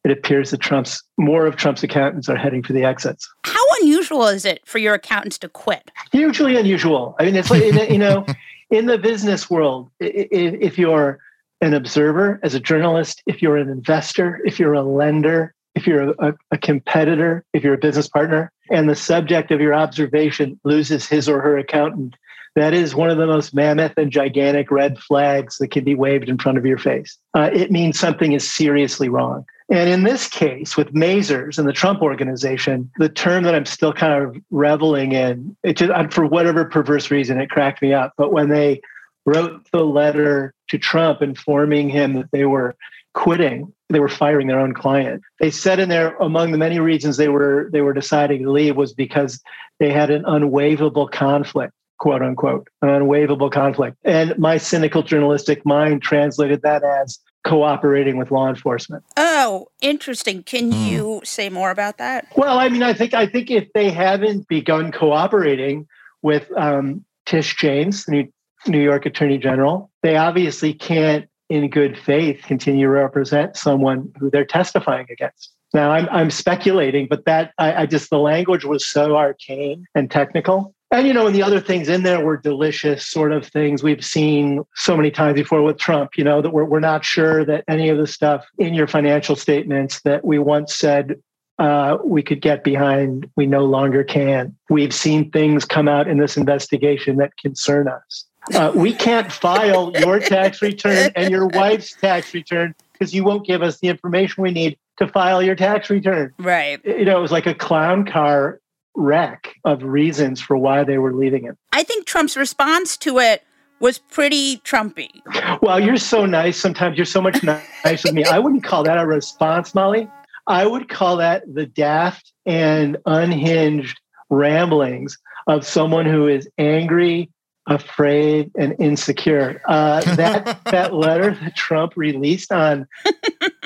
it 0.08 0.18
appears 0.18 0.52
that 0.52 0.62
Trump's 0.62 1.04
more 1.18 1.46
of 1.46 1.58
Trump's 1.58 1.84
accountants 1.84 2.30
are 2.30 2.38
heading 2.38 2.64
for 2.64 2.72
the 2.72 2.86
exits. 2.86 3.30
How 3.44 3.60
unusual 3.82 4.26
is 4.28 4.46
it 4.46 4.66
for 4.66 4.78
your 4.78 4.94
accountants 4.94 5.38
to 5.40 5.50
quit? 5.50 5.92
Hugely 6.14 6.56
unusual. 6.56 7.14
I 7.20 7.26
mean, 7.26 7.36
it's 7.36 7.52
like, 7.52 7.62
you 7.92 7.98
know, 7.98 8.26
in 8.70 8.86
the 8.86 8.98
business 8.98 9.50
world, 9.50 9.92
if 10.00 10.78
you're 10.78 11.20
an 11.60 11.74
observer 11.74 12.40
as 12.42 12.54
a 12.54 12.60
journalist, 12.60 13.22
if 13.26 13.42
you're 13.42 13.58
an 13.58 13.70
investor, 13.70 14.40
if 14.46 14.60
you're 14.60 14.76
a 14.76 14.82
lender, 14.82 15.54
if 15.76 15.86
you're 15.86 16.12
a, 16.12 16.34
a, 16.52 16.58
competitor, 16.58 17.44
if 17.54 17.64
you're 17.64 17.74
a 17.74 17.78
business 17.78 18.08
partner, 18.08 18.50
and 18.72 18.90
the 18.90 18.96
subject 18.96 19.52
of 19.52 19.60
your 19.60 19.74
observation 19.74 20.58
loses 20.64 21.06
his 21.06 21.28
or 21.28 21.42
her 21.42 21.58
accountant, 21.58 22.16
that 22.58 22.74
is 22.74 22.96
one 22.96 23.12
of 23.12 23.20
the 23.20 23.28
most 23.28 23.54
mammoth 23.54 23.94
and 23.98 24.12
gigantic 24.12 24.72
red 24.72 24.98
flags 24.98 25.60
that 25.60 25.68
can 25.68 25.84
be 25.84 25.94
waved 25.94 26.28
in 26.28 26.40
front 26.40 26.58
of 26.58 26.66
your 26.66 26.80
face. 26.80 27.16
Uh, 27.36 27.52
it 27.54 27.72
means 27.72 28.00
something 28.00 28.32
is 28.32 28.52
seriously 28.52 29.10
wrong. 29.10 29.46
And 29.70 29.88
in 29.88 30.04
this 30.04 30.28
case, 30.28 30.76
with 30.76 30.92
Mazars 30.92 31.60
and 31.60 31.68
the 31.68 31.74
Trump 31.74 32.02
organization, 32.02 32.90
the 32.98 33.10
term 33.10 33.44
that 33.44 33.54
I'm 33.54 33.66
still 33.66 33.94
kind 33.94 34.24
of 34.24 34.42
reveling 34.50 35.12
in, 35.12 35.56
it 35.64 35.78
just, 35.78 36.12
for 36.12 36.26
whatever 36.26 36.66
perverse 36.66 37.12
reason, 37.12 37.40
it 37.40 37.52
cracked 37.52 37.84
me 37.84 37.94
up. 37.94 38.14
But 38.18 38.34
when 38.34 38.50
they 38.50 38.82
wrote 39.28 39.68
the 39.72 39.86
letter 39.86 40.56
to 40.70 40.80
Trump 40.80 41.22
informing 41.22 41.90
him 41.90 42.14
that 42.14 42.32
they 42.32 42.46
were 42.46 42.76
quitting, 43.14 43.72
they 43.90 44.00
were 44.00 44.10
firing 44.10 44.48
their 44.48 44.60
own 44.60 44.74
client. 44.74 45.22
They 45.40 45.52
said 45.52 45.80
in 45.80 45.90
there, 45.90 46.16
among 46.18 46.54
the 46.54 46.58
many 46.58 46.80
reasons 46.80 47.18
they 47.18 47.30
were 47.30 47.70
they 47.72 47.82
were 47.82 47.94
deciding 47.94 48.42
to 48.44 48.52
leave 48.52 48.76
was 48.76 48.94
because 48.94 49.44
they 49.80 49.92
had 49.92 50.10
an 50.10 50.24
unwaivable 50.24 51.12
conflict 51.12 51.74
quote 52.00 52.22
unquote, 52.22 52.68
an 52.82 52.90
unwaivable 52.90 53.52
conflict. 53.52 53.98
And 54.04 54.38
my 54.38 54.58
cynical 54.58 55.04
journalistic 55.04 55.66
mind 55.66 56.02
translated 56.02 56.62
that 56.62 56.84
as 56.84 57.20
cooperating 57.46 58.18
with 58.18 58.30
law 58.30 58.50
enforcement. 58.50 59.04
Oh, 59.16 59.68
interesting. 59.82 60.44
Can 60.44 60.72
mm. 60.72 60.90
you 60.90 61.22
say 61.24 61.50
more 61.50 61.72
about 61.72 61.98
that? 61.98 62.28
Well, 62.36 62.60
I 62.60 62.70
mean, 62.70 62.84
I 62.84 62.94
think 62.94 63.14
I 63.14 63.26
think 63.26 63.50
if 63.50 63.72
they 63.74 63.90
haven't 63.90 64.48
begun 64.48 64.92
cooperating 64.92 65.88
with 66.22 66.52
um, 66.58 67.06
Tish 67.26 67.56
James, 67.56 68.06
the 68.06 68.12
New, 68.12 68.34
New 68.68 68.82
York 68.82 69.06
Attorney 69.06 69.38
General, 69.38 69.90
they 70.04 70.18
obviously 70.18 70.74
can't, 70.74 71.28
in 71.50 71.70
good 71.70 71.98
faith, 71.98 72.42
continue 72.46 72.88
to 72.88 72.92
represent 72.92 73.56
someone 73.56 74.12
who 74.20 74.30
they're 74.30 74.46
testifying 74.46 75.08
against. 75.10 75.54
Now, 75.74 75.92
I'm, 75.92 76.08
I'm 76.10 76.32
speculating, 76.32 77.08
but 77.10 77.26
that 77.26 77.54
I, 77.58 77.84
I 77.84 77.86
just 77.86 78.10
the 78.10 78.20
language 78.20 78.66
was 78.66 78.86
so 78.86 79.16
arcane 79.16 79.86
and 79.96 80.10
technical 80.10 80.74
and 80.92 81.06
you 81.06 81.14
know, 81.14 81.28
and 81.28 81.36
the 81.36 81.44
other 81.44 81.60
things 81.60 81.90
in 81.90 82.04
there 82.04 82.24
were 82.24 82.38
delicious 82.38 83.06
sort 83.06 83.34
of 83.34 83.46
things 83.46 83.84
we've 83.84 84.04
seen 84.04 84.64
so 84.76 84.96
many 84.96 85.12
times 85.12 85.36
before 85.36 85.62
with 85.62 85.78
Trump, 85.78 86.12
you 86.18 86.24
know, 86.24 86.42
that 86.42 86.52
we're, 86.52 86.64
we're 86.64 86.80
not 86.80 87.04
sure 87.04 87.44
that 87.44 87.66
any 87.68 87.90
of 87.90 87.98
the 87.98 88.08
stuff 88.08 88.46
in 88.58 88.74
your 88.74 88.88
financial 88.88 89.36
statements 89.36 90.02
that 90.02 90.24
we 90.24 90.40
once 90.40 90.74
said 90.74 91.22
uh, 91.60 91.98
we 92.04 92.22
could 92.22 92.42
get 92.42 92.64
behind, 92.64 93.30
we 93.36 93.46
no 93.46 93.66
longer 93.66 94.04
can. 94.04 94.56
We've 94.70 94.94
seen 94.94 95.30
things 95.32 95.66
come 95.66 95.88
out 95.88 96.08
in 96.08 96.20
this 96.20 96.38
investigation 96.38 97.18
that 97.18 97.36
concern 97.38 97.88
us. 97.88 98.26
Uh, 98.54 98.72
we 98.74 98.94
can't 98.94 99.30
file 99.30 99.92
your 100.00 100.20
tax 100.20 100.62
return 100.62 101.12
and 101.16 101.32
your 101.32 101.48
wife's 101.48 101.94
tax 101.96 102.34
return 102.34 102.74
because 102.94 103.14
you 103.14 103.26
won't 103.26 103.46
give 103.46 103.62
us 103.62 103.80
the 103.80 103.90
information 103.90 104.42
we 104.42 104.52
need 104.52 104.78
to 104.98 105.08
file 105.08 105.44
your 105.44 105.56
tax 105.56 105.90
return. 105.90 106.34
Right. 106.38 106.80
You 106.86 107.06
know, 107.06 107.18
it 107.18 107.22
was 107.22 107.32
like 107.32 107.46
a 107.46 107.54
clown 107.54 108.06
car 108.06 108.62
wreck 108.98 109.56
of 109.64 109.84
reasons 109.84 110.42
for 110.42 110.58
why 110.58 110.84
they 110.84 110.98
were 110.98 111.14
leaving 111.14 111.46
it. 111.46 111.58
I 111.72 111.84
think 111.84 112.06
Trump's 112.06 112.36
response 112.36 112.98
to 112.98 113.20
it 113.20 113.44
was 113.80 114.00
pretty 114.00 114.58
Trumpy. 114.58 115.22
Well, 115.62 115.80
you're 115.80 115.98
so 115.98 116.26
nice. 116.26 116.58
Sometimes 116.58 116.98
you're 116.98 117.06
so 117.06 117.22
much 117.22 117.44
nice 117.44 118.04
with 118.04 118.14
me. 118.14 118.26
I 118.26 118.40
wouldn't 118.40 118.64
call 118.64 118.84
that 118.84 118.98
a 118.98 119.06
response, 119.06 119.76
Molly. 119.76 120.10
I 120.48 120.66
would 120.66 120.90
call 120.90 121.18
that 121.18 121.44
the 121.54 121.66
daft 121.66 122.34
and 122.46 122.98
unhinged 123.06 124.00
ramblings 124.30 125.18
of 125.46 125.66
someone 125.66 126.06
who 126.06 126.28
is 126.28 126.50
angry, 126.58 127.30
afraid, 127.68 128.52
and 128.58 128.76
insecure. 128.80 129.62
Uh, 129.68 130.02
that 130.16 130.64
that 130.66 130.94
letter 130.94 131.38
that 131.42 131.56
Trump 131.56 131.94
released 131.96 132.52
on. 132.52 132.88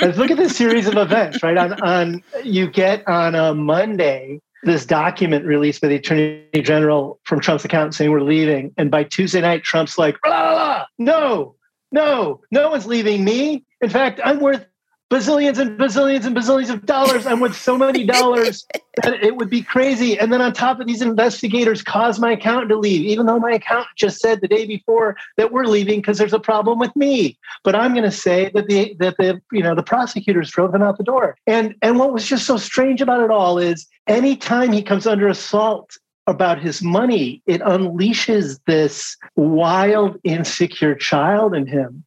Let's 0.01 0.17
look 0.17 0.31
at 0.31 0.37
this 0.37 0.57
series 0.57 0.87
of 0.87 0.97
events. 0.97 1.41
Right 1.41 1.57
on 1.57 1.81
on 1.81 2.23
you 2.43 2.69
get 2.69 3.07
on 3.07 3.35
a 3.35 3.53
Monday 3.53 4.41
this 4.63 4.85
document 4.85 5.45
released 5.45 5.81
by 5.81 5.87
the 5.87 5.95
attorney 5.95 6.45
general 6.55 7.19
from 7.23 7.39
Trump's 7.39 7.65
account 7.65 7.95
saying 7.95 8.11
we're 8.11 8.21
leaving. 8.21 8.73
And 8.77 8.91
by 8.91 9.03
Tuesday 9.03 9.41
night, 9.41 9.63
Trump's 9.63 9.97
like, 9.97 10.17
blah, 10.21 10.31
blah, 10.31 10.53
blah. 10.53 10.85
no, 10.97 11.55
no, 11.91 12.41
no 12.51 12.69
one's 12.69 12.85
leaving 12.85 13.23
me. 13.23 13.65
In 13.81 13.89
fact, 13.89 14.19
I'm 14.23 14.39
worth 14.39 14.65
bazillions 15.11 15.59
and 15.59 15.77
bazillions 15.77 16.25
and 16.25 16.35
bazillions 16.35 16.69
of 16.69 16.85
dollars. 16.85 17.27
I'm 17.27 17.41
worth 17.41 17.57
so 17.57 17.77
many 17.77 18.05
dollars 18.05 18.65
that 19.03 19.21
it 19.21 19.35
would 19.35 19.49
be 19.49 19.61
crazy. 19.61 20.17
And 20.17 20.31
then 20.31 20.41
on 20.41 20.53
top 20.53 20.79
of 20.79 20.87
these 20.87 21.01
investigators 21.01 21.83
cause 21.83 22.17
my 22.17 22.31
accountant 22.31 22.69
to 22.69 22.77
leave, 22.77 23.05
even 23.05 23.25
though 23.25 23.37
my 23.37 23.51
accountant 23.51 23.97
just 23.97 24.21
said 24.21 24.39
the 24.39 24.47
day 24.47 24.65
before 24.65 25.17
that 25.35 25.51
we're 25.51 25.65
leaving 25.65 25.99
because 25.99 26.17
there's 26.17 26.33
a 26.33 26.39
problem 26.39 26.79
with 26.79 26.95
me. 26.95 27.37
But 27.65 27.75
I'm 27.75 27.93
going 27.93 28.05
to 28.05 28.11
say 28.11 28.51
that 28.53 28.67
the 28.67 28.95
that 28.99 29.17
the 29.17 29.41
you 29.51 29.61
know 29.61 29.75
the 29.75 29.83
prosecutors 29.83 30.49
drove 30.49 30.73
him 30.73 30.81
out 30.81 30.97
the 30.97 31.03
door. 31.03 31.35
And 31.45 31.75
and 31.81 31.99
what 31.99 32.13
was 32.13 32.25
just 32.25 32.45
so 32.45 32.55
strange 32.55 33.01
about 33.01 33.21
it 33.21 33.31
all 33.31 33.57
is 33.57 33.87
anytime 34.07 34.71
he 34.71 34.81
comes 34.81 35.05
under 35.05 35.27
assault 35.27 35.97
about 36.27 36.59
his 36.59 36.81
money, 36.81 37.41
it 37.47 37.59
unleashes 37.61 38.59
this 38.65 39.17
wild, 39.35 40.17
insecure 40.23 40.95
child 40.95 41.53
in 41.53 41.67
him 41.67 42.05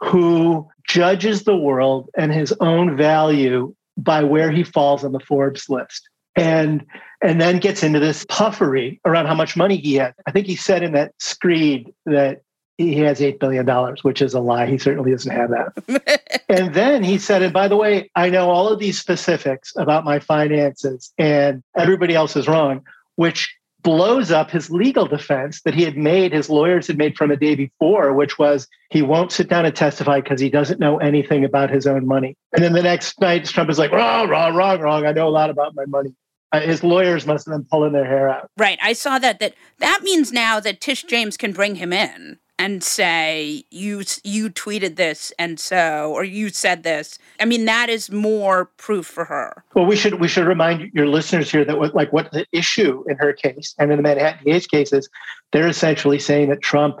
who 0.00 0.68
judges 0.88 1.44
the 1.44 1.56
world 1.56 2.10
and 2.16 2.32
his 2.32 2.52
own 2.60 2.96
value 2.96 3.74
by 3.96 4.22
where 4.22 4.50
he 4.50 4.62
falls 4.62 5.04
on 5.04 5.12
the 5.12 5.20
Forbes 5.20 5.68
list. 5.68 6.08
And 6.36 6.84
and 7.22 7.40
then 7.40 7.58
gets 7.58 7.82
into 7.82 7.98
this 7.98 8.26
puffery 8.28 9.00
around 9.06 9.26
how 9.26 9.34
much 9.34 9.56
money 9.56 9.78
he 9.78 9.94
has. 9.94 10.12
I 10.26 10.32
think 10.32 10.46
he 10.46 10.54
said 10.54 10.82
in 10.82 10.92
that 10.92 11.14
screed 11.18 11.94
that 12.04 12.42
he 12.78 12.96
has 12.98 13.20
$8 13.20 13.38
billion, 13.38 13.66
which 14.02 14.20
is 14.20 14.34
a 14.34 14.40
lie. 14.40 14.66
He 14.66 14.76
certainly 14.76 15.10
doesn't 15.10 15.32
have 15.32 15.50
that. 15.50 16.44
and 16.48 16.74
then 16.74 17.02
he 17.02 17.16
said, 17.16 17.42
and 17.42 17.52
by 17.52 17.68
the 17.68 17.76
way, 17.76 18.10
I 18.14 18.28
know 18.28 18.50
all 18.50 18.68
of 18.68 18.78
these 18.78 18.98
specifics 18.98 19.72
about 19.76 20.04
my 20.04 20.18
finances, 20.18 21.12
and 21.16 21.62
everybody 21.76 22.14
else 22.14 22.36
is 22.36 22.46
wrong, 22.46 22.82
which 23.14 23.56
blows 23.86 24.32
up 24.32 24.50
his 24.50 24.68
legal 24.68 25.06
defense 25.06 25.62
that 25.62 25.72
he 25.72 25.84
had 25.84 25.96
made, 25.96 26.32
his 26.32 26.50
lawyers 26.50 26.88
had 26.88 26.98
made 26.98 27.16
from 27.16 27.30
a 27.30 27.36
day 27.36 27.54
before, 27.54 28.12
which 28.12 28.36
was 28.36 28.66
he 28.90 29.00
won't 29.00 29.30
sit 29.30 29.48
down 29.48 29.64
and 29.64 29.76
testify 29.76 30.20
because 30.20 30.40
he 30.40 30.50
doesn't 30.50 30.80
know 30.80 30.96
anything 30.96 31.44
about 31.44 31.70
his 31.70 31.86
own 31.86 32.04
money. 32.04 32.36
And 32.52 32.64
then 32.64 32.72
the 32.72 32.82
next 32.82 33.20
night, 33.20 33.44
Trump 33.44 33.70
is 33.70 33.78
like, 33.78 33.92
wrong, 33.92 34.28
wrong, 34.28 34.56
wrong, 34.56 34.80
wrong. 34.80 35.06
I 35.06 35.12
know 35.12 35.28
a 35.28 35.30
lot 35.30 35.50
about 35.50 35.76
my 35.76 35.84
money. 35.86 36.12
Uh, 36.50 36.62
his 36.62 36.82
lawyers 36.82 37.28
must 37.28 37.46
have 37.46 37.52
been 37.52 37.64
pulling 37.70 37.92
their 37.92 38.04
hair 38.04 38.28
out. 38.28 38.50
Right. 38.56 38.78
I 38.82 38.92
saw 38.92 39.20
that. 39.20 39.38
That 39.38 39.54
that 39.78 40.00
means 40.02 40.32
now 40.32 40.58
that 40.58 40.80
Tish 40.80 41.04
James 41.04 41.36
can 41.36 41.52
bring 41.52 41.76
him 41.76 41.92
in 41.92 42.40
and 42.58 42.82
say 42.82 43.64
you 43.70 44.02
you 44.24 44.50
tweeted 44.50 44.96
this 44.96 45.32
and 45.38 45.60
so 45.60 46.12
or 46.12 46.24
you 46.24 46.48
said 46.48 46.82
this. 46.82 47.18
I 47.40 47.44
mean 47.44 47.64
that 47.66 47.88
is 47.88 48.10
more 48.10 48.66
proof 48.76 49.06
for 49.06 49.24
her. 49.26 49.64
Well 49.74 49.86
we 49.86 49.96
should 49.96 50.20
we 50.20 50.28
should 50.28 50.46
remind 50.46 50.92
your 50.92 51.06
listeners 51.06 51.50
here 51.50 51.64
that 51.64 51.78
what, 51.78 51.94
like 51.94 52.12
what 52.12 52.32
the 52.32 52.46
issue 52.52 53.04
in 53.08 53.16
her 53.18 53.32
case 53.32 53.74
and 53.78 53.90
in 53.90 53.96
the 53.96 54.02
manhattan 54.02 54.44
case 54.44 54.66
cases 54.66 55.08
they're 55.52 55.68
essentially 55.68 56.18
saying 56.18 56.48
that 56.48 56.62
trump 56.62 57.00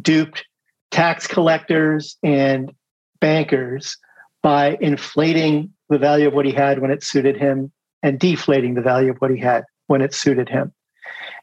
duped 0.00 0.44
tax 0.90 1.26
collectors 1.26 2.16
and 2.22 2.72
bankers 3.20 3.98
by 4.42 4.76
inflating 4.80 5.72
the 5.88 5.98
value 5.98 6.28
of 6.28 6.34
what 6.34 6.46
he 6.46 6.52
had 6.52 6.80
when 6.80 6.90
it 6.90 7.02
suited 7.02 7.36
him 7.36 7.72
and 8.02 8.18
deflating 8.18 8.74
the 8.74 8.80
value 8.80 9.10
of 9.10 9.16
what 9.18 9.30
he 9.30 9.38
had 9.38 9.64
when 9.86 10.00
it 10.00 10.14
suited 10.14 10.48
him. 10.48 10.72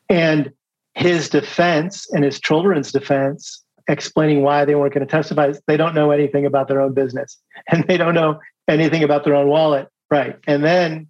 And 0.09 0.53
his 0.95 1.29
defense 1.29 2.07
and 2.11 2.23
his 2.23 2.39
children's 2.39 2.91
defense 2.91 3.63
explaining 3.87 4.43
why 4.43 4.63
they 4.63 4.75
weren't 4.75 4.93
going 4.93 5.05
to 5.05 5.11
testify 5.11 5.51
they 5.67 5.75
don't 5.75 5.93
know 5.93 6.11
anything 6.11 6.45
about 6.45 6.67
their 6.67 6.79
own 6.79 6.93
business 6.93 7.37
and 7.71 7.85
they 7.87 7.97
don't 7.97 8.13
know 8.13 8.39
anything 8.67 9.03
about 9.03 9.23
their 9.23 9.35
own 9.35 9.47
wallet. 9.47 9.87
Right 10.09 10.37
and 10.47 10.63
then 10.63 11.07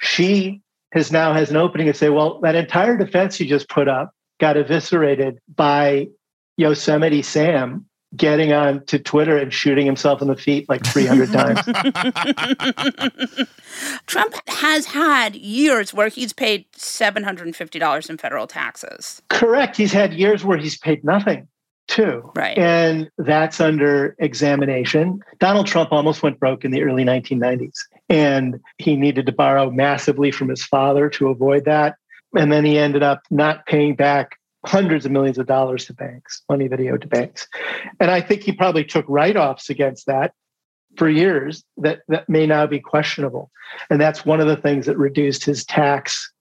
she 0.00 0.60
has 0.92 1.12
now 1.12 1.32
has 1.32 1.50
an 1.50 1.56
opening 1.56 1.86
to 1.86 1.94
say 1.94 2.08
well 2.08 2.40
that 2.40 2.54
entire 2.54 2.96
defense 2.96 3.38
you 3.38 3.46
just 3.46 3.68
put 3.68 3.88
up 3.88 4.12
got 4.40 4.56
eviscerated 4.56 5.38
by 5.54 6.08
yosemite 6.56 7.22
sam 7.22 7.86
getting 8.16 8.52
on 8.52 8.84
to 8.86 8.98
Twitter 8.98 9.36
and 9.36 9.52
shooting 9.52 9.86
himself 9.86 10.20
in 10.20 10.28
the 10.28 10.36
feet 10.36 10.68
like 10.68 10.84
300 10.84 11.32
times. 11.32 11.60
Trump 14.06 14.34
has 14.48 14.86
had 14.86 15.34
years 15.36 15.94
where 15.94 16.08
he's 16.08 16.32
paid 16.32 16.70
$750 16.72 18.10
in 18.10 18.18
federal 18.18 18.46
taxes. 18.46 19.22
Correct. 19.28 19.76
He's 19.76 19.92
had 19.92 20.12
years 20.12 20.44
where 20.44 20.58
he's 20.58 20.76
paid 20.78 21.04
nothing 21.04 21.48
too. 21.88 22.30
Right. 22.36 22.56
And 22.56 23.10
that's 23.18 23.60
under 23.60 24.14
examination. 24.18 25.20
Donald 25.40 25.66
Trump 25.66 25.92
almost 25.92 26.22
went 26.22 26.38
broke 26.38 26.64
in 26.64 26.70
the 26.70 26.82
early 26.82 27.04
1990s 27.04 27.78
and 28.08 28.60
he 28.78 28.96
needed 28.96 29.26
to 29.26 29.32
borrow 29.32 29.70
massively 29.70 30.30
from 30.30 30.48
his 30.48 30.64
father 30.64 31.08
to 31.10 31.28
avoid 31.28 31.64
that. 31.64 31.96
And 32.34 32.52
then 32.52 32.64
he 32.64 32.78
ended 32.78 33.02
up 33.02 33.22
not 33.30 33.66
paying 33.66 33.94
back 33.94 34.38
hundreds 34.64 35.04
of 35.04 35.12
millions 35.12 35.38
of 35.38 35.46
dollars 35.46 35.84
to 35.86 35.94
banks, 35.94 36.42
money 36.48 36.68
that 36.68 36.78
he 36.78 36.90
owed 36.90 37.02
to 37.02 37.08
banks. 37.08 37.48
And 38.00 38.10
I 38.10 38.20
think 38.20 38.42
he 38.42 38.52
probably 38.52 38.84
took 38.84 39.04
write 39.08 39.36
offs 39.36 39.68
against 39.70 40.06
that 40.06 40.32
for 40.96 41.08
years 41.08 41.64
that, 41.78 42.00
that 42.08 42.28
may 42.28 42.46
now 42.46 42.66
be 42.66 42.78
questionable. 42.78 43.50
And 43.90 44.00
that's 44.00 44.24
one 44.24 44.40
of 44.40 44.46
the 44.46 44.56
things 44.56 44.86
that 44.86 44.98
reduced 44.98 45.44
his 45.44 45.64
tax 45.64 46.32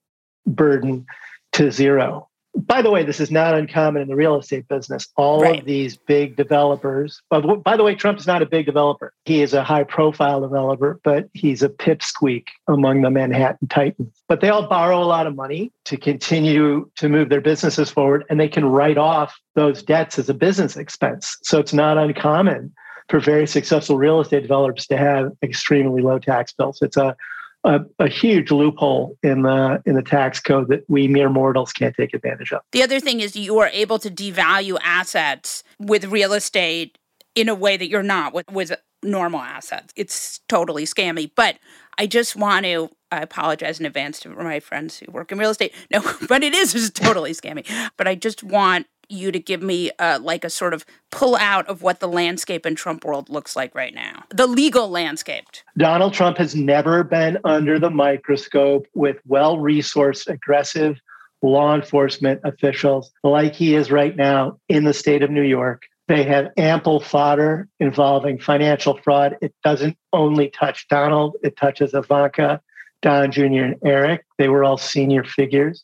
burden 0.45 1.05
to 1.53 1.71
zero 1.71 2.27
by 2.55 2.81
the 2.81 2.91
way, 2.91 3.03
this 3.03 3.19
is 3.19 3.31
not 3.31 3.53
uncommon 3.53 4.01
in 4.01 4.07
the 4.07 4.15
real 4.15 4.37
estate 4.37 4.67
business. 4.67 5.07
All 5.15 5.41
right. 5.41 5.59
of 5.59 5.65
these 5.65 5.97
big 5.97 6.35
developers, 6.35 7.21
by 7.29 7.77
the 7.77 7.83
way, 7.83 7.95
Trump 7.95 8.19
is 8.19 8.27
not 8.27 8.41
a 8.41 8.45
big 8.45 8.65
developer. 8.65 9.13
He 9.25 9.41
is 9.41 9.53
a 9.53 9.63
high 9.63 9.83
profile 9.83 10.41
developer, 10.41 10.99
but 11.03 11.29
he's 11.33 11.63
a 11.63 11.69
pipsqueak 11.69 12.47
among 12.67 13.01
the 13.01 13.09
Manhattan 13.09 13.67
Titans. 13.67 14.21
But 14.27 14.41
they 14.41 14.49
all 14.49 14.67
borrow 14.67 15.01
a 15.01 15.05
lot 15.05 15.27
of 15.27 15.35
money 15.35 15.71
to 15.85 15.97
continue 15.97 16.89
to 16.97 17.09
move 17.09 17.29
their 17.29 17.41
businesses 17.41 17.89
forward, 17.89 18.25
and 18.29 18.39
they 18.39 18.49
can 18.49 18.65
write 18.65 18.97
off 18.97 19.33
those 19.55 19.81
debts 19.83 20.19
as 20.19 20.29
a 20.29 20.33
business 20.33 20.77
expense. 20.77 21.37
So 21.43 21.59
it's 21.59 21.73
not 21.73 21.97
uncommon 21.97 22.73
for 23.09 23.19
very 23.19 23.47
successful 23.47 23.97
real 23.97 24.21
estate 24.21 24.41
developers 24.41 24.87
to 24.87 24.97
have 24.97 25.31
extremely 25.43 26.01
low 26.01 26.19
tax 26.19 26.53
bills. 26.53 26.79
It's 26.81 26.97
a 26.97 27.15
a, 27.63 27.81
a, 27.99 28.07
huge 28.07 28.51
loophole 28.51 29.17
in 29.21 29.43
the 29.43 29.81
in 29.85 29.95
the 29.95 30.01
tax 30.01 30.39
code 30.39 30.67
that 30.69 30.83
we 30.89 31.07
mere 31.07 31.29
mortals 31.29 31.71
can't 31.71 31.95
take 31.95 32.13
advantage 32.13 32.51
of. 32.51 32.61
The 32.71 32.83
other 32.83 32.99
thing 32.99 33.19
is 33.19 33.35
you 33.35 33.59
are 33.59 33.67
able 33.67 33.99
to 33.99 34.09
devalue 34.09 34.77
assets 34.81 35.63
with 35.79 36.05
real 36.05 36.33
estate 36.33 36.97
in 37.35 37.49
a 37.49 37.55
way 37.55 37.77
that 37.77 37.87
you're 37.87 38.03
not 38.03 38.33
with, 38.33 38.49
with 38.51 38.73
normal 39.03 39.41
assets. 39.41 39.93
It's 39.95 40.39
totally 40.49 40.85
scammy. 40.85 41.31
But 41.35 41.57
I 41.97 42.07
just 42.07 42.35
want 42.35 42.65
to 42.65 42.89
I 43.11 43.21
apologize 43.21 43.79
in 43.79 43.85
advance 43.85 44.21
to 44.21 44.29
my 44.29 44.61
friends 44.61 44.99
who 44.99 45.11
work 45.11 45.31
in 45.31 45.37
real 45.37 45.49
estate. 45.49 45.73
No, 45.91 46.01
but 46.27 46.43
it 46.43 46.53
is 46.53 46.73
just 46.73 46.95
totally 46.95 47.31
scammy. 47.31 47.67
But 47.97 48.07
I 48.07 48.15
just 48.15 48.43
want 48.43 48.87
you 49.11 49.31
to 49.31 49.39
give 49.39 49.61
me 49.61 49.91
uh, 49.99 50.19
like 50.21 50.43
a 50.43 50.49
sort 50.49 50.73
of 50.73 50.85
pull 51.11 51.35
out 51.35 51.67
of 51.67 51.81
what 51.81 51.99
the 51.99 52.07
landscape 52.07 52.65
in 52.65 52.75
Trump 52.75 53.03
world 53.03 53.29
looks 53.29 53.55
like 53.55 53.73
right 53.75 53.93
now, 53.93 54.23
the 54.29 54.47
legal 54.47 54.89
landscape. 54.89 55.45
Donald 55.77 56.13
Trump 56.13 56.37
has 56.37 56.55
never 56.55 57.03
been 57.03 57.37
under 57.43 57.79
the 57.79 57.89
microscope 57.89 58.85
with 58.93 59.17
well 59.27 59.57
resourced, 59.57 60.27
aggressive 60.27 60.97
law 61.41 61.73
enforcement 61.75 62.39
officials 62.43 63.11
like 63.23 63.55
he 63.55 63.75
is 63.75 63.91
right 63.91 64.15
now 64.15 64.57
in 64.69 64.83
the 64.83 64.93
state 64.93 65.23
of 65.23 65.31
New 65.31 65.41
York. 65.41 65.83
They 66.07 66.23
have 66.23 66.49
ample 66.57 66.99
fodder 66.99 67.67
involving 67.79 68.39
financial 68.39 68.97
fraud. 68.97 69.37
It 69.41 69.53
doesn't 69.63 69.97
only 70.13 70.49
touch 70.49 70.87
Donald, 70.89 71.37
it 71.41 71.55
touches 71.57 71.93
Ivanka, 71.93 72.61
Don 73.01 73.31
Jr., 73.31 73.43
and 73.43 73.75
Eric. 73.83 74.25
They 74.37 74.49
were 74.49 74.63
all 74.63 74.77
senior 74.77 75.23
figures 75.23 75.83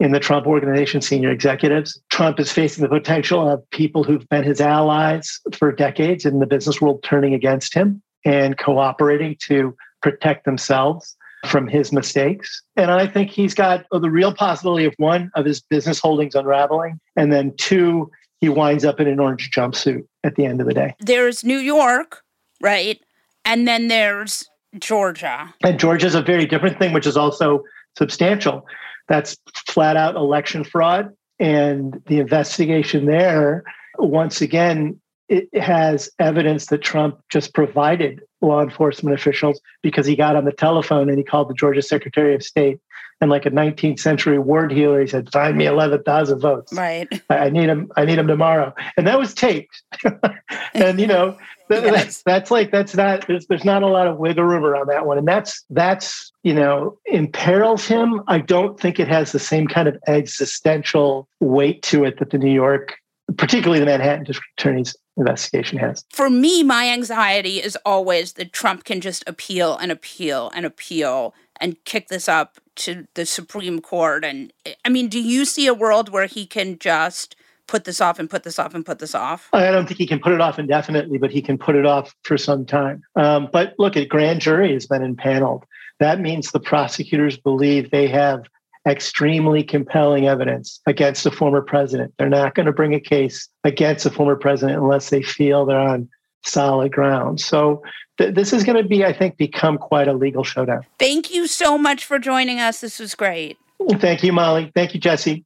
in 0.00 0.12
the 0.12 0.20
Trump 0.20 0.46
organization, 0.46 1.00
senior 1.00 1.30
executives. 1.30 2.00
Trump 2.10 2.38
is 2.40 2.52
facing 2.52 2.82
the 2.82 2.88
potential 2.88 3.48
of 3.48 3.68
people 3.70 4.04
who've 4.04 4.28
been 4.28 4.44
his 4.44 4.60
allies 4.60 5.40
for 5.56 5.72
decades 5.72 6.24
in 6.24 6.38
the 6.38 6.46
business 6.46 6.80
world 6.80 7.02
turning 7.02 7.34
against 7.34 7.74
him 7.74 8.02
and 8.24 8.58
cooperating 8.58 9.36
to 9.46 9.76
protect 10.02 10.44
themselves 10.44 11.16
from 11.46 11.68
his 11.68 11.92
mistakes. 11.92 12.62
And 12.76 12.90
I 12.90 13.06
think 13.06 13.30
he's 13.30 13.54
got 13.54 13.86
the 13.90 14.10
real 14.10 14.34
possibility 14.34 14.84
of 14.84 14.94
one, 14.96 15.30
of 15.34 15.44
his 15.44 15.60
business 15.60 15.98
holdings 15.98 16.34
unraveling, 16.34 16.98
and 17.16 17.32
then 17.32 17.54
two, 17.56 18.10
he 18.40 18.48
winds 18.48 18.84
up 18.84 19.00
in 19.00 19.06
an 19.06 19.20
orange 19.20 19.50
jumpsuit 19.50 20.04
at 20.24 20.34
the 20.34 20.44
end 20.44 20.60
of 20.60 20.66
the 20.66 20.74
day. 20.74 20.94
There's 21.00 21.44
New 21.44 21.58
York, 21.58 22.22
right? 22.60 23.00
And 23.44 23.66
then 23.66 23.88
there's 23.88 24.48
Georgia. 24.78 25.54
And 25.62 25.78
Georgia 25.78 26.06
is 26.06 26.14
a 26.14 26.22
very 26.22 26.44
different 26.44 26.78
thing, 26.78 26.92
which 26.92 27.06
is 27.06 27.16
also 27.16 27.62
substantial. 27.96 28.66
That's 29.08 29.36
flat 29.66 29.96
out 29.96 30.16
election 30.16 30.64
fraud. 30.64 31.12
And 31.38 32.02
the 32.06 32.18
investigation 32.18 33.06
there, 33.06 33.64
once 33.98 34.40
again, 34.40 35.00
it 35.28 35.48
has 35.60 36.10
evidence 36.18 36.66
that 36.66 36.82
Trump 36.82 37.20
just 37.30 37.52
provided 37.54 38.22
law 38.40 38.62
enforcement 38.62 39.18
officials 39.18 39.60
because 39.82 40.06
he 40.06 40.16
got 40.16 40.36
on 40.36 40.44
the 40.44 40.52
telephone 40.52 41.08
and 41.08 41.18
he 41.18 41.24
called 41.24 41.50
the 41.50 41.54
Georgia 41.54 41.82
Secretary 41.82 42.34
of 42.34 42.42
State 42.42 42.78
and 43.20 43.30
like 43.30 43.46
a 43.46 43.50
19th 43.50 43.98
century 43.98 44.38
ward 44.38 44.72
healer, 44.72 45.00
he 45.00 45.06
said, 45.06 45.30
"Find 45.32 45.56
me 45.56 45.66
11,000 45.66 46.40
votes. 46.40 46.72
Right. 46.72 47.08
I 47.30 47.50
need 47.50 47.68
him. 47.68 47.90
I 47.96 48.04
need 48.04 48.18
him 48.18 48.26
tomorrow." 48.26 48.74
And 48.96 49.06
that 49.06 49.18
was 49.18 49.34
taped. 49.34 49.82
and 50.74 51.00
you 51.00 51.06
know, 51.06 51.36
yes. 51.70 51.82
that's 51.92 52.22
that's 52.22 52.50
like 52.50 52.70
that's 52.70 52.94
not 52.94 53.26
there's, 53.26 53.46
there's 53.46 53.64
not 53.64 53.82
a 53.82 53.86
lot 53.86 54.06
of 54.06 54.18
wiggle 54.18 54.44
room 54.44 54.64
around 54.64 54.88
that 54.88 55.06
one, 55.06 55.18
and 55.18 55.26
that's 55.26 55.64
that's 55.70 56.32
you 56.42 56.54
know 56.54 56.98
imperils 57.06 57.86
him. 57.86 58.22
I 58.28 58.38
don't 58.38 58.78
think 58.78 59.00
it 59.00 59.08
has 59.08 59.32
the 59.32 59.38
same 59.38 59.66
kind 59.66 59.88
of 59.88 59.96
existential 60.06 61.28
weight 61.40 61.82
to 61.84 62.04
it 62.04 62.18
that 62.20 62.30
the 62.30 62.38
New 62.38 62.52
York, 62.52 62.94
particularly 63.36 63.80
the 63.80 63.86
Manhattan 63.86 64.24
District 64.24 64.48
Attorney's 64.58 64.96
investigation 65.18 65.78
has. 65.78 66.04
For 66.10 66.30
me, 66.30 66.62
my 66.62 66.88
anxiety 66.88 67.60
is 67.60 67.76
always 67.84 68.34
that 68.34 68.52
Trump 68.52 68.84
can 68.84 69.00
just 69.00 69.24
appeal 69.26 69.76
and 69.76 69.92
appeal 69.92 70.50
and 70.54 70.64
appeal 70.64 71.34
and 71.60 71.82
kick 71.84 72.08
this 72.08 72.28
up 72.28 72.58
to 72.76 73.06
the 73.14 73.26
Supreme 73.26 73.80
Court. 73.80 74.24
And 74.24 74.52
I 74.84 74.88
mean, 74.88 75.08
do 75.08 75.20
you 75.20 75.44
see 75.44 75.66
a 75.66 75.74
world 75.74 76.08
where 76.08 76.26
he 76.26 76.46
can 76.46 76.78
just 76.78 77.36
put 77.66 77.84
this 77.84 78.00
off 78.00 78.18
and 78.18 78.28
put 78.28 78.42
this 78.42 78.58
off 78.58 78.74
and 78.74 78.84
put 78.84 78.98
this 78.98 79.14
off? 79.14 79.48
I 79.52 79.70
don't 79.70 79.86
think 79.86 79.98
he 79.98 80.06
can 80.06 80.20
put 80.20 80.32
it 80.32 80.40
off 80.40 80.58
indefinitely, 80.58 81.18
but 81.18 81.30
he 81.30 81.42
can 81.42 81.58
put 81.58 81.76
it 81.76 81.86
off 81.86 82.14
for 82.22 82.36
some 82.36 82.64
time. 82.64 83.02
Um, 83.16 83.48
but 83.52 83.74
look, 83.78 83.96
a 83.96 84.06
grand 84.06 84.40
jury 84.40 84.72
has 84.72 84.86
been 84.86 85.02
impaneled. 85.02 85.64
That 86.00 86.20
means 86.20 86.50
the 86.50 86.60
prosecutors 86.60 87.36
believe 87.36 87.90
they 87.90 88.08
have 88.08 88.44
extremely 88.86 89.62
compelling 89.62 90.26
evidence 90.26 90.80
against 90.86 91.26
a 91.26 91.30
former 91.30 91.60
president. 91.60 92.14
They're 92.18 92.28
not 92.28 92.54
going 92.54 92.66
to 92.66 92.72
bring 92.72 92.94
a 92.94 93.00
case 93.00 93.48
against 93.64 94.06
a 94.06 94.10
former 94.10 94.36
president 94.36 94.78
unless 94.78 95.10
they 95.10 95.22
feel 95.22 95.66
they're 95.66 95.78
on 95.78 96.08
solid 96.48 96.92
ground. 96.92 97.40
So 97.40 97.82
th- 98.18 98.34
this 98.34 98.52
is 98.52 98.64
going 98.64 98.82
to 98.82 98.88
be, 98.88 99.04
I 99.04 99.12
think, 99.12 99.36
become 99.36 99.78
quite 99.78 100.08
a 100.08 100.12
legal 100.12 100.44
showdown. 100.44 100.82
Thank 100.98 101.30
you 101.30 101.46
so 101.46 101.78
much 101.78 102.04
for 102.04 102.18
joining 102.18 102.60
us. 102.60 102.80
This 102.80 102.98
was 102.98 103.14
great. 103.14 103.58
Thank 103.98 104.22
you, 104.22 104.32
Molly. 104.32 104.72
Thank 104.74 104.94
you, 104.94 105.00
Jesse. 105.00 105.44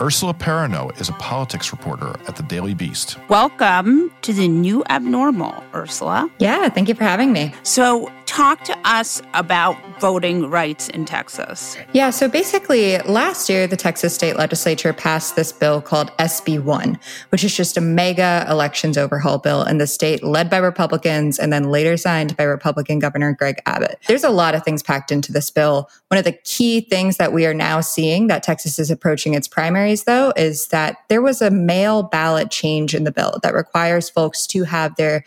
Ursula 0.00 0.32
Perano 0.32 0.96
is 1.00 1.08
a 1.08 1.12
politics 1.14 1.72
reporter 1.72 2.14
at 2.28 2.36
the 2.36 2.44
Daily 2.44 2.72
Beast. 2.72 3.18
Welcome 3.28 4.12
to 4.22 4.32
the 4.32 4.46
new 4.46 4.84
abnormal, 4.90 5.64
Ursula. 5.74 6.30
Yeah, 6.38 6.68
thank 6.68 6.88
you 6.88 6.94
for 6.94 7.02
having 7.02 7.32
me. 7.32 7.52
So, 7.64 8.08
talk 8.38 8.62
to 8.62 8.78
us 8.88 9.20
about 9.34 9.76
voting 9.98 10.48
rights 10.48 10.88
in 10.90 11.04
Texas. 11.04 11.76
Yeah, 11.92 12.10
so 12.10 12.28
basically, 12.28 12.96
last 12.98 13.48
year, 13.48 13.66
the 13.66 13.76
Texas 13.76 14.14
state 14.14 14.36
legislature 14.36 14.92
passed 14.92 15.34
this 15.34 15.50
bill 15.50 15.82
called 15.82 16.12
SB1, 16.18 17.02
which 17.30 17.42
is 17.42 17.56
just 17.56 17.76
a 17.76 17.80
mega 17.80 18.46
elections 18.48 18.96
overhaul 18.96 19.38
bill 19.38 19.64
in 19.64 19.78
the 19.78 19.88
state 19.88 20.22
led 20.22 20.48
by 20.48 20.58
Republicans 20.58 21.40
and 21.40 21.52
then 21.52 21.64
later 21.64 21.96
signed 21.96 22.36
by 22.36 22.44
Republican 22.44 23.00
Governor 23.00 23.34
Greg 23.34 23.60
Abbott. 23.66 23.98
There's 24.06 24.22
a 24.22 24.30
lot 24.30 24.54
of 24.54 24.62
things 24.62 24.84
packed 24.84 25.10
into 25.10 25.32
this 25.32 25.50
bill. 25.50 25.90
One 26.06 26.18
of 26.18 26.24
the 26.24 26.38
key 26.44 26.82
things 26.82 27.16
that 27.16 27.32
we 27.32 27.44
are 27.44 27.52
now 27.52 27.80
seeing 27.80 28.28
that 28.28 28.44
Texas 28.44 28.78
is 28.78 28.88
approaching 28.88 29.34
its 29.34 29.48
primaries, 29.48 30.04
though, 30.04 30.32
is 30.36 30.68
that 30.68 30.98
there 31.08 31.22
was 31.22 31.42
a 31.42 31.50
mail 31.50 32.04
ballot 32.04 32.52
change 32.52 32.94
in 32.94 33.02
the 33.02 33.10
bill 33.10 33.40
that 33.42 33.52
requires 33.52 34.08
folks 34.08 34.46
to 34.46 34.62
have 34.62 34.94
their 34.94 35.24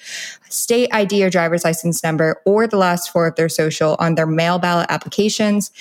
state 0.52 0.90
ID 0.92 1.24
or 1.24 1.30
driver's 1.30 1.64
license 1.64 2.04
number 2.04 2.42
or 2.46 2.68
the 2.68 2.78
last 2.78 3.12
four 3.12 3.28
of 3.28 3.36
their 3.36 3.50
social 3.50 3.96
on 4.00 4.16
their 4.16 4.28
mail 4.28 4.60
ballot 4.60 4.88
applications 4.90 5.72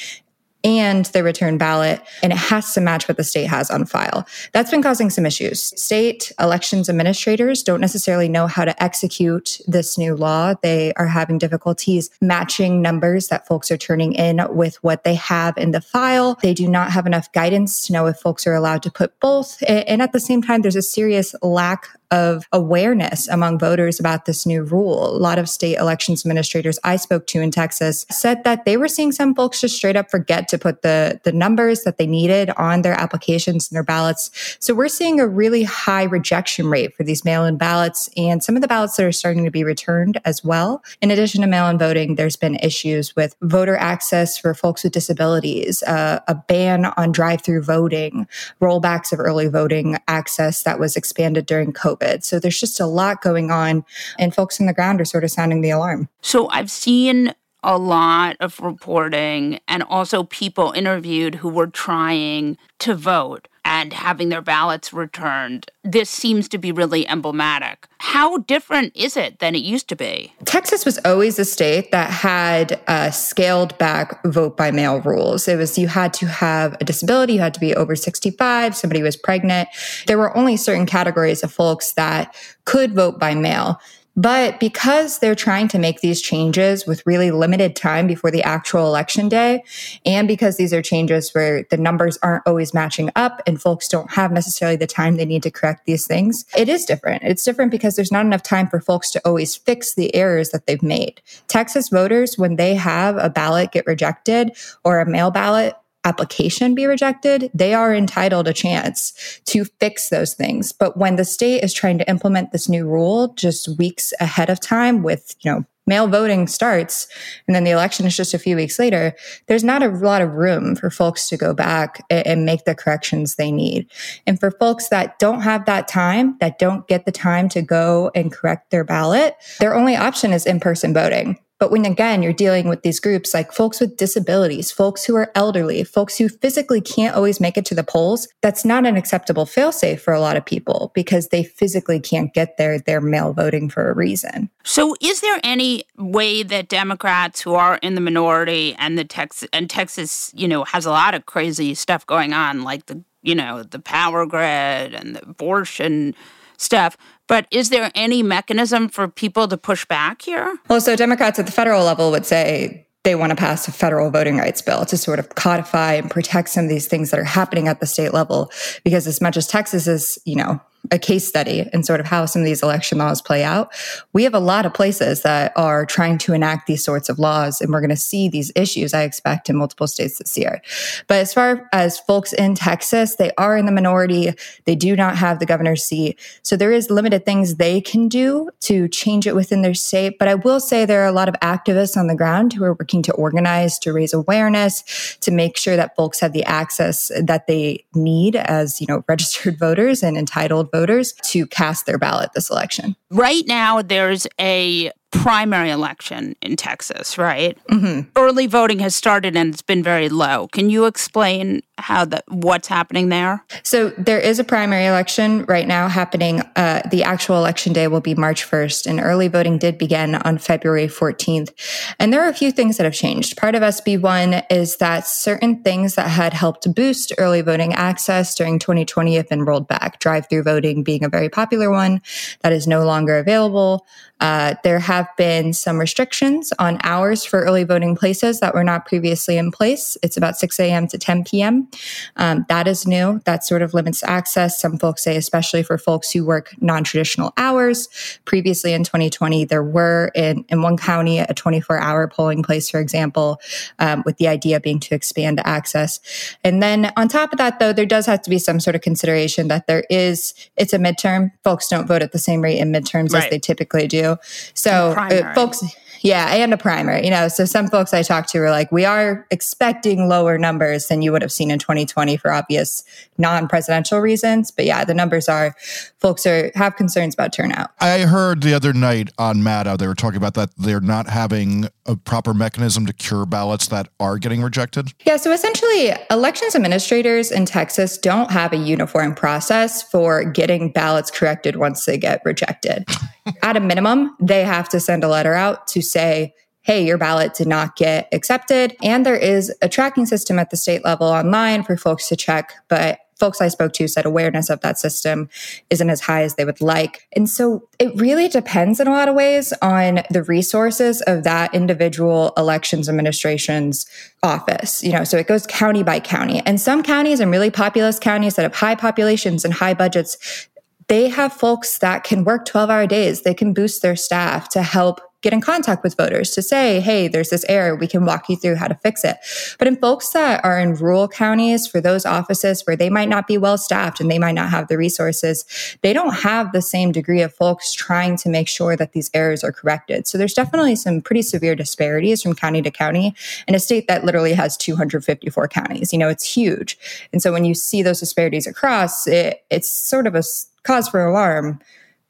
and 0.62 1.06
the 1.06 1.22
return 1.22 1.58
ballot, 1.58 2.02
and 2.22 2.32
it 2.32 2.38
has 2.38 2.74
to 2.74 2.80
match 2.80 3.08
what 3.08 3.16
the 3.16 3.24
state 3.24 3.46
has 3.46 3.70
on 3.70 3.86
file. 3.86 4.26
That's 4.52 4.70
been 4.70 4.82
causing 4.82 5.10
some 5.10 5.24
issues. 5.24 5.62
State 5.80 6.32
elections 6.38 6.88
administrators 6.88 7.62
don't 7.62 7.80
necessarily 7.80 8.28
know 8.28 8.46
how 8.46 8.64
to 8.64 8.82
execute 8.82 9.60
this 9.66 9.96
new 9.96 10.14
law. 10.14 10.54
They 10.62 10.92
are 10.94 11.06
having 11.06 11.38
difficulties 11.38 12.10
matching 12.20 12.82
numbers 12.82 13.28
that 13.28 13.46
folks 13.46 13.70
are 13.70 13.78
turning 13.78 14.12
in 14.12 14.40
with 14.50 14.76
what 14.82 15.04
they 15.04 15.14
have 15.14 15.56
in 15.56 15.70
the 15.70 15.80
file. 15.80 16.38
They 16.42 16.54
do 16.54 16.68
not 16.68 16.92
have 16.92 17.06
enough 17.06 17.32
guidance 17.32 17.82
to 17.86 17.92
know 17.92 18.06
if 18.06 18.18
folks 18.18 18.46
are 18.46 18.54
allowed 18.54 18.82
to 18.82 18.90
put 18.90 19.18
both. 19.20 19.62
And 19.66 20.02
at 20.02 20.12
the 20.12 20.20
same 20.20 20.42
time, 20.42 20.62
there's 20.62 20.76
a 20.76 20.82
serious 20.82 21.34
lack 21.42 21.88
of 22.10 22.48
awareness 22.52 23.28
among 23.28 23.58
voters 23.58 24.00
about 24.00 24.24
this 24.24 24.44
new 24.44 24.62
rule. 24.62 25.06
A 25.06 25.18
lot 25.18 25.38
of 25.38 25.48
state 25.48 25.76
elections 25.76 26.24
administrators 26.24 26.78
I 26.82 26.96
spoke 26.96 27.26
to 27.28 27.40
in 27.40 27.50
Texas 27.50 28.04
said 28.10 28.44
that 28.44 28.64
they 28.64 28.76
were 28.76 28.88
seeing 28.88 29.12
some 29.12 29.34
folks 29.34 29.60
just 29.60 29.76
straight 29.76 29.96
up 29.96 30.10
forget 30.10 30.48
to 30.48 30.58
put 30.58 30.82
the, 30.82 31.20
the 31.24 31.32
numbers 31.32 31.84
that 31.84 31.98
they 31.98 32.06
needed 32.06 32.50
on 32.56 32.82
their 32.82 32.94
applications 32.94 33.70
and 33.70 33.76
their 33.76 33.84
ballots. 33.84 34.56
So 34.58 34.74
we're 34.74 34.88
seeing 34.88 35.20
a 35.20 35.28
really 35.28 35.62
high 35.62 36.02
rejection 36.02 36.68
rate 36.68 36.96
for 36.96 37.04
these 37.04 37.24
mail 37.24 37.44
in 37.44 37.56
ballots 37.56 38.08
and 38.16 38.42
some 38.42 38.56
of 38.56 38.62
the 38.62 38.68
ballots 38.68 38.96
that 38.96 39.06
are 39.06 39.12
starting 39.12 39.44
to 39.44 39.50
be 39.50 39.62
returned 39.62 40.20
as 40.24 40.42
well. 40.42 40.82
In 41.00 41.10
addition 41.10 41.42
to 41.42 41.46
mail 41.46 41.68
in 41.68 41.78
voting, 41.78 42.16
there's 42.16 42.36
been 42.36 42.56
issues 42.56 43.14
with 43.14 43.36
voter 43.42 43.76
access 43.76 44.36
for 44.36 44.52
folks 44.54 44.82
with 44.82 44.92
disabilities, 44.92 45.82
uh, 45.84 46.20
a 46.26 46.34
ban 46.34 46.86
on 46.86 47.12
drive 47.12 47.42
through 47.42 47.62
voting, 47.62 48.26
rollbacks 48.60 49.12
of 49.12 49.20
early 49.20 49.46
voting 49.46 49.98
access 50.08 50.64
that 50.64 50.80
was 50.80 50.96
expanded 50.96 51.46
during 51.46 51.72
COVID. 51.72 51.99
COVID. 52.00 52.24
So 52.24 52.38
there's 52.38 52.58
just 52.58 52.80
a 52.80 52.86
lot 52.86 53.22
going 53.22 53.50
on, 53.50 53.84
and 54.18 54.34
folks 54.34 54.60
on 54.60 54.66
the 54.66 54.72
ground 54.72 55.00
are 55.00 55.04
sort 55.04 55.24
of 55.24 55.30
sounding 55.30 55.60
the 55.60 55.70
alarm. 55.70 56.08
So 56.22 56.48
I've 56.48 56.70
seen 56.70 57.34
a 57.62 57.76
lot 57.76 58.36
of 58.40 58.58
reporting 58.60 59.60
and 59.68 59.82
also 59.82 60.24
people 60.24 60.72
interviewed 60.72 61.36
who 61.36 61.48
were 61.50 61.66
trying 61.66 62.56
to 62.78 62.94
vote 62.94 63.48
and 63.70 63.92
having 63.92 64.30
their 64.30 64.42
ballots 64.42 64.92
returned. 64.92 65.70
This 65.84 66.10
seems 66.10 66.48
to 66.48 66.58
be 66.58 66.72
really 66.72 67.06
emblematic. 67.06 67.86
How 67.98 68.38
different 68.38 68.96
is 68.96 69.16
it 69.16 69.38
than 69.38 69.54
it 69.54 69.62
used 69.62 69.88
to 69.90 69.96
be? 69.96 70.34
Texas 70.44 70.84
was 70.84 70.98
always 71.04 71.38
a 71.38 71.44
state 71.44 71.92
that 71.92 72.10
had 72.10 72.80
uh, 72.88 73.12
scaled 73.12 73.78
back 73.78 74.24
vote 74.24 74.56
by 74.56 74.72
mail 74.72 75.00
rules. 75.02 75.46
It 75.46 75.56
was 75.56 75.78
you 75.78 75.86
had 75.86 76.12
to 76.14 76.26
have 76.26 76.76
a 76.80 76.84
disability, 76.84 77.34
you 77.34 77.40
had 77.40 77.54
to 77.54 77.60
be 77.60 77.72
over 77.76 77.94
65, 77.94 78.74
somebody 78.74 79.04
was 79.04 79.16
pregnant. 79.16 79.68
There 80.08 80.18
were 80.18 80.36
only 80.36 80.56
certain 80.56 80.84
categories 80.84 81.44
of 81.44 81.52
folks 81.52 81.92
that 81.92 82.34
could 82.64 82.92
vote 82.92 83.20
by 83.20 83.36
mail. 83.36 83.80
But 84.20 84.60
because 84.60 85.18
they're 85.18 85.34
trying 85.34 85.68
to 85.68 85.78
make 85.78 86.02
these 86.02 86.20
changes 86.20 86.86
with 86.86 87.02
really 87.06 87.30
limited 87.30 87.74
time 87.74 88.06
before 88.06 88.30
the 88.30 88.42
actual 88.42 88.86
election 88.86 89.30
day, 89.30 89.64
and 90.04 90.28
because 90.28 90.58
these 90.58 90.74
are 90.74 90.82
changes 90.82 91.30
where 91.32 91.64
the 91.70 91.78
numbers 91.78 92.18
aren't 92.22 92.46
always 92.46 92.74
matching 92.74 93.10
up 93.16 93.40
and 93.46 93.62
folks 93.62 93.88
don't 93.88 94.10
have 94.10 94.30
necessarily 94.30 94.76
the 94.76 94.86
time 94.86 95.16
they 95.16 95.24
need 95.24 95.42
to 95.44 95.50
correct 95.50 95.86
these 95.86 96.06
things, 96.06 96.44
it 96.54 96.68
is 96.68 96.84
different. 96.84 97.22
It's 97.22 97.42
different 97.42 97.70
because 97.70 97.96
there's 97.96 98.12
not 98.12 98.26
enough 98.26 98.42
time 98.42 98.68
for 98.68 98.78
folks 98.78 99.10
to 99.12 99.22
always 99.24 99.56
fix 99.56 99.94
the 99.94 100.14
errors 100.14 100.50
that 100.50 100.66
they've 100.66 100.82
made. 100.82 101.22
Texas 101.48 101.88
voters, 101.88 102.36
when 102.36 102.56
they 102.56 102.74
have 102.74 103.16
a 103.16 103.30
ballot 103.30 103.72
get 103.72 103.86
rejected 103.86 104.52
or 104.84 105.00
a 105.00 105.08
mail 105.08 105.30
ballot 105.30 105.76
application 106.04 106.74
be 106.74 106.86
rejected, 106.86 107.50
they 107.52 107.74
are 107.74 107.94
entitled 107.94 108.48
a 108.48 108.52
chance 108.52 109.40
to 109.46 109.64
fix 109.64 110.08
those 110.08 110.34
things. 110.34 110.72
But 110.72 110.96
when 110.96 111.16
the 111.16 111.24
state 111.24 111.62
is 111.62 111.74
trying 111.74 111.98
to 111.98 112.08
implement 112.08 112.52
this 112.52 112.68
new 112.68 112.86
rule 112.86 113.34
just 113.34 113.78
weeks 113.78 114.12
ahead 114.20 114.50
of 114.50 114.60
time 114.60 115.02
with, 115.02 115.36
you 115.40 115.50
know, 115.50 115.64
mail 115.86 116.06
voting 116.06 116.46
starts 116.46 117.08
and 117.48 117.56
then 117.56 117.64
the 117.64 117.70
election 117.70 118.06
is 118.06 118.16
just 118.16 118.32
a 118.32 118.38
few 118.38 118.54
weeks 118.54 118.78
later, 118.78 119.12
there's 119.48 119.64
not 119.64 119.82
a 119.82 119.88
lot 119.88 120.22
of 120.22 120.32
room 120.32 120.76
for 120.76 120.88
folks 120.88 121.28
to 121.28 121.36
go 121.36 121.52
back 121.52 122.04
and 122.08 122.46
make 122.46 122.64
the 122.64 122.76
corrections 122.76 123.34
they 123.34 123.50
need. 123.50 123.90
And 124.26 124.38
for 124.38 124.52
folks 124.52 124.88
that 124.88 125.18
don't 125.18 125.40
have 125.40 125.66
that 125.66 125.88
time, 125.88 126.36
that 126.38 126.58
don't 126.58 126.86
get 126.86 127.06
the 127.06 127.12
time 127.12 127.48
to 127.50 127.60
go 127.60 128.10
and 128.14 128.32
correct 128.32 128.70
their 128.70 128.84
ballot, 128.84 129.34
their 129.58 129.74
only 129.74 129.96
option 129.96 130.32
is 130.32 130.46
in 130.46 130.60
person 130.60 130.94
voting. 130.94 131.38
But 131.60 131.70
when 131.70 131.84
again, 131.84 132.22
you're 132.22 132.32
dealing 132.32 132.68
with 132.68 132.82
these 132.82 132.98
groups 132.98 133.34
like 133.34 133.52
folks 133.52 133.80
with 133.80 133.98
disabilities, 133.98 134.72
folks 134.72 135.04
who 135.04 135.14
are 135.14 135.30
elderly, 135.34 135.84
folks 135.84 136.16
who 136.16 136.30
physically 136.30 136.80
can't 136.80 137.14
always 137.14 137.38
make 137.38 137.58
it 137.58 137.66
to 137.66 137.74
the 137.74 137.84
polls, 137.84 138.26
that's 138.40 138.64
not 138.64 138.86
an 138.86 138.96
acceptable 138.96 139.44
failsafe 139.44 140.00
for 140.00 140.14
a 140.14 140.20
lot 140.20 140.38
of 140.38 140.44
people 140.44 140.90
because 140.94 141.28
they 141.28 141.44
physically 141.44 142.00
can't 142.00 142.32
get 142.32 142.56
there. 142.56 142.78
They're 142.78 143.02
mail 143.02 143.34
voting 143.34 143.68
for 143.68 143.90
a 143.90 143.94
reason. 143.94 144.48
So 144.64 144.96
is 145.02 145.20
there 145.20 145.38
any 145.44 145.84
way 145.98 146.42
that 146.42 146.68
Democrats 146.68 147.42
who 147.42 147.54
are 147.54 147.78
in 147.82 147.94
the 147.94 148.00
minority 148.00 148.74
and 148.78 148.96
the 148.96 149.04
Texas 149.04 149.46
and 149.52 149.68
Texas, 149.68 150.32
you 150.34 150.48
know, 150.48 150.64
has 150.64 150.86
a 150.86 150.90
lot 150.90 151.14
of 151.14 151.26
crazy 151.26 151.74
stuff 151.74 152.06
going 152.06 152.32
on, 152.32 152.62
like 152.62 152.86
the 152.86 153.04
you 153.22 153.34
know, 153.34 153.62
the 153.62 153.78
power 153.78 154.24
grid 154.24 154.94
and 154.94 155.14
the 155.14 155.22
abortion 155.22 156.14
stuff. 156.56 156.96
But 157.30 157.46
is 157.52 157.70
there 157.70 157.92
any 157.94 158.24
mechanism 158.24 158.88
for 158.88 159.06
people 159.06 159.46
to 159.46 159.56
push 159.56 159.84
back 159.84 160.22
here? 160.22 160.58
Well, 160.68 160.80
so 160.80 160.96
Democrats 160.96 161.38
at 161.38 161.46
the 161.46 161.52
federal 161.52 161.84
level 161.84 162.10
would 162.10 162.26
say 162.26 162.88
they 163.04 163.14
want 163.14 163.30
to 163.30 163.36
pass 163.36 163.68
a 163.68 163.72
federal 163.72 164.10
voting 164.10 164.36
rights 164.36 164.60
bill 164.60 164.84
to 164.86 164.96
sort 164.96 165.20
of 165.20 165.28
codify 165.36 165.92
and 165.92 166.10
protect 166.10 166.48
some 166.48 166.64
of 166.64 166.68
these 166.68 166.88
things 166.88 167.12
that 167.12 167.20
are 167.20 167.24
happening 167.24 167.68
at 167.68 167.78
the 167.78 167.86
state 167.86 168.12
level. 168.12 168.50
Because 168.82 169.06
as 169.06 169.20
much 169.20 169.36
as 169.36 169.46
Texas 169.46 169.86
is, 169.86 170.18
you 170.24 170.34
know, 170.34 170.60
a 170.90 170.98
case 170.98 171.26
study 171.26 171.68
in 171.72 171.82
sort 171.82 172.00
of 172.00 172.06
how 172.06 172.26
some 172.26 172.42
of 172.42 172.46
these 172.46 172.62
election 172.62 172.98
laws 172.98 173.20
play 173.22 173.44
out. 173.44 173.72
We 174.12 174.24
have 174.24 174.34
a 174.34 174.40
lot 174.40 174.66
of 174.66 174.74
places 174.74 175.22
that 175.22 175.52
are 175.56 175.84
trying 175.84 176.18
to 176.18 176.32
enact 176.32 176.66
these 176.66 176.82
sorts 176.82 177.08
of 177.08 177.18
laws, 177.18 177.60
and 177.60 177.70
we're 177.70 177.80
going 177.80 177.90
to 177.90 177.96
see 177.96 178.28
these 178.28 178.50
issues, 178.56 178.94
I 178.94 179.02
expect, 179.02 179.50
in 179.50 179.56
multiple 179.56 179.86
states 179.86 180.18
this 180.18 180.36
year. 180.36 180.62
But 181.06 181.18
as 181.18 181.34
far 181.34 181.68
as 181.72 181.98
folks 182.00 182.32
in 182.32 182.54
Texas, 182.54 183.16
they 183.16 183.30
are 183.36 183.56
in 183.56 183.66
the 183.66 183.72
minority. 183.72 184.32
They 184.64 184.74
do 184.74 184.96
not 184.96 185.16
have 185.16 185.38
the 185.38 185.46
governor's 185.46 185.84
seat. 185.84 186.18
So 186.42 186.56
there 186.56 186.72
is 186.72 186.90
limited 186.90 187.24
things 187.24 187.56
they 187.56 187.80
can 187.80 188.08
do 188.08 188.48
to 188.60 188.88
change 188.88 189.26
it 189.26 189.34
within 189.34 189.62
their 189.62 189.74
state. 189.74 190.18
But 190.18 190.28
I 190.28 190.34
will 190.34 190.60
say 190.60 190.84
there 190.84 191.02
are 191.02 191.08
a 191.08 191.12
lot 191.12 191.28
of 191.28 191.34
activists 191.40 191.96
on 191.96 192.06
the 192.06 192.16
ground 192.16 192.52
who 192.52 192.64
are 192.64 192.74
working 192.74 193.02
to 193.02 193.12
organize, 193.12 193.78
to 193.80 193.92
raise 193.92 194.12
awareness, 194.12 195.16
to 195.20 195.30
make 195.30 195.56
sure 195.56 195.76
that 195.76 195.94
folks 195.94 196.20
have 196.20 196.32
the 196.32 196.44
access 196.44 197.10
that 197.20 197.46
they 197.46 197.84
need 197.94 198.36
as, 198.36 198.80
you 198.80 198.86
know, 198.86 199.04
registered 199.08 199.58
voters 199.58 200.02
and 200.02 200.16
entitled 200.16 200.69
voters 200.72 201.12
to 201.24 201.46
cast 201.46 201.86
their 201.86 201.98
ballot 201.98 202.30
this 202.34 202.50
election. 202.50 202.96
Right 203.10 203.44
now, 203.46 203.82
there's 203.82 204.26
a 204.40 204.90
primary 205.10 205.70
election 205.70 206.36
in 206.40 206.56
Texas, 206.56 207.18
right? 207.18 207.58
Mm-hmm. 207.68 208.08
Early 208.16 208.46
voting 208.46 208.78
has 208.78 208.94
started 208.94 209.36
and 209.36 209.52
it's 209.52 209.62
been 209.62 209.82
very 209.82 210.08
low. 210.08 210.48
Can 210.48 210.70
you 210.70 210.86
explain 210.86 211.62
how 211.78 212.04
that 212.04 212.24
what's 212.28 212.68
happening 212.68 213.08
there? 213.08 213.44
So 213.62 213.90
there 213.90 214.20
is 214.20 214.38
a 214.38 214.44
primary 214.44 214.86
election 214.86 215.44
right 215.46 215.66
now 215.66 215.88
happening. 215.88 216.40
Uh, 216.54 216.82
the 216.90 217.02
actual 217.02 217.36
election 217.36 217.72
day 217.72 217.88
will 217.88 218.00
be 218.00 218.14
March 218.14 218.48
1st, 218.48 218.86
and 218.86 219.00
early 219.00 219.28
voting 219.28 219.58
did 219.58 219.78
begin 219.78 220.14
on 220.16 220.38
February 220.38 220.86
14th. 220.86 221.50
And 221.98 222.12
there 222.12 222.22
are 222.22 222.28
a 222.28 222.34
few 222.34 222.52
things 222.52 222.76
that 222.76 222.84
have 222.84 222.94
changed. 222.94 223.36
Part 223.36 223.54
of 223.54 223.62
SB1 223.62 224.44
is 224.50 224.76
that 224.76 225.06
certain 225.06 225.62
things 225.62 225.94
that 225.94 226.08
had 226.08 226.34
helped 226.34 226.72
boost 226.74 227.12
early 227.18 227.40
voting 227.40 227.72
access 227.72 228.34
during 228.34 228.58
2020 228.58 229.16
have 229.16 229.28
been 229.28 229.42
rolled 229.42 229.66
back. 229.66 229.98
Drive-through 229.98 230.42
voting 230.42 230.84
being 230.84 231.04
a 231.04 231.08
very 231.08 231.28
popular 231.28 231.70
one 231.70 232.00
that 232.42 232.52
is 232.52 232.66
no 232.66 232.84
longer 232.84 233.18
available. 233.18 233.86
Uh, 234.20 234.54
there 234.62 234.78
have 234.78 234.99
been 235.16 235.52
some 235.52 235.78
restrictions 235.78 236.52
on 236.58 236.78
hours 236.82 237.24
for 237.24 237.42
early 237.42 237.64
voting 237.64 237.96
places 237.96 238.40
that 238.40 238.54
were 238.54 238.64
not 238.64 238.86
previously 238.86 239.36
in 239.36 239.50
place. 239.50 239.96
It's 240.02 240.16
about 240.16 240.36
6 240.36 240.58
a.m. 240.60 240.86
to 240.88 240.98
10 240.98 241.24
p.m. 241.24 241.68
Um, 242.16 242.46
that 242.48 242.66
is 242.66 242.86
new. 242.86 243.20
That 243.24 243.44
sort 243.44 243.62
of 243.62 243.74
limits 243.74 244.02
access. 244.04 244.60
Some 244.60 244.78
folks 244.78 245.02
say, 245.02 245.16
especially 245.16 245.62
for 245.62 245.78
folks 245.78 246.10
who 246.10 246.24
work 246.24 246.54
non 246.60 246.84
traditional 246.84 247.32
hours. 247.36 247.88
Previously 248.24 248.72
in 248.72 248.84
2020, 248.84 249.44
there 249.44 249.62
were 249.62 250.10
in, 250.14 250.44
in 250.48 250.62
one 250.62 250.76
county 250.76 251.18
a 251.18 251.34
24 251.34 251.78
hour 251.78 252.08
polling 252.08 252.42
place, 252.42 252.70
for 252.70 252.80
example, 252.80 253.40
um, 253.78 254.02
with 254.04 254.16
the 254.18 254.28
idea 254.28 254.60
being 254.60 254.80
to 254.80 254.94
expand 254.94 255.40
access. 255.44 256.00
And 256.44 256.62
then 256.62 256.92
on 256.96 257.08
top 257.08 257.32
of 257.32 257.38
that, 257.38 257.58
though, 257.58 257.72
there 257.72 257.86
does 257.86 258.06
have 258.06 258.22
to 258.22 258.30
be 258.30 258.38
some 258.38 258.60
sort 258.60 258.76
of 258.76 258.82
consideration 258.82 259.48
that 259.48 259.66
there 259.66 259.84
is, 259.90 260.34
it's 260.56 260.72
a 260.72 260.78
midterm. 260.78 261.30
Folks 261.44 261.68
don't 261.68 261.86
vote 261.86 262.02
at 262.02 262.12
the 262.12 262.18
same 262.18 262.40
rate 262.40 262.58
in 262.58 262.72
midterms 262.72 263.12
right. 263.12 263.24
as 263.24 263.30
they 263.30 263.38
typically 263.38 263.86
do. 263.86 264.16
So 264.54 264.89
uh, 264.98 265.34
folks, 265.34 265.62
yeah, 266.02 266.32
and 266.34 266.54
a 266.54 266.56
primer, 266.56 266.98
you 266.98 267.10
know. 267.10 267.28
So 267.28 267.44
some 267.44 267.68
folks 267.68 267.92
I 267.92 268.02
talked 268.02 268.30
to 268.30 268.40
were 268.40 268.50
like, 268.50 268.72
we 268.72 268.84
are 268.84 269.26
expecting 269.30 270.08
lower 270.08 270.38
numbers 270.38 270.88
than 270.88 271.02
you 271.02 271.12
would 271.12 271.22
have 271.22 271.32
seen 271.32 271.50
in 271.50 271.58
2020 271.58 272.16
for 272.16 272.32
obvious 272.32 272.84
non-presidential 273.18 274.00
reasons. 274.00 274.50
But 274.50 274.64
yeah, 274.64 274.84
the 274.84 274.94
numbers 274.94 275.28
are 275.28 275.54
folks 275.98 276.26
are 276.26 276.50
have 276.54 276.76
concerns 276.76 277.14
about 277.14 277.32
turnout. 277.32 277.70
I 277.80 278.00
heard 278.00 278.42
the 278.42 278.54
other 278.54 278.72
night 278.72 279.10
on 279.18 279.38
Maddow 279.38 279.76
they 279.76 279.86
were 279.86 279.94
talking 279.94 280.16
about 280.16 280.34
that 280.34 280.50
they're 280.56 280.80
not 280.80 281.08
having 281.08 281.66
a 281.86 281.96
proper 281.96 282.32
mechanism 282.32 282.86
to 282.86 282.92
cure 282.92 283.26
ballots 283.26 283.68
that 283.68 283.88
are 283.98 284.16
getting 284.16 284.40
rejected. 284.40 284.92
Yeah, 285.04 285.16
so 285.16 285.32
essentially 285.32 285.92
elections 286.10 286.54
administrators 286.54 287.30
in 287.30 287.44
Texas 287.44 287.98
don't 287.98 288.30
have 288.30 288.52
a 288.52 288.56
uniform 288.56 289.14
process 289.14 289.82
for 289.82 290.24
getting 290.24 290.70
ballots 290.72 291.10
corrected 291.10 291.56
once 291.56 291.84
they 291.84 291.98
get 291.98 292.22
rejected. 292.24 292.86
At 293.42 293.56
a 293.56 293.60
minimum, 293.60 294.16
they 294.20 294.44
have 294.44 294.68
to 294.70 294.80
send 294.80 295.04
a 295.04 295.08
letter 295.08 295.34
out 295.34 295.66
to 295.68 295.82
say, 295.82 296.34
hey, 296.62 296.84
your 296.84 296.98
ballot 296.98 297.34
did 297.34 297.46
not 297.46 297.76
get 297.76 298.08
accepted. 298.12 298.76
And 298.82 299.04
there 299.04 299.16
is 299.16 299.52
a 299.62 299.68
tracking 299.68 300.06
system 300.06 300.38
at 300.38 300.50
the 300.50 300.56
state 300.56 300.84
level 300.84 301.06
online 301.06 301.62
for 301.62 301.76
folks 301.76 302.08
to 302.08 302.16
check, 302.16 302.52
but 302.68 303.00
folks 303.20 303.40
I 303.40 303.48
spoke 303.48 303.74
to 303.74 303.86
said 303.86 304.06
awareness 304.06 304.48
of 304.48 304.62
that 304.62 304.78
system 304.78 305.28
isn't 305.68 305.90
as 305.90 306.00
high 306.00 306.22
as 306.22 306.34
they 306.34 306.44
would 306.46 306.62
like. 306.62 307.06
And 307.14 307.28
so 307.28 307.68
it 307.78 307.94
really 307.94 308.28
depends 308.28 308.80
in 308.80 308.88
a 308.88 308.90
lot 308.90 309.08
of 309.08 309.14
ways 309.14 309.52
on 309.60 310.00
the 310.10 310.22
resources 310.22 311.02
of 311.02 311.22
that 311.24 311.54
individual 311.54 312.32
elections 312.38 312.88
administration's 312.88 313.86
office. 314.22 314.82
You 314.82 314.92
know, 314.92 315.04
so 315.04 315.18
it 315.18 315.26
goes 315.26 315.46
county 315.46 315.82
by 315.82 316.00
county. 316.00 316.40
And 316.46 316.58
some 316.58 316.82
counties 316.82 317.20
and 317.20 317.30
really 317.30 317.50
populous 317.50 317.98
counties 317.98 318.36
that 318.36 318.42
have 318.42 318.54
high 318.54 318.74
populations 318.74 319.44
and 319.44 319.52
high 319.52 319.74
budgets, 319.74 320.48
they 320.90 321.08
have 321.08 321.32
folks 321.32 321.78
that 321.78 322.02
can 322.02 322.24
work 322.24 322.44
12 322.46 322.68
hour 322.68 322.84
days. 322.84 323.22
They 323.22 323.32
can 323.32 323.54
boost 323.54 323.80
their 323.80 323.94
staff 323.94 324.48
to 324.48 324.62
help 324.62 325.00
get 325.22 325.32
in 325.32 325.40
contact 325.40 325.82
with 325.82 325.96
voters 325.96 326.30
to 326.30 326.42
say, 326.42 326.80
hey, 326.80 327.06
there's 327.06 327.30
this 327.30 327.44
error. 327.48 327.74
We 327.76 327.86
can 327.86 328.04
walk 328.04 328.28
you 328.28 328.36
through 328.36 328.56
how 328.56 328.68
to 328.68 328.74
fix 328.76 329.04
it. 329.04 329.16
But 329.58 329.68
in 329.68 329.76
folks 329.76 330.10
that 330.10 330.42
are 330.44 330.58
in 330.58 330.74
rural 330.74 331.08
counties, 331.08 331.66
for 331.66 331.80
those 331.80 332.06
offices 332.06 332.62
where 332.66 332.76
they 332.76 332.88
might 332.88 333.08
not 333.08 333.26
be 333.26 333.36
well 333.36 333.58
staffed 333.58 334.00
and 334.00 334.10
they 334.10 334.18
might 334.18 334.34
not 334.34 334.50
have 334.50 334.68
the 334.68 334.78
resources, 334.78 335.44
they 335.82 335.92
don't 335.92 336.14
have 336.14 336.52
the 336.52 336.62
same 336.62 336.92
degree 336.92 337.20
of 337.20 337.34
folks 337.34 337.72
trying 337.72 338.16
to 338.18 338.28
make 338.28 338.48
sure 338.48 338.76
that 338.76 338.92
these 338.92 339.10
errors 339.12 339.44
are 339.44 339.52
corrected. 339.52 340.06
So 340.06 340.16
there's 340.16 340.34
definitely 340.34 340.76
some 340.76 341.00
pretty 341.00 341.22
severe 341.22 341.54
disparities 341.54 342.22
from 342.22 342.34
county 342.34 342.62
to 342.62 342.70
county 342.70 343.14
in 343.46 343.54
a 343.54 343.60
state 343.60 343.88
that 343.88 344.04
literally 344.04 344.32
has 344.32 344.56
254 344.56 345.48
counties. 345.48 345.92
You 345.92 345.98
know, 345.98 346.08
it's 346.08 346.24
huge. 346.24 346.78
And 347.12 347.22
so 347.22 347.32
when 347.32 347.44
you 347.44 347.54
see 347.54 347.82
those 347.82 348.00
disparities 348.00 348.46
across, 348.46 349.06
it, 349.06 349.44
it's 349.50 349.68
sort 349.68 350.06
of 350.06 350.14
a 350.14 350.22
cause 350.62 350.88
for 350.88 351.04
alarm 351.04 351.60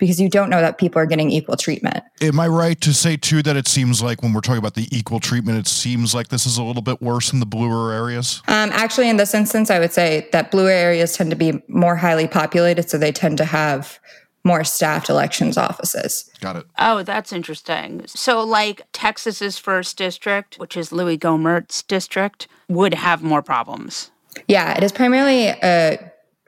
because 0.00 0.18
you 0.18 0.28
don't 0.28 0.50
know 0.50 0.60
that 0.60 0.78
people 0.78 1.00
are 1.00 1.06
getting 1.06 1.30
equal 1.30 1.56
treatment. 1.56 2.02
Am 2.20 2.40
I 2.40 2.48
right 2.48 2.80
to 2.80 2.92
say 2.92 3.16
too 3.16 3.42
that 3.42 3.56
it 3.56 3.68
seems 3.68 4.02
like 4.02 4.22
when 4.22 4.32
we're 4.32 4.40
talking 4.40 4.58
about 4.58 4.74
the 4.74 4.88
equal 4.90 5.20
treatment, 5.20 5.58
it 5.58 5.68
seems 5.68 6.14
like 6.14 6.28
this 6.28 6.46
is 6.46 6.58
a 6.58 6.64
little 6.64 6.82
bit 6.82 7.00
worse 7.00 7.32
in 7.32 7.38
the 7.38 7.46
bluer 7.46 7.92
areas? 7.92 8.42
Um, 8.48 8.70
actually, 8.72 9.08
in 9.08 9.18
this 9.18 9.34
instance, 9.34 9.70
I 9.70 9.78
would 9.78 9.92
say 9.92 10.28
that 10.32 10.50
bluer 10.50 10.70
areas 10.70 11.16
tend 11.16 11.30
to 11.30 11.36
be 11.36 11.62
more 11.68 11.94
highly 11.94 12.26
populated, 12.26 12.90
so 12.90 12.98
they 12.98 13.12
tend 13.12 13.36
to 13.38 13.44
have 13.44 14.00
more 14.42 14.64
staffed 14.64 15.10
elections 15.10 15.58
offices. 15.58 16.30
Got 16.40 16.56
it. 16.56 16.66
Oh, 16.78 17.02
that's 17.02 17.32
interesting. 17.32 18.06
So, 18.06 18.42
like 18.42 18.82
Texas's 18.92 19.58
first 19.58 19.98
district, 19.98 20.56
which 20.56 20.76
is 20.76 20.92
Louie 20.92 21.18
Gohmert's 21.18 21.82
district, 21.82 22.48
would 22.68 22.94
have 22.94 23.22
more 23.22 23.42
problems. 23.42 24.10
Yeah, 24.48 24.76
it 24.76 24.82
is 24.82 24.92
primarily 24.92 25.50
uh, 25.50 25.96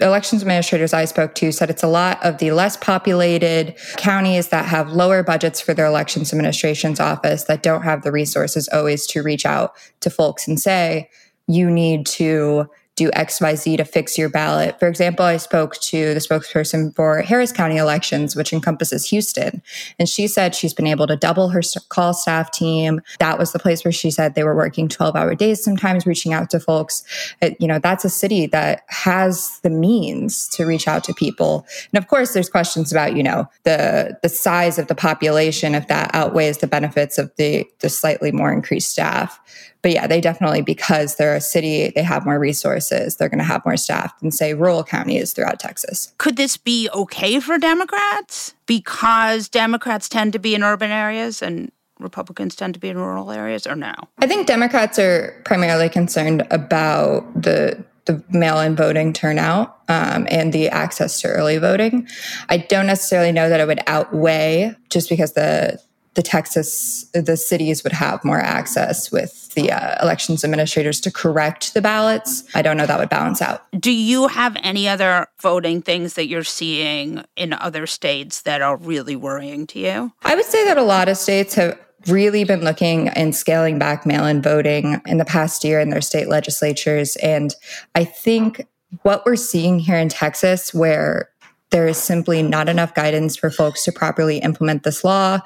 elections 0.02 0.42
administrators 0.42 0.92
I 0.92 1.04
spoke 1.04 1.34
to 1.36 1.52
said 1.52 1.70
it's 1.70 1.82
a 1.82 1.88
lot 1.88 2.22
of 2.24 2.38
the 2.38 2.50
less 2.50 2.76
populated 2.76 3.74
counties 3.96 4.48
that 4.48 4.66
have 4.66 4.92
lower 4.92 5.22
budgets 5.22 5.60
for 5.60 5.74
their 5.74 5.86
elections 5.86 6.32
administration's 6.32 7.00
office 7.00 7.44
that 7.44 7.62
don't 7.62 7.82
have 7.82 8.02
the 8.02 8.12
resources 8.12 8.68
always 8.72 9.06
to 9.08 9.22
reach 9.22 9.46
out 9.46 9.74
to 10.00 10.10
folks 10.10 10.46
and 10.46 10.60
say, 10.60 11.08
you 11.46 11.70
need 11.70 12.06
to 12.06 12.68
do 12.96 13.10
XYZ 13.12 13.78
to 13.78 13.84
fix 13.84 14.18
your 14.18 14.28
ballot. 14.28 14.78
For 14.78 14.86
example, 14.86 15.24
I 15.24 15.38
spoke 15.38 15.76
to 15.76 16.12
the 16.12 16.20
spokesperson 16.20 16.94
for 16.94 17.22
Harris 17.22 17.50
County 17.50 17.78
elections, 17.78 18.36
which 18.36 18.52
encompasses 18.52 19.08
Houston. 19.08 19.62
And 19.98 20.08
she 20.08 20.26
said 20.26 20.54
she's 20.54 20.74
been 20.74 20.86
able 20.86 21.06
to 21.06 21.16
double 21.16 21.48
her 21.48 21.62
call 21.88 22.12
staff 22.12 22.50
team. 22.50 23.00
That 23.18 23.38
was 23.38 23.52
the 23.52 23.58
place 23.58 23.82
where 23.82 23.92
she 23.92 24.10
said 24.10 24.34
they 24.34 24.44
were 24.44 24.54
working 24.54 24.88
12 24.88 25.16
hour 25.16 25.34
days, 25.34 25.64
sometimes 25.64 26.06
reaching 26.06 26.34
out 26.34 26.50
to 26.50 26.60
folks. 26.60 27.02
It, 27.40 27.56
you 27.58 27.66
know, 27.66 27.78
that's 27.78 28.04
a 28.04 28.10
city 28.10 28.46
that 28.46 28.82
has 28.88 29.58
the 29.62 29.70
means 29.70 30.48
to 30.48 30.66
reach 30.66 30.86
out 30.86 31.02
to 31.04 31.14
people. 31.14 31.66
And 31.92 32.02
of 32.02 32.08
course, 32.08 32.34
there's 32.34 32.50
questions 32.50 32.92
about, 32.92 33.16
you 33.16 33.22
know, 33.22 33.46
the, 33.64 34.18
the 34.22 34.28
size 34.28 34.78
of 34.78 34.88
the 34.88 34.94
population, 34.94 35.74
if 35.74 35.88
that 35.88 36.10
outweighs 36.14 36.58
the 36.58 36.66
benefits 36.66 37.16
of 37.16 37.34
the, 37.36 37.66
the 37.80 37.88
slightly 37.88 38.32
more 38.32 38.52
increased 38.52 38.90
staff 38.90 39.40
but 39.82 39.90
yeah, 39.90 40.06
they 40.06 40.20
definitely, 40.20 40.62
because 40.62 41.16
they're 41.16 41.34
a 41.34 41.40
city, 41.40 41.92
they 41.94 42.02
have 42.02 42.24
more 42.24 42.38
resources. 42.38 43.16
They're 43.16 43.28
going 43.28 43.38
to 43.38 43.44
have 43.44 43.64
more 43.64 43.76
staff 43.76 44.18
than, 44.20 44.30
say, 44.30 44.54
rural 44.54 44.84
counties 44.84 45.32
throughout 45.32 45.58
Texas. 45.58 46.12
Could 46.18 46.36
this 46.36 46.56
be 46.56 46.88
okay 46.94 47.40
for 47.40 47.58
Democrats? 47.58 48.54
Because 48.66 49.48
Democrats 49.48 50.08
tend 50.08 50.32
to 50.34 50.38
be 50.38 50.54
in 50.54 50.62
urban 50.62 50.90
areas 50.90 51.42
and 51.42 51.72
Republicans 51.98 52.54
tend 52.56 52.74
to 52.74 52.80
be 52.80 52.88
in 52.88 52.98
rural 52.98 53.30
areas, 53.30 53.66
or 53.66 53.76
no? 53.76 53.94
I 54.18 54.26
think 54.26 54.46
Democrats 54.46 54.98
are 54.98 55.40
primarily 55.44 55.88
concerned 55.88 56.46
about 56.50 57.40
the 57.40 57.84
the 58.04 58.20
mail-in 58.30 58.74
voting 58.74 59.12
turnout 59.12 59.78
um, 59.88 60.26
and 60.28 60.52
the 60.52 60.68
access 60.68 61.20
to 61.20 61.28
early 61.28 61.56
voting. 61.58 62.08
I 62.48 62.56
don't 62.56 62.88
necessarily 62.88 63.30
know 63.30 63.48
that 63.48 63.60
it 63.60 63.66
would 63.68 63.78
outweigh 63.86 64.74
just 64.90 65.08
because 65.08 65.34
the 65.34 65.80
the 66.14 66.22
Texas, 66.22 67.04
the 67.14 67.36
cities 67.36 67.82
would 67.84 67.92
have 67.92 68.24
more 68.24 68.40
access 68.40 69.10
with 69.10 69.52
the 69.54 69.70
uh, 69.70 70.02
elections 70.02 70.44
administrators 70.44 71.00
to 71.00 71.10
correct 71.10 71.74
the 71.74 71.82
ballots. 71.82 72.44
I 72.54 72.62
don't 72.62 72.76
know 72.76 72.86
that 72.86 72.98
would 72.98 73.08
balance 73.08 73.40
out. 73.40 73.64
Do 73.78 73.90
you 73.90 74.28
have 74.28 74.56
any 74.62 74.88
other 74.88 75.26
voting 75.40 75.82
things 75.82 76.14
that 76.14 76.26
you're 76.26 76.44
seeing 76.44 77.24
in 77.36 77.52
other 77.52 77.86
states 77.86 78.42
that 78.42 78.62
are 78.62 78.76
really 78.76 79.16
worrying 79.16 79.66
to 79.68 79.78
you? 79.78 80.12
I 80.22 80.34
would 80.34 80.44
say 80.44 80.64
that 80.66 80.78
a 80.78 80.82
lot 80.82 81.08
of 81.08 81.16
states 81.16 81.54
have 81.54 81.78
really 82.08 82.44
been 82.44 82.62
looking 82.62 83.08
and 83.10 83.34
scaling 83.34 83.78
back 83.78 84.04
mail 84.04 84.26
in 84.26 84.42
voting 84.42 85.00
in 85.06 85.18
the 85.18 85.24
past 85.24 85.64
year 85.64 85.80
in 85.80 85.90
their 85.90 86.00
state 86.00 86.28
legislatures. 86.28 87.16
And 87.16 87.54
I 87.94 88.04
think 88.04 88.66
what 89.02 89.24
we're 89.24 89.36
seeing 89.36 89.78
here 89.78 89.96
in 89.96 90.08
Texas, 90.08 90.74
where 90.74 91.30
there 91.72 91.86
is 91.86 91.96
simply 91.96 92.42
not 92.42 92.68
enough 92.68 92.94
guidance 92.94 93.34
for 93.34 93.50
folks 93.50 93.82
to 93.84 93.92
properly 93.92 94.38
implement 94.38 94.82
this 94.82 95.02
law. 95.02 95.40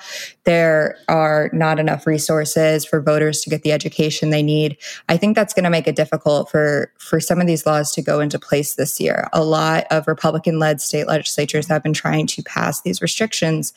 There 0.45 0.99
are 1.09 1.49
not 1.53 1.79
enough 1.79 2.07
resources 2.07 2.85
for 2.85 3.01
voters 3.01 3.41
to 3.43 3.51
get 3.51 3.63
the 3.63 3.73
education 3.73 4.31
they 4.31 4.43
need. 4.43 4.77
I 5.09 5.17
think 5.17 5.37
that's 5.37 5.55
going 5.55 5.65
to 5.65 5.71
make 5.71 5.87
it 5.87 5.97
difficult 5.97 6.51
for, 6.51 6.93
for 6.99 7.21
some 7.21 7.41
of 7.41 7.47
these 7.47 7.65
laws 7.65 7.93
to 7.93 8.03
go 8.03 8.19
into 8.21 8.41
place 8.41 8.75
this 8.75 9.01
year. 9.01 9.29
A 9.33 9.45
lot 9.45 9.87
of 9.91 10.09
Republican 10.09 10.59
led 10.59 10.81
state 10.81 11.07
legislatures 11.07 11.69
have 11.69 11.85
been 11.85 11.93
trying 11.93 12.27
to 12.27 12.43
pass 12.43 12.83
these 12.83 13.01
restrictions. 13.01 13.73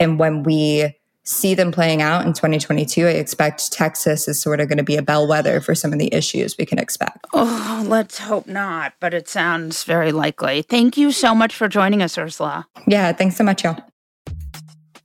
And 0.00 0.18
when 0.18 0.42
we 0.42 0.96
see 1.24 1.54
them 1.54 1.72
playing 1.72 2.02
out 2.02 2.26
in 2.26 2.32
2022. 2.32 3.06
I 3.06 3.10
expect 3.10 3.72
Texas 3.72 4.26
is 4.26 4.40
sort 4.40 4.60
of 4.60 4.68
going 4.68 4.78
to 4.78 4.84
be 4.84 4.96
a 4.96 5.02
bellwether 5.02 5.60
for 5.60 5.74
some 5.74 5.92
of 5.92 5.98
the 5.98 6.12
issues 6.12 6.56
we 6.58 6.66
can 6.66 6.78
expect. 6.78 7.26
Oh, 7.32 7.84
let's 7.86 8.18
hope 8.18 8.46
not, 8.46 8.94
but 9.00 9.14
it 9.14 9.28
sounds 9.28 9.84
very 9.84 10.12
likely. 10.12 10.62
Thank 10.62 10.96
you 10.96 11.12
so 11.12 11.34
much 11.34 11.54
for 11.54 11.68
joining 11.68 12.02
us, 12.02 12.18
Ursula. 12.18 12.66
Yeah, 12.86 13.12
thanks 13.12 13.36
so 13.36 13.44
much, 13.44 13.64
y'all. 13.64 13.78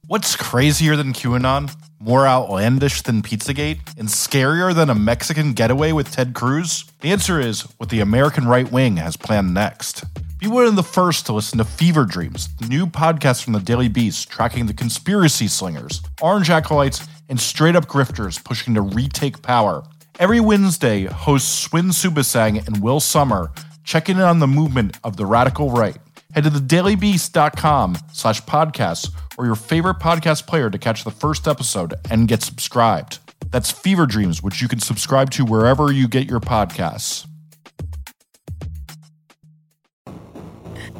What's 0.07 0.35
crazier 0.35 0.95
than 0.95 1.11
QAnon? 1.11 1.75
More 1.99 2.25
outlandish 2.25 3.01
than 3.01 3.21
Pizzagate? 3.21 3.79
And 3.97 4.07
scarier 4.07 4.73
than 4.73 4.89
a 4.89 4.95
Mexican 4.95 5.53
getaway 5.53 5.91
with 5.91 6.11
Ted 6.11 6.33
Cruz? 6.33 6.85
The 7.01 7.11
answer 7.11 7.39
is 7.41 7.63
what 7.77 7.89
the 7.89 7.99
American 7.99 8.47
right 8.47 8.71
wing 8.71 8.97
has 8.97 9.17
planned 9.17 9.53
next. 9.53 10.05
Be 10.39 10.45
one 10.47 10.65
of 10.65 10.75
the 10.75 10.83
first 10.83 11.25
to 11.25 11.33
listen 11.33 11.57
to 11.57 11.63
Fever 11.63 12.05
Dreams, 12.05 12.47
the 12.59 12.67
new 12.67 12.85
podcast 12.85 13.43
from 13.43 13.53
the 13.53 13.59
Daily 13.59 13.87
Beast 13.87 14.29
tracking 14.29 14.67
the 14.67 14.73
conspiracy 14.73 15.47
slingers, 15.47 16.01
orange 16.21 16.51
acolytes, 16.51 17.07
and 17.27 17.39
straight 17.39 17.75
up 17.75 17.87
grifters 17.87 18.43
pushing 18.43 18.75
to 18.75 18.81
retake 18.81 19.41
power. 19.41 19.83
Every 20.19 20.39
Wednesday, 20.39 21.05
hosts 21.05 21.51
Swin 21.51 21.87
Suebsaeng 21.87 22.67
and 22.67 22.83
Will 22.83 22.99
Sommer 22.99 23.51
check 23.83 24.09
in 24.09 24.19
on 24.19 24.37
the 24.37 24.47
movement 24.47 24.99
of 25.03 25.17
the 25.17 25.25
radical 25.25 25.71
right. 25.71 25.97
Head 26.35 26.43
to 26.43 26.51
thedailybeast.com 26.51 27.97
slash 28.13 28.41
podcasts 28.43 29.09
or 29.39 29.45
your 29.47 29.55
favorite 29.55 29.97
podcast 29.97 30.45
player 30.45 30.69
to 30.69 30.77
catch 30.77 31.03
the 31.03 31.11
first 31.11 31.47
episode 31.47 31.95
and 32.11 32.27
get 32.27 32.43
subscribed. 32.43 33.17
That's 33.49 33.71
Fever 33.71 34.05
Dreams, 34.05 34.43
which 34.43 34.61
you 34.61 34.67
can 34.67 34.79
subscribe 34.79 35.31
to 35.31 35.45
wherever 35.45 35.91
you 35.91 36.07
get 36.07 36.29
your 36.29 36.41
podcasts. 36.41 37.25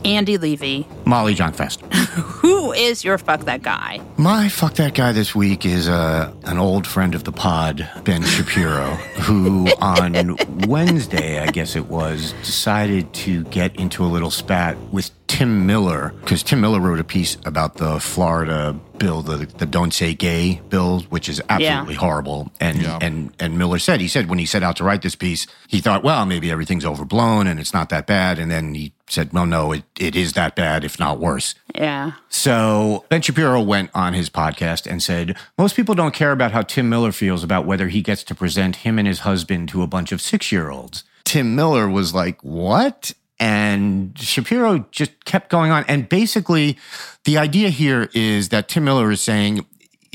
Andy 0.05 0.37
Levy. 0.37 0.87
Molly 1.05 1.33
Jong-Fast. 1.33 1.81
Who 2.41 2.71
is 2.73 3.03
your 3.03 3.17
fuck 3.17 3.41
that 3.41 3.61
guy? 3.61 4.01
My 4.17 4.49
fuck 4.49 4.73
that 4.75 4.93
guy 4.93 5.11
this 5.11 5.35
week 5.35 5.65
is 5.65 5.87
uh, 5.87 6.33
an 6.43 6.57
old 6.57 6.87
friend 6.87 7.15
of 7.15 7.23
the 7.23 7.31
pod, 7.31 7.89
Ben 8.03 8.23
Shapiro, 8.23 8.91
who 9.21 9.67
on 9.81 10.37
Wednesday, 10.67 11.39
I 11.39 11.47
guess 11.47 11.75
it 11.75 11.87
was, 11.87 12.33
decided 12.43 13.13
to 13.13 13.43
get 13.45 13.75
into 13.75 14.03
a 14.03 14.07
little 14.07 14.31
spat 14.31 14.77
with 14.91 15.11
Tim 15.37 15.67
Miller 15.67 16.15
because 16.21 16.41
Tim 16.41 16.61
Miller 16.61 16.79
wrote 16.79 16.99
a 16.99 17.03
piece 17.03 17.37
about 17.45 17.75
the 17.75 17.99
Florida 17.99 18.75
bill, 18.97 19.21
the, 19.21 19.45
the 19.45 19.67
Don't 19.67 19.93
Say 19.93 20.15
Gay 20.15 20.59
bill, 20.69 21.01
which 21.09 21.29
is 21.29 21.39
absolutely 21.47 21.93
yeah. 21.93 21.99
horrible. 21.99 22.51
And 22.59 22.81
yeah. 22.81 22.97
and 22.99 23.31
and 23.39 23.55
Miller 23.55 23.77
said 23.77 24.01
he 24.01 24.07
said 24.07 24.29
when 24.29 24.39
he 24.39 24.47
set 24.47 24.63
out 24.63 24.77
to 24.77 24.83
write 24.83 25.03
this 25.03 25.13
piece, 25.13 25.45
he 25.67 25.79
thought, 25.79 26.01
well, 26.01 26.25
maybe 26.25 26.49
everything's 26.49 26.85
overblown 26.85 27.45
and 27.45 27.59
it's 27.59 27.71
not 27.71 27.89
that 27.89 28.07
bad. 28.07 28.39
And 28.39 28.49
then 28.49 28.73
he 28.73 28.93
said, 29.09 29.31
well, 29.31 29.45
no, 29.45 29.73
it, 29.73 29.83
it 29.99 30.15
is 30.15 30.33
that 30.33 30.55
bad, 30.55 30.83
if 30.83 30.97
not 30.97 31.19
worse. 31.19 31.53
Yeah. 31.75 32.13
So 32.29 33.05
Ben 33.09 33.21
Shapiro 33.21 33.61
went 33.61 33.91
on 33.93 34.15
his 34.15 34.31
podcast 34.31 34.89
and 34.89 35.03
said, 35.03 35.37
most 35.55 35.75
people 35.75 35.93
don't 35.93 36.15
care 36.15 36.31
about 36.31 36.51
how 36.51 36.63
Tim 36.63 36.89
Miller 36.89 37.11
feels 37.11 37.43
about 37.43 37.67
whether 37.67 37.89
he 37.89 38.01
gets 38.01 38.23
to 38.23 38.33
present 38.33 38.77
him 38.77 38.97
and 38.97 39.07
his 39.07 39.19
husband 39.19 39.69
to 39.69 39.83
a 39.83 39.87
bunch 39.87 40.11
of 40.11 40.19
six 40.19 40.51
year 40.51 40.71
olds. 40.71 41.03
Tim 41.25 41.55
Miller 41.55 41.87
was 41.87 42.11
like, 42.15 42.41
what? 42.41 43.13
And 43.39 44.17
Shapiro 44.17 44.85
just 44.91 45.25
kept 45.25 45.49
going 45.49 45.71
on. 45.71 45.85
And 45.87 46.09
basically, 46.09 46.77
the 47.23 47.37
idea 47.37 47.69
here 47.69 48.09
is 48.13 48.49
that 48.49 48.67
Tim 48.67 48.85
Miller 48.85 49.11
is 49.11 49.21
saying 49.21 49.65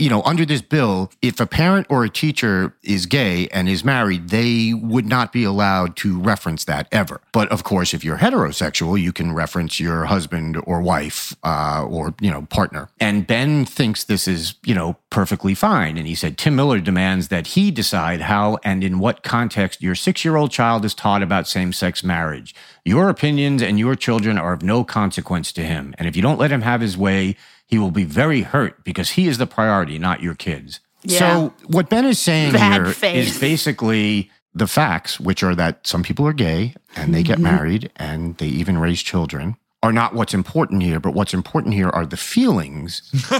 you 0.02 0.10
know, 0.10 0.20
under 0.22 0.44
this 0.44 0.62
bill, 0.62 1.12
if 1.22 1.38
a 1.38 1.46
parent 1.46 1.86
or 1.88 2.02
a 2.02 2.10
teacher 2.10 2.74
is 2.82 3.06
gay 3.06 3.46
and 3.48 3.68
is 3.68 3.84
married, 3.84 4.30
they 4.30 4.74
would 4.74 5.06
not 5.06 5.32
be 5.32 5.44
allowed 5.44 5.94
to 5.94 6.18
reference 6.18 6.64
that 6.64 6.88
ever. 6.90 7.20
But 7.30 7.48
of 7.52 7.62
course, 7.62 7.94
if 7.94 8.04
you're 8.04 8.18
heterosexual, 8.18 9.00
you 9.00 9.12
can 9.12 9.32
reference 9.32 9.78
your 9.78 10.06
husband 10.06 10.60
or 10.66 10.82
wife 10.82 11.36
uh, 11.44 11.86
or, 11.88 12.14
you 12.20 12.32
know, 12.32 12.42
partner. 12.42 12.88
And 12.98 13.28
Ben 13.28 13.64
thinks 13.64 14.02
this 14.02 14.26
is, 14.26 14.56
you 14.64 14.74
know, 14.74 14.96
perfectly 15.08 15.54
fine. 15.54 15.96
And 15.96 16.08
he 16.08 16.16
said 16.16 16.36
Tim 16.36 16.56
Miller 16.56 16.80
demands 16.80 17.28
that 17.28 17.48
he 17.48 17.70
decide 17.70 18.22
how 18.22 18.58
and 18.64 18.82
in 18.82 18.98
what 18.98 19.22
context 19.22 19.82
your 19.82 19.94
six 19.94 20.24
year 20.24 20.34
old 20.34 20.50
child 20.50 20.84
is 20.84 20.94
taught 20.94 21.22
about 21.22 21.46
same 21.46 21.72
sex 21.72 22.02
marriage. 22.02 22.56
Your 22.84 23.08
opinions 23.08 23.62
and 23.62 23.78
your 23.78 23.94
children 23.94 24.36
are 24.36 24.52
of 24.52 24.64
no 24.64 24.82
consequence 24.82 25.52
to 25.52 25.62
him. 25.62 25.94
And 25.96 26.08
if 26.08 26.16
you 26.16 26.22
don't 26.22 26.40
let 26.40 26.50
him 26.50 26.62
have 26.62 26.80
his 26.80 26.96
way, 26.96 27.36
he 27.72 27.78
will 27.78 27.90
be 27.90 28.04
very 28.04 28.42
hurt 28.42 28.84
because 28.84 29.12
he 29.12 29.26
is 29.26 29.38
the 29.38 29.46
priority, 29.46 29.98
not 29.98 30.20
your 30.20 30.34
kids. 30.34 30.80
Yeah. 31.04 31.18
So 31.18 31.54
what 31.68 31.88
Ben 31.88 32.04
is 32.04 32.18
saying 32.18 32.52
Bad 32.52 32.82
here 32.82 32.92
faith. 32.92 33.28
is 33.28 33.40
basically 33.40 34.30
the 34.52 34.66
facts, 34.66 35.18
which 35.18 35.42
are 35.42 35.54
that 35.54 35.86
some 35.86 36.02
people 36.02 36.26
are 36.26 36.34
gay 36.34 36.74
and 36.96 37.14
they 37.14 37.22
get 37.22 37.36
mm-hmm. 37.36 37.44
married 37.44 37.90
and 37.96 38.36
they 38.36 38.48
even 38.48 38.76
raise 38.76 39.02
children, 39.02 39.56
are 39.82 39.90
not 39.90 40.12
what's 40.12 40.34
important 40.34 40.82
here. 40.82 41.00
But 41.00 41.14
what's 41.14 41.32
important 41.32 41.72
here 41.72 41.88
are 41.88 42.04
the 42.04 42.18
feelings 42.18 43.10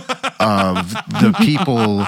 of 0.41 0.95
the 1.21 1.35
people 1.37 2.07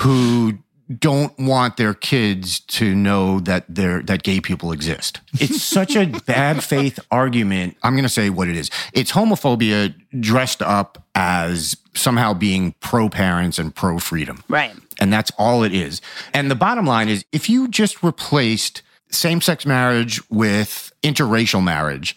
who 0.00 0.58
don't 0.98 1.32
want 1.38 1.78
their 1.78 1.94
kids 1.94 2.60
to 2.60 2.94
know 2.94 3.40
that 3.40 3.64
they're 3.70 4.02
that 4.02 4.22
gay 4.22 4.38
people 4.38 4.70
exist. 4.70 5.22
It's 5.40 5.62
such 5.62 5.96
a 5.96 6.04
bad 6.26 6.62
faith 6.62 7.00
argument. 7.10 7.78
I'm 7.82 7.94
going 7.94 8.02
to 8.02 8.10
say 8.10 8.28
what 8.28 8.48
it 8.48 8.56
is. 8.56 8.70
It's 8.92 9.12
homophobia 9.12 9.94
dressed 10.20 10.60
up 10.60 11.03
as 11.14 11.76
somehow 11.94 12.34
being 12.34 12.74
pro 12.80 13.08
parents 13.08 13.58
and 13.58 13.74
pro 13.74 13.98
freedom. 13.98 14.42
Right. 14.48 14.72
And 15.00 15.12
that's 15.12 15.30
all 15.38 15.62
it 15.64 15.72
is. 15.72 16.00
And 16.32 16.50
the 16.50 16.54
bottom 16.54 16.86
line 16.86 17.08
is 17.08 17.24
if 17.32 17.48
you 17.48 17.68
just 17.68 18.02
replaced 18.02 18.82
same 19.10 19.40
sex 19.40 19.64
marriage 19.64 20.20
with 20.30 20.92
interracial 21.02 21.62
marriage, 21.62 22.16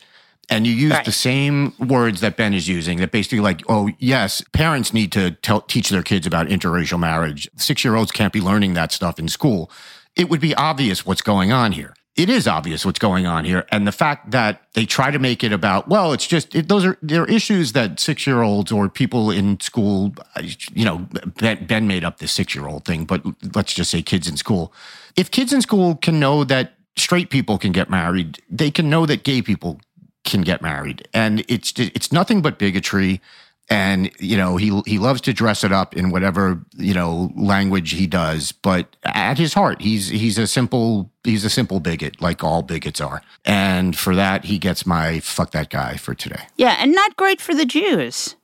and 0.50 0.66
you 0.66 0.74
use 0.74 0.94
Right. 0.94 1.04
the 1.06 1.12
same 1.12 1.74
words 1.78 2.22
that 2.22 2.38
Ben 2.38 2.54
is 2.54 2.70
using, 2.70 3.00
that 3.00 3.12
basically, 3.12 3.42
like, 3.42 3.62
oh, 3.68 3.90
yes, 4.00 4.42
parents 4.54 4.94
need 4.94 5.12
to 5.12 5.32
tell, 5.32 5.60
teach 5.60 5.90
their 5.90 6.02
kids 6.02 6.26
about 6.26 6.48
interracial 6.48 6.98
marriage. 6.98 7.50
Six 7.58 7.84
year 7.84 7.96
olds 7.96 8.12
can't 8.14 8.32
be 8.32 8.40
learning 8.40 8.74
that 8.76 8.94
stuff 8.94 9.20
in 9.20 9.28
school. 9.28 9.70
It 10.16 10.30
would 10.30 10.40
be 10.40 10.56
obvious 10.56 11.06
what's 11.06 11.22
going 11.22 11.52
on 11.52 11.74
here. 11.74 11.94
It 12.18 12.30
is 12.30 12.48
obvious 12.48 12.84
what's 12.84 12.98
going 12.98 13.28
on 13.28 13.46
here. 13.46 13.68
And 13.72 13.88
the 13.88 13.92
fact 13.92 14.32
that 14.32 14.64
they 14.74 14.86
try 14.86 15.12
to 15.12 15.20
make 15.20 15.44
it 15.44 15.54
about, 15.54 15.88
well, 15.88 16.14
it's 16.14 16.26
just, 16.26 16.56
it, 16.56 16.68
those 16.68 16.84
are, 16.84 16.98
they're 17.04 17.26
issues 17.26 17.74
that 17.74 18.00
six 18.00 18.26
year 18.26 18.42
olds 18.42 18.72
or 18.72 18.90
people 18.90 19.30
in 19.30 19.60
school, 19.60 20.16
uh, 20.36 20.42
you 20.74 20.84
know, 20.84 21.08
Ben, 21.38 21.66
ben 21.66 21.88
made 21.88 22.04
up 22.04 22.18
this 22.18 22.32
six 22.32 22.56
year 22.56 22.68
old 22.68 22.86
thing, 22.86 23.06
but 23.06 23.24
let's 23.56 23.74
just 23.74 23.92
say 23.92 24.02
kids 24.02 24.28
in 24.28 24.36
school. 24.36 24.74
If 25.16 25.30
kids 25.30 25.54
in 25.54 25.62
school 25.62 25.96
can 25.96 26.20
know 26.20 26.44
that 26.44 26.74
straight 26.96 27.30
people 27.30 27.60
can 27.60 27.72
get 27.72 27.90
married, 27.90 28.40
they 28.50 28.72
can 28.72 28.90
know 28.90 29.06
that 29.06 29.24
gay 29.24 29.44
people 29.44 29.80
can 30.24 30.42
get 30.42 30.62
married 30.62 31.08
and 31.14 31.46
it's 31.48 31.72
it's 31.78 32.12
nothing 32.12 32.42
but 32.42 32.60
bigotry 32.60 33.22
and 33.70 34.10
you 34.20 34.38
know 34.38 34.58
he 34.58 34.82
he 34.86 34.98
loves 34.98 35.22
to 35.22 35.34
dress 35.34 35.64
it 35.64 35.72
up 35.72 35.96
in 35.96 36.10
whatever 36.10 36.60
you 36.78 36.94
know 36.94 37.32
language 37.36 37.92
he 37.92 38.08
does 38.08 38.52
but 38.52 38.96
at 39.04 39.38
his 39.38 39.54
heart 39.54 39.82
he's 39.82 40.08
he's 40.08 40.38
a 40.38 40.48
simple 40.48 41.12
he's 41.24 41.44
a 41.44 41.50
simple 41.50 41.80
bigot 41.80 42.22
like 42.22 42.44
all 42.44 42.62
bigots 42.62 43.02
are 43.02 43.22
and 43.46 43.98
for 43.98 44.16
that 44.16 44.46
he 44.46 44.58
gets 44.58 44.86
my 44.86 45.20
fuck 45.20 45.52
that 45.52 45.70
guy 45.70 45.98
for 45.98 46.14
today 46.16 46.44
Yeah, 46.58 46.76
and 46.80 46.94
not 46.94 47.16
great 47.18 47.42
for 47.42 47.54
the 47.54 47.66
Jews, 47.66 48.36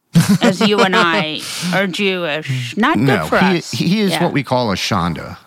as 0.42 0.60
you 0.62 0.80
and 0.82 0.96
I 0.96 1.40
are 1.74 1.88
Jewish. 1.88 2.76
Not 2.78 2.98
good 2.98 3.04
no 3.08 3.26
for 3.28 3.40
he, 3.40 3.58
us. 3.60 3.72
he 3.72 4.02
is 4.02 4.12
Yeah. 4.12 4.24
what 4.24 4.34
we 4.34 4.44
call 4.44 4.72
a 4.72 4.76
shonda 4.76 5.38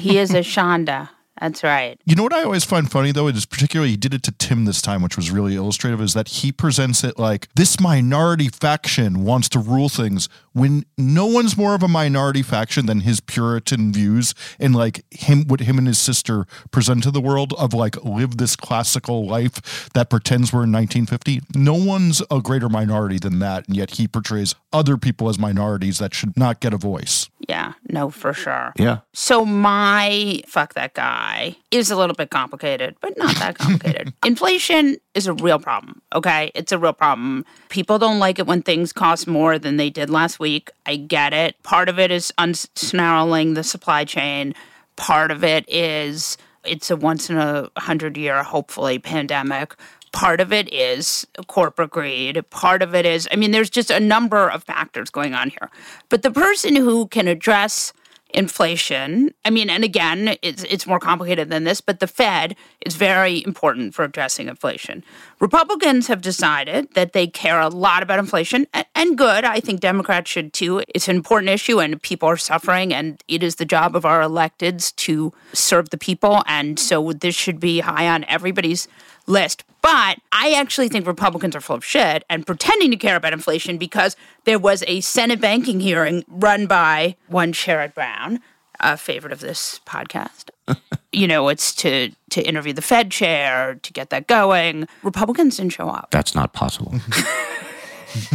he 0.00 0.18
is 0.18 0.32
a 0.32 0.40
Shonda. 0.40 1.08
That's 1.40 1.62
right. 1.62 2.00
You 2.04 2.16
know 2.16 2.22
what 2.22 2.32
I 2.32 2.42
always 2.42 2.64
find 2.64 2.90
funny 2.90 3.12
though, 3.12 3.28
is 3.28 3.46
particularly 3.46 3.90
he 3.90 3.96
did 3.96 4.14
it 4.14 4.22
to 4.24 4.32
Tim 4.32 4.64
this 4.64 4.82
time, 4.82 5.02
which 5.02 5.16
was 5.16 5.30
really 5.30 5.54
illustrative, 5.54 6.00
is 6.00 6.14
that 6.14 6.28
he 6.28 6.52
presents 6.52 7.04
it 7.04 7.18
like 7.18 7.48
this 7.54 7.80
minority 7.80 8.48
faction 8.48 9.24
wants 9.24 9.48
to 9.50 9.58
rule 9.58 9.88
things 9.88 10.28
when 10.52 10.84
no 10.96 11.26
one's 11.26 11.56
more 11.56 11.74
of 11.74 11.82
a 11.82 11.88
minority 11.88 12.42
faction 12.42 12.86
than 12.86 13.00
his 13.00 13.20
Puritan 13.20 13.92
views 13.92 14.34
and 14.58 14.74
like 14.74 15.04
him 15.12 15.44
what 15.46 15.60
him 15.60 15.78
and 15.78 15.86
his 15.86 15.98
sister 15.98 16.46
present 16.70 17.04
to 17.04 17.10
the 17.10 17.20
world 17.20 17.52
of 17.54 17.72
like 17.72 18.02
live 18.04 18.38
this 18.38 18.56
classical 18.56 19.26
life 19.26 19.88
that 19.94 20.10
pretends 20.10 20.52
we're 20.52 20.64
in 20.64 20.72
1950. 20.72 21.40
No 21.54 21.74
one's 21.74 22.22
a 22.30 22.40
greater 22.40 22.68
minority 22.68 23.18
than 23.18 23.38
that, 23.38 23.68
and 23.68 23.76
yet 23.76 23.92
he 23.92 24.08
portrays 24.08 24.54
other 24.72 24.96
people 24.96 25.28
as 25.28 25.38
minorities 25.38 25.98
that 25.98 26.14
should 26.14 26.36
not 26.36 26.60
get 26.60 26.72
a 26.72 26.76
voice. 26.76 27.28
Yeah, 27.48 27.74
no, 27.88 28.10
for 28.10 28.32
sure. 28.32 28.72
yeah 28.76 28.98
So 29.14 29.44
my 29.44 30.42
fuck 30.46 30.74
that 30.74 30.94
guy 30.94 31.27
is 31.70 31.90
a 31.90 31.96
little 31.96 32.14
bit 32.14 32.30
complicated, 32.30 32.96
but 33.00 33.16
not 33.16 33.36
that 33.36 33.58
complicated. 33.58 34.12
Inflation 34.24 34.96
is 35.14 35.26
a 35.26 35.32
real 35.32 35.58
problem. 35.58 36.00
Okay, 36.14 36.50
it's 36.54 36.72
a 36.72 36.78
real 36.78 36.92
problem. 36.92 37.44
People 37.68 37.98
don't 37.98 38.18
like 38.18 38.38
it 38.38 38.46
when 38.46 38.62
things 38.62 38.92
cost 38.92 39.26
more 39.26 39.58
than 39.58 39.76
they 39.76 39.90
did 39.90 40.10
last 40.10 40.40
week. 40.40 40.70
I 40.86 40.96
get 40.96 41.32
it. 41.32 41.62
Part 41.62 41.88
of 41.88 41.98
it 41.98 42.10
is 42.10 42.32
unsnarling 42.38 43.54
the 43.54 43.64
supply 43.64 44.04
chain. 44.04 44.54
Part 44.96 45.30
of 45.30 45.44
it 45.44 45.68
is 45.68 46.36
it's 46.64 46.90
a 46.90 46.96
once 46.96 47.30
in 47.30 47.38
a 47.38 47.70
hundred 47.78 48.16
year, 48.16 48.42
hopefully, 48.42 48.98
pandemic. 48.98 49.74
Part 50.12 50.40
of 50.40 50.52
it 50.52 50.72
is 50.72 51.26
corporate 51.46 51.90
greed. 51.90 52.42
Part 52.50 52.82
of 52.82 52.94
it 52.94 53.04
is, 53.04 53.28
I 53.30 53.36
mean, 53.36 53.50
there's 53.50 53.70
just 53.70 53.90
a 53.90 54.00
number 54.00 54.48
of 54.48 54.64
factors 54.64 55.10
going 55.10 55.34
on 55.34 55.50
here. 55.50 55.70
But 56.08 56.22
the 56.22 56.30
person 56.30 56.76
who 56.76 57.06
can 57.08 57.28
address 57.28 57.92
inflation. 58.30 59.32
I 59.44 59.50
mean, 59.50 59.70
and 59.70 59.84
again, 59.84 60.36
it's 60.42 60.62
it's 60.64 60.86
more 60.86 61.00
complicated 61.00 61.50
than 61.50 61.64
this, 61.64 61.80
but 61.80 62.00
the 62.00 62.06
Fed 62.06 62.56
is 62.84 62.96
very 62.96 63.42
important 63.44 63.94
for 63.94 64.04
addressing 64.04 64.48
inflation. 64.48 65.02
Republicans 65.40 66.08
have 66.08 66.20
decided 66.20 66.92
that 66.94 67.12
they 67.12 67.26
care 67.26 67.60
a 67.60 67.68
lot 67.68 68.02
about 68.02 68.18
inflation, 68.18 68.66
a- 68.74 68.84
and 68.94 69.16
good. 69.16 69.44
I 69.44 69.60
think 69.60 69.80
Democrats 69.80 70.30
should 70.30 70.52
too. 70.52 70.82
It's 70.88 71.08
an 71.08 71.16
important 71.16 71.50
issue, 71.50 71.80
and 71.80 72.00
people 72.02 72.28
are 72.28 72.36
suffering, 72.36 72.92
and 72.92 73.22
it 73.28 73.42
is 73.42 73.56
the 73.56 73.64
job 73.64 73.96
of 73.96 74.04
our 74.04 74.20
electeds 74.20 74.94
to 74.96 75.32
serve 75.52 75.90
the 75.90 75.98
people, 75.98 76.42
and 76.46 76.78
so 76.78 77.12
this 77.12 77.34
should 77.34 77.60
be 77.60 77.80
high 77.80 78.08
on 78.08 78.24
everybody's 78.24 78.88
list. 79.26 79.64
But 79.90 80.18
I 80.32 80.52
actually 80.52 80.90
think 80.90 81.06
Republicans 81.06 81.56
are 81.56 81.62
full 81.62 81.76
of 81.76 81.82
shit 81.82 82.22
and 82.28 82.46
pretending 82.46 82.90
to 82.90 82.96
care 82.98 83.16
about 83.16 83.32
inflation 83.32 83.78
because 83.78 84.16
there 84.44 84.58
was 84.58 84.84
a 84.86 85.00
Senate 85.00 85.40
banking 85.40 85.80
hearing 85.80 86.26
run 86.28 86.66
by 86.66 87.16
one 87.28 87.54
Sherrod 87.54 87.94
Brown, 87.94 88.40
a 88.80 88.98
favorite 88.98 89.32
of 89.32 89.40
this 89.40 89.80
podcast. 89.86 90.50
you 91.12 91.26
know, 91.26 91.48
it's 91.48 91.74
to 91.76 92.10
to 92.28 92.42
interview 92.42 92.74
the 92.74 92.82
Fed 92.82 93.10
chair 93.10 93.76
to 93.82 93.92
get 93.94 94.10
that 94.10 94.26
going. 94.26 94.86
Republicans 95.02 95.56
didn't 95.56 95.72
show 95.72 95.88
up. 95.88 96.10
that's 96.10 96.34
not 96.34 96.52
possible 96.52 96.92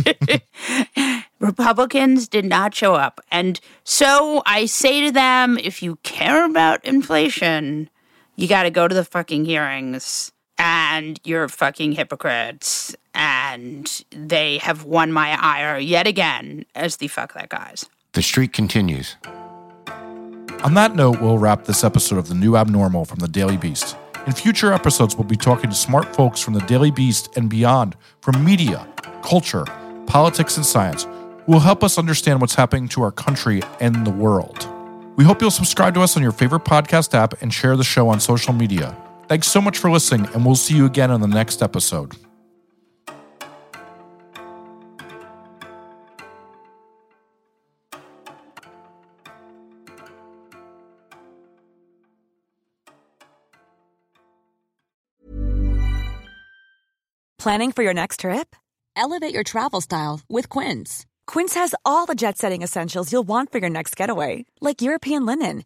Republicans 1.40 2.28
did 2.28 2.46
not 2.46 2.74
show 2.74 2.96
up. 2.96 3.22
And 3.32 3.60
so 3.84 4.42
I 4.48 4.66
say 4.66 5.06
to 5.06 5.12
them, 5.12 5.60
if 5.60 5.84
you 5.84 5.98
care 6.02 6.46
about 6.46 6.84
inflation, 6.84 7.92
you 8.36 8.48
got 8.48 8.64
to 8.64 8.72
go 8.72 8.88
to 8.88 8.96
the 8.96 9.06
fucking 9.06 9.46
hearings 9.46 10.32
and 10.58 11.20
you're 11.24 11.48
fucking 11.50 11.94
hypocrites. 11.94 12.96
And 13.14 14.04
they 14.12 14.58
have 14.60 14.86
won 14.86 15.12
my 15.12 15.38
ire 15.40 15.78
yet 15.78 16.08
again 16.08 16.66
as 16.76 16.98
the 16.98 17.08
fuck 17.08 17.34
that 17.34 17.50
guys. 17.50 17.86
the 18.14 18.22
streak 18.22 18.54
continues 18.54 19.16
On 20.64 20.74
that 20.76 20.96
note, 20.96 21.22
we'll 21.22 21.38
wrap 21.38 21.66
this 21.66 21.84
episode 21.84 22.18
of 22.18 22.28
The 22.28 22.36
New 22.36 22.56
Abnormal 22.56 23.06
from 23.06 23.20
the 23.20 23.28
Daily 23.28 23.58
Beast. 23.58 23.96
In 24.26 24.34
future 24.34 24.72
episodes, 24.72 25.16
we'll 25.16 25.28
be 25.28 25.36
talking 25.36 25.70
to 25.70 25.76
smart 25.76 26.16
folks 26.16 26.40
from 26.40 26.54
the 26.54 26.62
Daily 26.62 26.90
Beast 26.92 27.36
and 27.36 27.50
beyond 27.50 27.96
from 28.22 28.44
media, 28.44 28.88
culture, 29.22 29.66
politics, 30.08 30.56
and 30.58 30.66
science 30.66 31.04
who 31.46 31.52
will 31.52 31.60
help 31.60 31.84
us 31.84 31.98
understand 31.98 32.40
what's 32.40 32.56
happening 32.56 32.88
to 32.90 33.02
our 33.04 33.12
country 33.12 33.62
and 33.82 34.08
the 34.08 34.12
world. 34.12 34.68
We 35.18 35.26
hope 35.26 35.42
you'll 35.42 35.52
subscribe 35.52 35.94
to 35.96 36.02
us 36.02 36.16
on 36.16 36.24
your 36.24 36.32
favorite 36.32 36.64
podcast 36.64 37.14
app 37.14 37.42
and 37.42 37.54
share 37.54 37.76
the 37.76 37.84
show 37.84 38.08
on 38.10 38.20
social 38.20 38.54
media. 38.54 38.96
Thanks 39.28 39.48
so 39.48 39.62
much 39.62 39.78
for 39.78 39.90
listening, 39.90 40.28
and 40.34 40.46
we'll 40.46 40.56
see 40.56 40.76
you 40.76 40.86
again 40.86 41.12
on 41.12 41.22
the 41.22 41.28
next 41.28 41.62
episode. 41.62 42.16
Planning 57.44 57.74
for 57.74 57.84
your 57.84 57.94
next 57.94 58.22
trip? 58.22 58.56
Elevate 58.96 59.34
your 59.34 59.44
travel 59.44 59.82
style 59.82 60.22
with 60.30 60.48
Quince. 60.48 61.06
Quince 61.28 61.56
has 61.56 61.76
all 61.84 62.06
the 62.06 62.16
jet 62.16 62.38
setting 62.38 62.62
essentials 62.62 63.12
you'll 63.12 63.28
want 63.28 63.52
for 63.52 63.58
your 63.58 63.70
next 63.70 63.98
getaway, 63.98 64.46
like 64.62 64.82
European 64.82 65.26
linen, 65.26 65.66